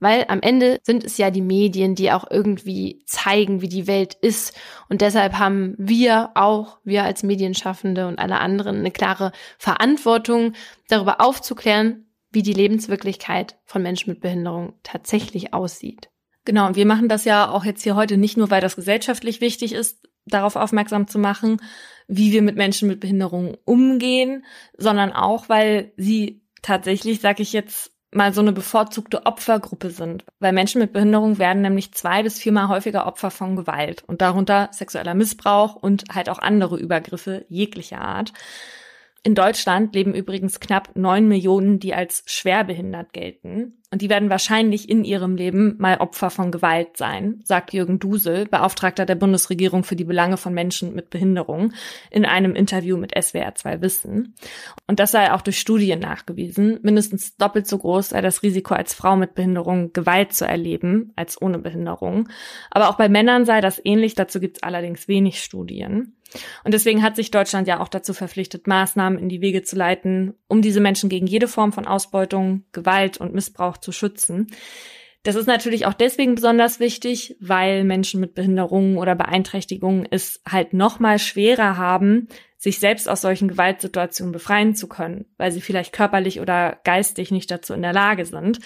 [0.00, 4.14] Weil am Ende sind es ja die Medien, die auch irgendwie zeigen, wie die Welt
[4.14, 4.58] ist.
[4.88, 10.54] Und deshalb haben wir auch, wir als Medienschaffende und alle anderen, eine klare Verantwortung,
[10.88, 16.08] darüber aufzuklären, wie die Lebenswirklichkeit von Menschen mit Behinderung tatsächlich aussieht.
[16.44, 19.40] Genau, und wir machen das ja auch jetzt hier heute nicht nur, weil das gesellschaftlich
[19.40, 21.60] wichtig ist, darauf aufmerksam zu machen,
[22.08, 24.44] wie wir mit Menschen mit Behinderung umgehen,
[24.76, 30.24] sondern auch, weil sie tatsächlich, sag ich jetzt, mal so eine bevorzugte Opfergruppe sind.
[30.40, 34.68] Weil Menschen mit Behinderung werden nämlich zwei bis viermal häufiger Opfer von Gewalt und darunter
[34.72, 38.32] sexueller Missbrauch und halt auch andere Übergriffe jeglicher Art.
[39.22, 43.79] In Deutschland leben übrigens knapp neun Millionen, die als schwerbehindert gelten.
[43.92, 48.46] Und die werden wahrscheinlich in ihrem Leben mal Opfer von Gewalt sein, sagt Jürgen Dusel,
[48.46, 51.72] Beauftragter der Bundesregierung für die Belange von Menschen mit Behinderung,
[52.10, 54.34] in einem Interview mit SWR 2 Wissen.
[54.86, 56.78] Und das sei auch durch Studien nachgewiesen.
[56.82, 61.40] Mindestens doppelt so groß sei das Risiko, als Frau mit Behinderung Gewalt zu erleben, als
[61.42, 62.28] ohne Behinderung.
[62.70, 66.14] Aber auch bei Männern sei das ähnlich, dazu gibt es allerdings wenig Studien.
[66.64, 70.34] Und deswegen hat sich Deutschland ja auch dazu verpflichtet, Maßnahmen in die Wege zu leiten,
[70.48, 74.48] um diese Menschen gegen jede Form von Ausbeutung, Gewalt und Missbrauch zu schützen.
[75.22, 80.72] Das ist natürlich auch deswegen besonders wichtig, weil Menschen mit Behinderungen oder Beeinträchtigungen es halt
[80.72, 85.92] noch mal schwerer haben, sich selbst aus solchen Gewaltsituationen befreien zu können, weil sie vielleicht
[85.92, 88.60] körperlich oder geistig nicht dazu in der Lage sind.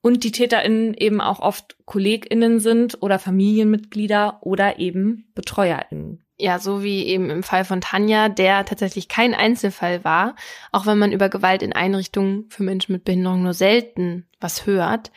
[0.00, 6.25] Und die TäterInnen eben auch oft KollegInnen sind oder Familienmitglieder oder eben BetreuerInnen.
[6.38, 10.36] Ja, so wie eben im Fall von Tanja, der tatsächlich kein Einzelfall war,
[10.70, 15.10] auch wenn man über Gewalt in Einrichtungen für Menschen mit Behinderung nur selten was hört.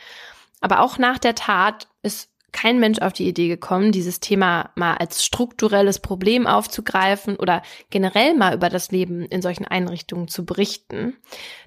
[0.62, 4.94] Aber auch nach der Tat ist kein Mensch auf die Idee gekommen, dieses Thema mal
[4.94, 11.16] als strukturelles Problem aufzugreifen oder generell mal über das Leben in solchen Einrichtungen zu berichten.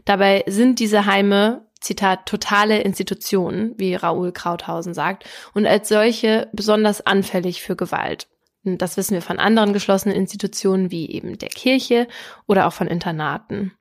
[0.03, 7.05] Dabei sind diese Heime Zitat, totale Institutionen, wie Raoul Krauthausen sagt, und als solche besonders
[7.05, 8.27] anfällig für Gewalt.
[8.63, 12.07] Das wissen wir von anderen geschlossenen Institutionen wie eben der Kirche
[12.47, 13.73] oder auch von Internaten.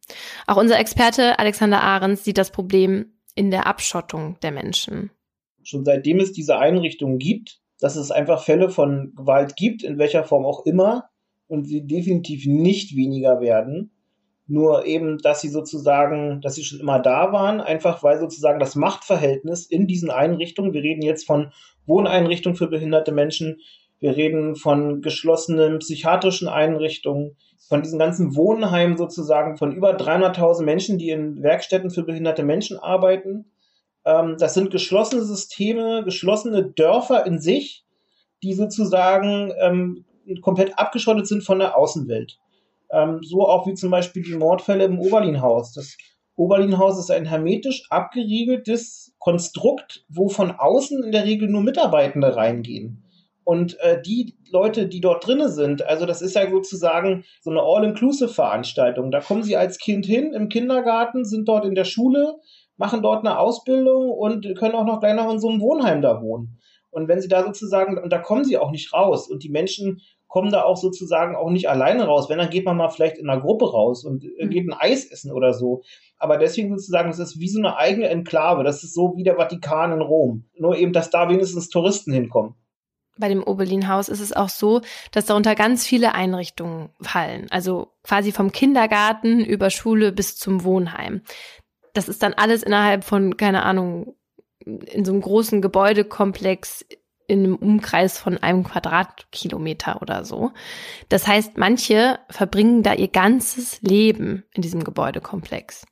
[0.46, 5.10] Auch unser Experte Alexander Ahrens sieht das Problem in der Abschottung der Menschen.
[5.62, 10.24] Schon seitdem es diese Einrichtungen gibt, dass es einfach Fälle von Gewalt gibt, in welcher
[10.24, 11.08] Form auch immer,
[11.46, 13.92] und sie definitiv nicht weniger werden.
[14.46, 18.74] Nur eben, dass sie sozusagen, dass sie schon immer da waren, einfach weil sozusagen das
[18.74, 21.52] Machtverhältnis in diesen Einrichtungen, wir reden jetzt von
[21.86, 23.60] Wohneinrichtungen für behinderte Menschen,
[24.02, 27.36] wir reden von geschlossenen psychiatrischen Einrichtungen,
[27.68, 32.78] von diesen ganzen Wohnheimen sozusagen, von über 300.000 Menschen, die in Werkstätten für behinderte Menschen
[32.78, 33.52] arbeiten.
[34.04, 37.84] Ähm, das sind geschlossene Systeme, geschlossene Dörfer in sich,
[38.42, 40.04] die sozusagen ähm,
[40.40, 42.40] komplett abgeschottet sind von der Außenwelt.
[42.90, 45.74] Ähm, so auch wie zum Beispiel die Mordfälle im Oberlinhaus.
[45.74, 45.96] Das
[46.34, 53.04] Oberlinhaus ist ein hermetisch abgeriegeltes Konstrukt, wo von außen in der Regel nur Mitarbeitende reingehen.
[53.44, 57.60] Und äh, die Leute, die dort drinnen sind, also das ist ja sozusagen so eine
[57.60, 59.10] All-Inclusive-Veranstaltung.
[59.10, 62.36] Da kommen sie als Kind hin im Kindergarten, sind dort in der Schule,
[62.76, 66.22] machen dort eine Ausbildung und können auch noch gleich noch in so einem Wohnheim da
[66.22, 66.58] wohnen.
[66.90, 69.28] Und wenn sie da sozusagen, und da kommen sie auch nicht raus.
[69.28, 72.28] Und die Menschen kommen da auch sozusagen auch nicht alleine raus.
[72.28, 75.10] Wenn, dann geht man mal vielleicht in einer Gruppe raus und äh, geht ein Eis
[75.10, 75.82] essen oder so.
[76.18, 78.62] Aber deswegen sozusagen, das ist wie so eine eigene Enklave.
[78.62, 80.44] Das ist so wie der Vatikan in Rom.
[80.56, 82.54] Nur eben, dass da wenigstens Touristen hinkommen
[83.18, 84.80] bei dem Oberlin-Haus ist es auch so,
[85.10, 87.46] dass darunter ganz viele Einrichtungen fallen.
[87.50, 91.22] Also quasi vom Kindergarten über Schule bis zum Wohnheim.
[91.94, 94.16] Das ist dann alles innerhalb von, keine Ahnung,
[94.64, 96.84] in so einem großen Gebäudekomplex
[97.26, 100.52] in einem Umkreis von einem Quadratkilometer oder so.
[101.08, 105.86] Das heißt, manche verbringen da ihr ganzes Leben in diesem Gebäudekomplex.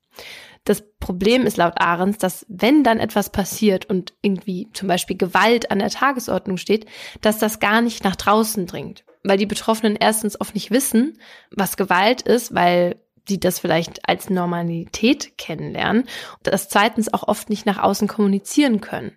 [0.65, 5.71] Das Problem ist laut Ahrens, dass wenn dann etwas passiert und irgendwie zum Beispiel Gewalt
[5.71, 6.87] an der Tagesordnung steht,
[7.23, 9.05] dass das gar nicht nach draußen dringt.
[9.23, 11.19] Weil die Betroffenen erstens oft nicht wissen,
[11.51, 16.09] was Gewalt ist, weil die das vielleicht als Normalität kennenlernen,
[16.43, 19.17] das zweitens auch oft nicht nach außen kommunizieren können.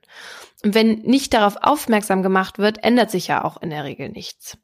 [0.63, 4.57] Und wenn nicht darauf aufmerksam gemacht wird, ändert sich ja auch in der Regel nichts.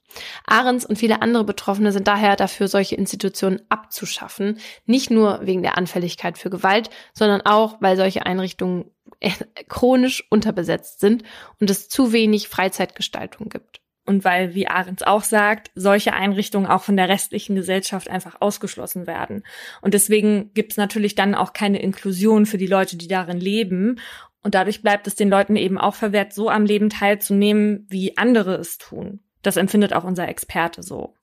[0.46, 5.78] Ahrens und viele andere Betroffene sind daher dafür, solche Institutionen abzuschaffen, nicht nur wegen der
[5.78, 8.92] Anfälligkeit für Gewalt, sondern auch, weil solche Einrichtungen
[9.68, 11.24] chronisch unterbesetzt sind
[11.60, 13.82] und es zu wenig Freizeitgestaltung gibt.
[14.06, 19.06] Und weil, wie Ahrens auch sagt, solche Einrichtungen auch von der restlichen Gesellschaft einfach ausgeschlossen
[19.06, 19.44] werden.
[19.82, 24.00] Und deswegen gibt es natürlich dann auch keine Inklusion für die Leute, die darin leben.
[24.42, 28.56] Und dadurch bleibt es den Leuten eben auch verwehrt, so am Leben teilzunehmen, wie andere
[28.56, 29.20] es tun.
[29.42, 31.14] Das empfindet auch unser Experte so.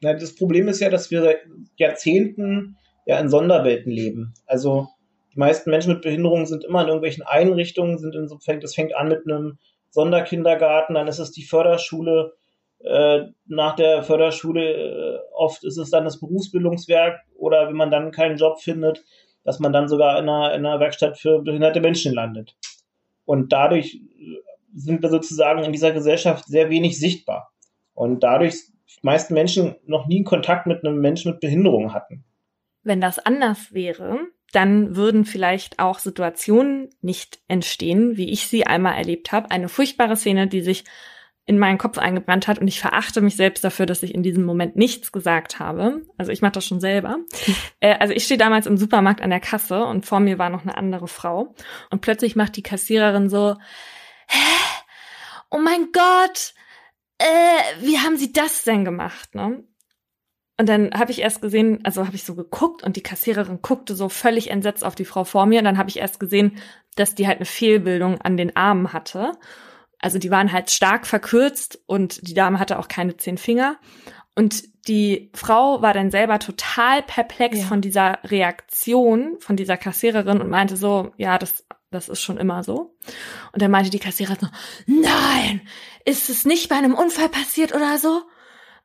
[0.00, 1.38] Ja, das Problem ist ja, dass wir seit
[1.76, 2.76] Jahrzehnten
[3.06, 4.34] ja in Sonderwelten leben.
[4.46, 4.88] Also
[5.32, 8.94] die meisten Menschen mit Behinderungen sind immer in irgendwelchen Einrichtungen, sind in so, das fängt
[8.94, 9.58] an mit einem
[9.94, 12.34] Sonderkindergarten, dann ist es die Förderschule,
[12.80, 18.10] äh, nach der Förderschule äh, oft ist es dann das Berufsbildungswerk oder wenn man dann
[18.10, 19.02] keinen Job findet,
[19.44, 22.56] dass man dann sogar in einer, in einer Werkstatt für behinderte Menschen landet.
[23.24, 24.00] Und dadurch
[24.74, 27.52] sind wir sozusagen in dieser Gesellschaft sehr wenig sichtbar.
[27.94, 32.24] Und dadurch die meisten Menschen noch nie Kontakt mit einem Menschen mit Behinderung hatten.
[32.82, 34.18] Wenn das anders wäre,
[34.54, 39.50] dann würden vielleicht auch Situationen nicht entstehen, wie ich sie einmal erlebt habe.
[39.50, 40.84] Eine furchtbare Szene, die sich
[41.46, 44.44] in meinen Kopf eingebrannt hat und ich verachte mich selbst dafür, dass ich in diesem
[44.44, 46.02] Moment nichts gesagt habe.
[46.16, 47.18] Also ich mache das schon selber.
[47.80, 50.62] Äh, also ich stehe damals im Supermarkt an der Kasse und vor mir war noch
[50.62, 51.54] eine andere Frau
[51.90, 53.56] und plötzlich macht die Kassiererin so,
[54.28, 54.38] hä?
[55.50, 56.54] Oh mein Gott,
[57.18, 57.24] äh,
[57.80, 59.34] wie haben Sie das denn gemacht?
[59.34, 59.64] Ne?
[60.56, 63.96] Und dann habe ich erst gesehen, also habe ich so geguckt und die Kassiererin guckte
[63.96, 65.58] so völlig entsetzt auf die Frau vor mir.
[65.58, 66.58] Und dann habe ich erst gesehen,
[66.94, 69.32] dass die halt eine Fehlbildung an den Armen hatte.
[69.98, 73.78] Also die waren halt stark verkürzt und die Dame hatte auch keine zehn Finger.
[74.36, 77.64] Und die Frau war dann selber total perplex ja.
[77.64, 82.62] von dieser Reaktion von dieser Kassiererin und meinte so, ja, das, das ist schon immer
[82.62, 82.94] so.
[83.52, 84.48] Und dann meinte die Kassiererin so,
[84.86, 85.62] nein,
[86.04, 88.22] ist es nicht bei einem Unfall passiert oder so?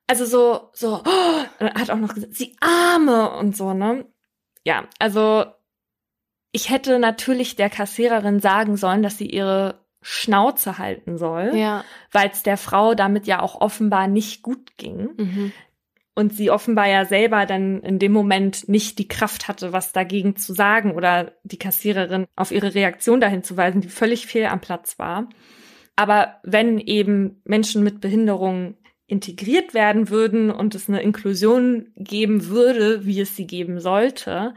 [0.09, 4.07] Also so, so, oh, hat auch noch gesagt, sie Arme und so, ne?
[4.65, 5.45] Ja, also
[6.51, 11.83] ich hätte natürlich der Kassiererin sagen sollen, dass sie ihre Schnauze halten soll, ja.
[12.11, 15.09] weil es der Frau damit ja auch offenbar nicht gut ging.
[15.15, 15.51] Mhm.
[16.15, 20.35] Und sie offenbar ja selber dann in dem Moment nicht die Kraft hatte, was dagegen
[20.35, 24.59] zu sagen oder die Kassiererin auf ihre Reaktion dahin zu weisen, die völlig fehl am
[24.59, 25.29] Platz war.
[25.95, 28.75] Aber wenn eben Menschen mit Behinderung
[29.09, 34.53] integriert werden würden und es eine Inklusion geben würde, wie es sie geben sollte,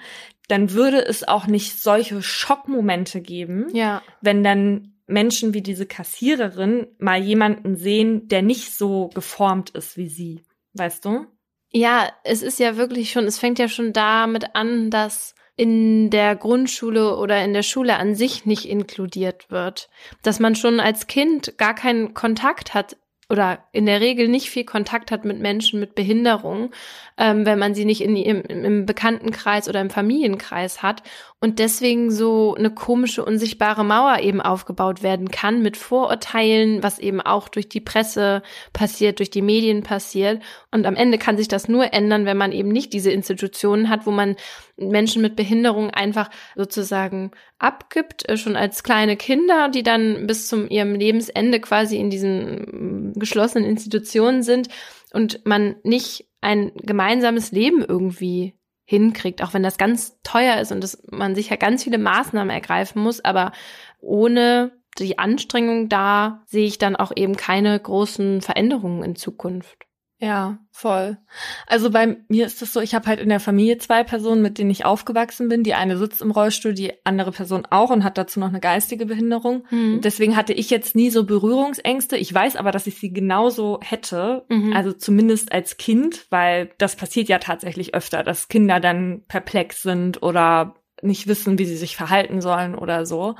[0.49, 4.03] dann würde es auch nicht solche Schockmomente geben, ja.
[4.21, 10.09] wenn dann Menschen wie diese Kassiererin mal jemanden sehen, der nicht so geformt ist wie
[10.09, 10.43] sie.
[10.75, 11.27] Weißt du?
[11.71, 16.35] Ja, es ist ja wirklich schon, es fängt ja schon damit an, dass in der
[16.37, 19.89] Grundschule oder in der Schule an sich nicht inkludiert wird.
[20.23, 22.97] Dass man schon als Kind gar keinen Kontakt hat
[23.33, 26.71] oder in der Regel nicht viel Kontakt hat mit Menschen mit Behinderung,
[27.17, 31.03] ähm, wenn man sie nicht in, im, im Bekanntenkreis oder im Familienkreis hat
[31.43, 37.21] und deswegen so eine komische, unsichtbare Mauer eben aufgebaut werden kann mit Vorurteilen, was eben
[37.21, 40.41] auch durch die Presse passiert, durch die Medien passiert.
[40.71, 44.07] Und am Ende kann sich das nur ändern, wenn man eben nicht diese Institutionen hat,
[44.07, 44.37] wo man
[44.77, 50.69] Menschen mit Behinderung einfach sozusagen abgibt, äh, schon als kleine Kinder, die dann bis zum
[50.69, 54.69] ihrem Lebensende quasi in diesen mm, geschlossenen Institutionen sind
[55.13, 60.83] und man nicht ein gemeinsames Leben irgendwie hinkriegt, auch wenn das ganz teuer ist und
[60.83, 63.53] dass man sicher ganz viele Maßnahmen ergreifen muss, aber
[64.01, 69.87] ohne die Anstrengung da sehe ich dann auch eben keine großen Veränderungen in Zukunft.
[70.23, 71.19] Ja, voll.
[71.67, 74.57] Also bei mir ist es so, ich habe halt in der Familie zwei Personen, mit
[74.57, 75.65] denen ich aufgewachsen bin.
[75.65, 79.05] Die eine sitzt im Rollstuhl, die andere Person auch und hat dazu noch eine geistige
[79.05, 79.65] Behinderung.
[79.71, 80.01] Mhm.
[80.01, 82.17] Deswegen hatte ich jetzt nie so Berührungsängste.
[82.17, 84.73] Ich weiß aber, dass ich sie genauso hätte, mhm.
[84.73, 90.23] also zumindest als Kind, weil das passiert ja tatsächlich öfter, dass Kinder dann perplex sind
[90.23, 93.35] oder nicht wissen, wie sie sich verhalten sollen oder so.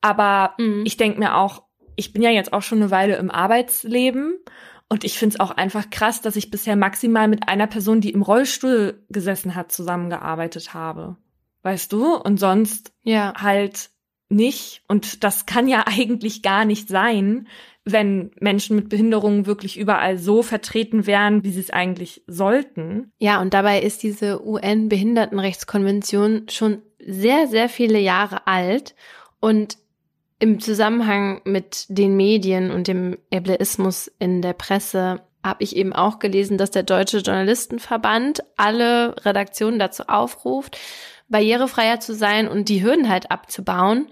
[0.00, 0.84] Aber mhm.
[0.86, 1.64] ich denke mir auch,
[1.96, 4.38] ich bin ja jetzt auch schon eine Weile im Arbeitsleben
[4.88, 8.10] und ich finde es auch einfach krass, dass ich bisher maximal mit einer Person, die
[8.10, 11.16] im Rollstuhl gesessen hat, zusammengearbeitet habe.
[11.62, 12.14] Weißt du?
[12.14, 13.34] Und sonst ja.
[13.36, 13.90] halt
[14.30, 14.82] nicht.
[14.88, 17.48] Und das kann ja eigentlich gar nicht sein,
[17.84, 23.12] wenn Menschen mit Behinderungen wirklich überall so vertreten wären, wie sie es eigentlich sollten.
[23.18, 28.94] Ja, und dabei ist diese UN-Behindertenrechtskonvention schon sehr, sehr viele Jahre alt.
[29.40, 29.78] Und
[30.38, 36.18] im Zusammenhang mit den Medien und dem Ableismus in der Presse habe ich eben auch
[36.18, 40.78] gelesen, dass der Deutsche Journalistenverband alle Redaktionen dazu aufruft,
[41.28, 44.08] barrierefreier zu sein und die Hürden halt abzubauen,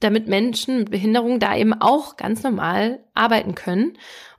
[0.00, 3.96] damit Menschen mit Behinderung da eben auch ganz normal arbeiten können.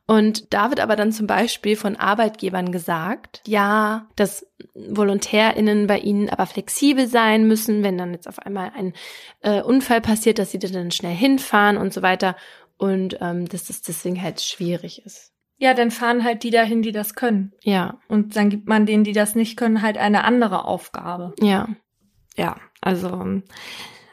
[0.07, 4.45] Und da wird aber dann zum Beispiel von Arbeitgebern gesagt, ja, dass
[4.75, 8.93] VolontärInnen bei ihnen aber flexibel sein müssen, wenn dann jetzt auf einmal ein
[9.41, 12.35] äh, Unfall passiert, dass sie dann schnell hinfahren und so weiter.
[12.77, 15.31] Und ähm, dass das deswegen halt schwierig ist.
[15.57, 17.53] Ja, dann fahren halt die dahin, die das können.
[17.63, 17.99] Ja.
[18.09, 21.33] Und dann gibt man denen, die das nicht können, halt eine andere Aufgabe.
[21.39, 21.69] Ja.
[22.35, 23.41] Ja, also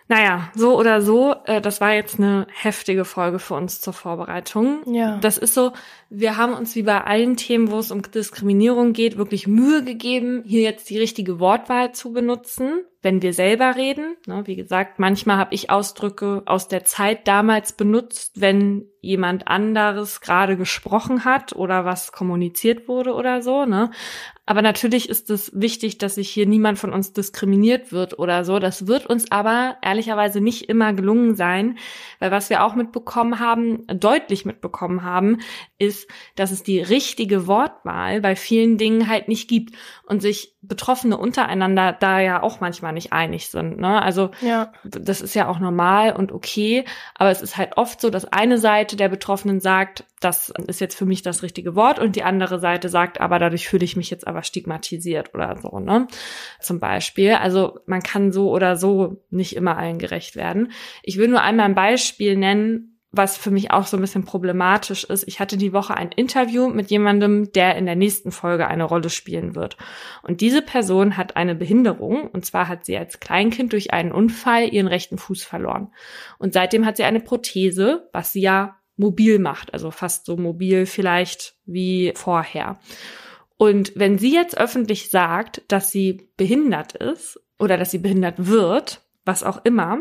[0.09, 4.81] naja, so oder so, äh, das war jetzt eine heftige Folge für uns zur Vorbereitung.
[4.87, 5.19] Ja.
[5.19, 5.73] Das ist so,
[6.11, 10.43] wir haben uns wie bei allen Themen, wo es um Diskriminierung geht, wirklich Mühe gegeben,
[10.45, 14.17] hier jetzt die richtige Wortwahl zu benutzen, wenn wir selber reden.
[14.27, 20.21] Ne, wie gesagt, manchmal habe ich Ausdrücke aus der Zeit damals benutzt, wenn jemand anderes
[20.21, 23.67] gerade gesprochen hat oder was kommuniziert wurde oder so.
[23.67, 23.91] Ne?
[24.47, 28.61] Aber natürlich ist es wichtig, dass sich hier niemand von uns diskriminiert wird oder so.
[28.61, 31.79] Das wird uns aber ehrlicherweise nicht immer gelungen sein,
[32.21, 35.39] weil was wir auch mitbekommen haben, deutlich mitbekommen haben,
[35.79, 39.75] ist, dass es die richtige Wortwahl bei vielen Dingen halt nicht gibt
[40.07, 43.79] und sich Betroffene untereinander da ja auch manchmal mal nicht einig sind.
[43.79, 44.01] Ne?
[44.03, 44.73] Also Ja.
[44.85, 48.59] das ist ja auch normal und okay, aber es ist halt oft so, dass eine
[48.59, 52.61] Seite der Betroffenen sagt, das ist jetzt für mich das richtige Wort und die andere
[52.61, 56.07] Seite sagt, aber dadurch fühle ich mich jetzt aber stigmatisiert oder so, ne?
[56.61, 57.33] Zum Beispiel.
[57.35, 60.71] Also man kann so oder so nicht immer allen gerecht werden.
[61.03, 65.05] Ich will nur einmal ein Beispiel nennen, was für mich auch so ein bisschen problematisch
[65.05, 65.29] ist.
[65.29, 69.11] Ich hatte die Woche ein Interview mit jemandem, der in der nächsten Folge eine Rolle
[69.11, 69.77] spielen wird.
[70.23, 74.73] Und diese Person hat eine Behinderung, und zwar hat sie als Kleinkind durch einen Unfall
[74.73, 75.93] ihren rechten Fuß verloren.
[76.39, 80.87] Und seitdem hat sie eine Prothese, was sie ja mobil macht, also fast so mobil
[80.87, 82.79] vielleicht wie vorher.
[83.59, 89.03] Und wenn sie jetzt öffentlich sagt, dass sie behindert ist oder dass sie behindert wird,
[89.25, 89.99] was auch immer,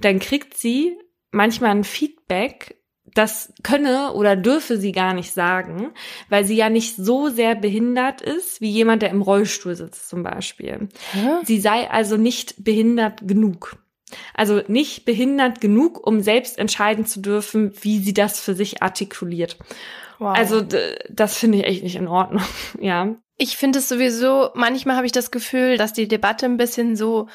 [0.00, 0.96] dann kriegt sie
[1.34, 2.76] manchmal ein Feedback,
[3.14, 5.92] das könne oder dürfe sie gar nicht sagen,
[6.28, 10.22] weil sie ja nicht so sehr behindert ist, wie jemand, der im Rollstuhl sitzt zum
[10.22, 10.88] Beispiel.
[11.44, 13.76] Sie sei also nicht behindert genug.
[14.32, 19.58] Also nicht behindert genug, um selbst entscheiden zu dürfen, wie sie das für sich artikuliert.
[20.18, 20.36] Wow.
[20.36, 20.64] Also
[21.08, 22.42] das finde ich echt nicht in Ordnung.
[22.80, 23.14] Ja.
[23.36, 27.28] Ich finde es sowieso, manchmal habe ich das Gefühl, dass die Debatte ein bisschen so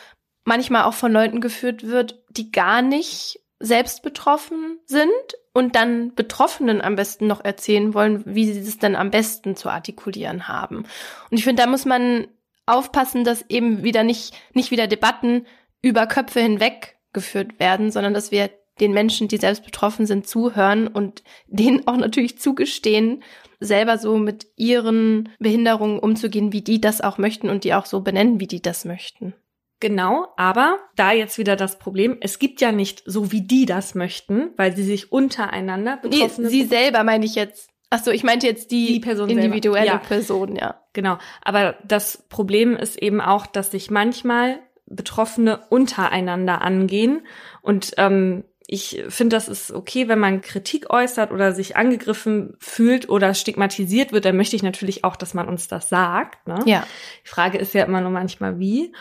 [0.45, 5.09] manchmal auch von Leuten geführt wird, die gar nicht selbst betroffen sind
[5.53, 9.69] und dann Betroffenen am besten noch erzählen wollen, wie sie es dann am besten zu
[9.69, 10.85] artikulieren haben.
[11.29, 12.27] Und ich finde, da muss man
[12.65, 15.45] aufpassen, dass eben wieder nicht, nicht wieder Debatten
[15.81, 18.49] über Köpfe hinweg geführt werden, sondern dass wir
[18.79, 23.23] den Menschen, die selbst betroffen sind, zuhören und denen auch natürlich zugestehen,
[23.59, 28.01] selber so mit ihren Behinderungen umzugehen, wie die das auch möchten und die auch so
[28.01, 29.33] benennen, wie die das möchten.
[29.79, 33.95] Genau, aber da jetzt wieder das Problem, es gibt ja nicht so, wie die das
[33.95, 37.69] möchten, weil sie sich untereinander Nee, Betroffene sie selber meine ich jetzt.
[37.89, 39.97] Ach so, ich meinte jetzt die, Die Person individuelle Ja.
[39.97, 40.81] Person, ja.
[40.93, 41.17] Genau.
[41.41, 47.25] Aber das Problem ist eben auch, dass sich manchmal Betroffene untereinander angehen.
[47.61, 53.09] Und ähm, ich finde, das ist okay, wenn man Kritik äußert oder sich angegriffen fühlt
[53.09, 56.47] oder stigmatisiert wird, dann möchte ich natürlich auch, dass man uns das sagt.
[56.47, 56.59] Ne?
[56.65, 56.85] Ja.
[57.23, 58.93] Die Frage ist ja immer nur manchmal wie.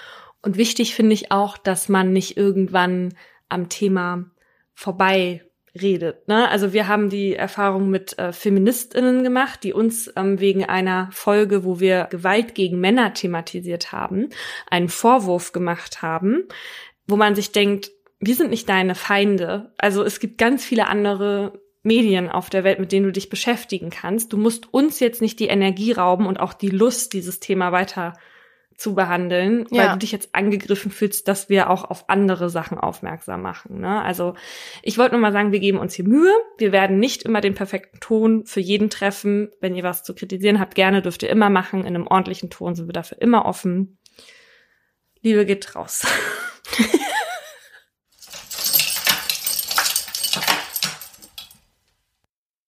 [0.42, 3.14] Und wichtig finde ich auch, dass man nicht irgendwann
[3.48, 4.30] am Thema
[4.74, 5.42] vorbei
[5.80, 6.28] redet.
[6.28, 6.48] Ne?
[6.48, 11.64] Also wir haben die Erfahrung mit äh, Feministinnen gemacht, die uns ähm, wegen einer Folge,
[11.64, 14.28] wo wir Gewalt gegen Männer thematisiert haben,
[14.70, 16.44] einen Vorwurf gemacht haben,
[17.06, 17.90] wo man sich denkt,
[18.20, 19.72] wir sind nicht deine Feinde.
[19.78, 23.90] Also es gibt ganz viele andere Medien auf der Welt, mit denen du dich beschäftigen
[23.90, 24.32] kannst.
[24.32, 28.14] Du musst uns jetzt nicht die Energie rauben und auch die Lust, dieses Thema weiter
[28.78, 29.92] zu behandeln, weil Ja.
[29.92, 33.80] du dich jetzt angegriffen fühlst, dass wir auch auf andere Sachen aufmerksam machen.
[33.80, 34.00] Ne?
[34.02, 34.34] Also
[34.82, 36.32] ich wollte nur mal sagen, wir geben uns hier Mühe.
[36.58, 39.50] Wir werden nicht immer den perfekten Ton für jeden treffen.
[39.60, 41.80] Wenn ihr was zu kritisieren habt, gerne dürft ihr immer machen.
[41.80, 43.98] In einem ordentlichen Ton sind wir dafür immer offen.
[45.22, 46.06] Liebe geht raus.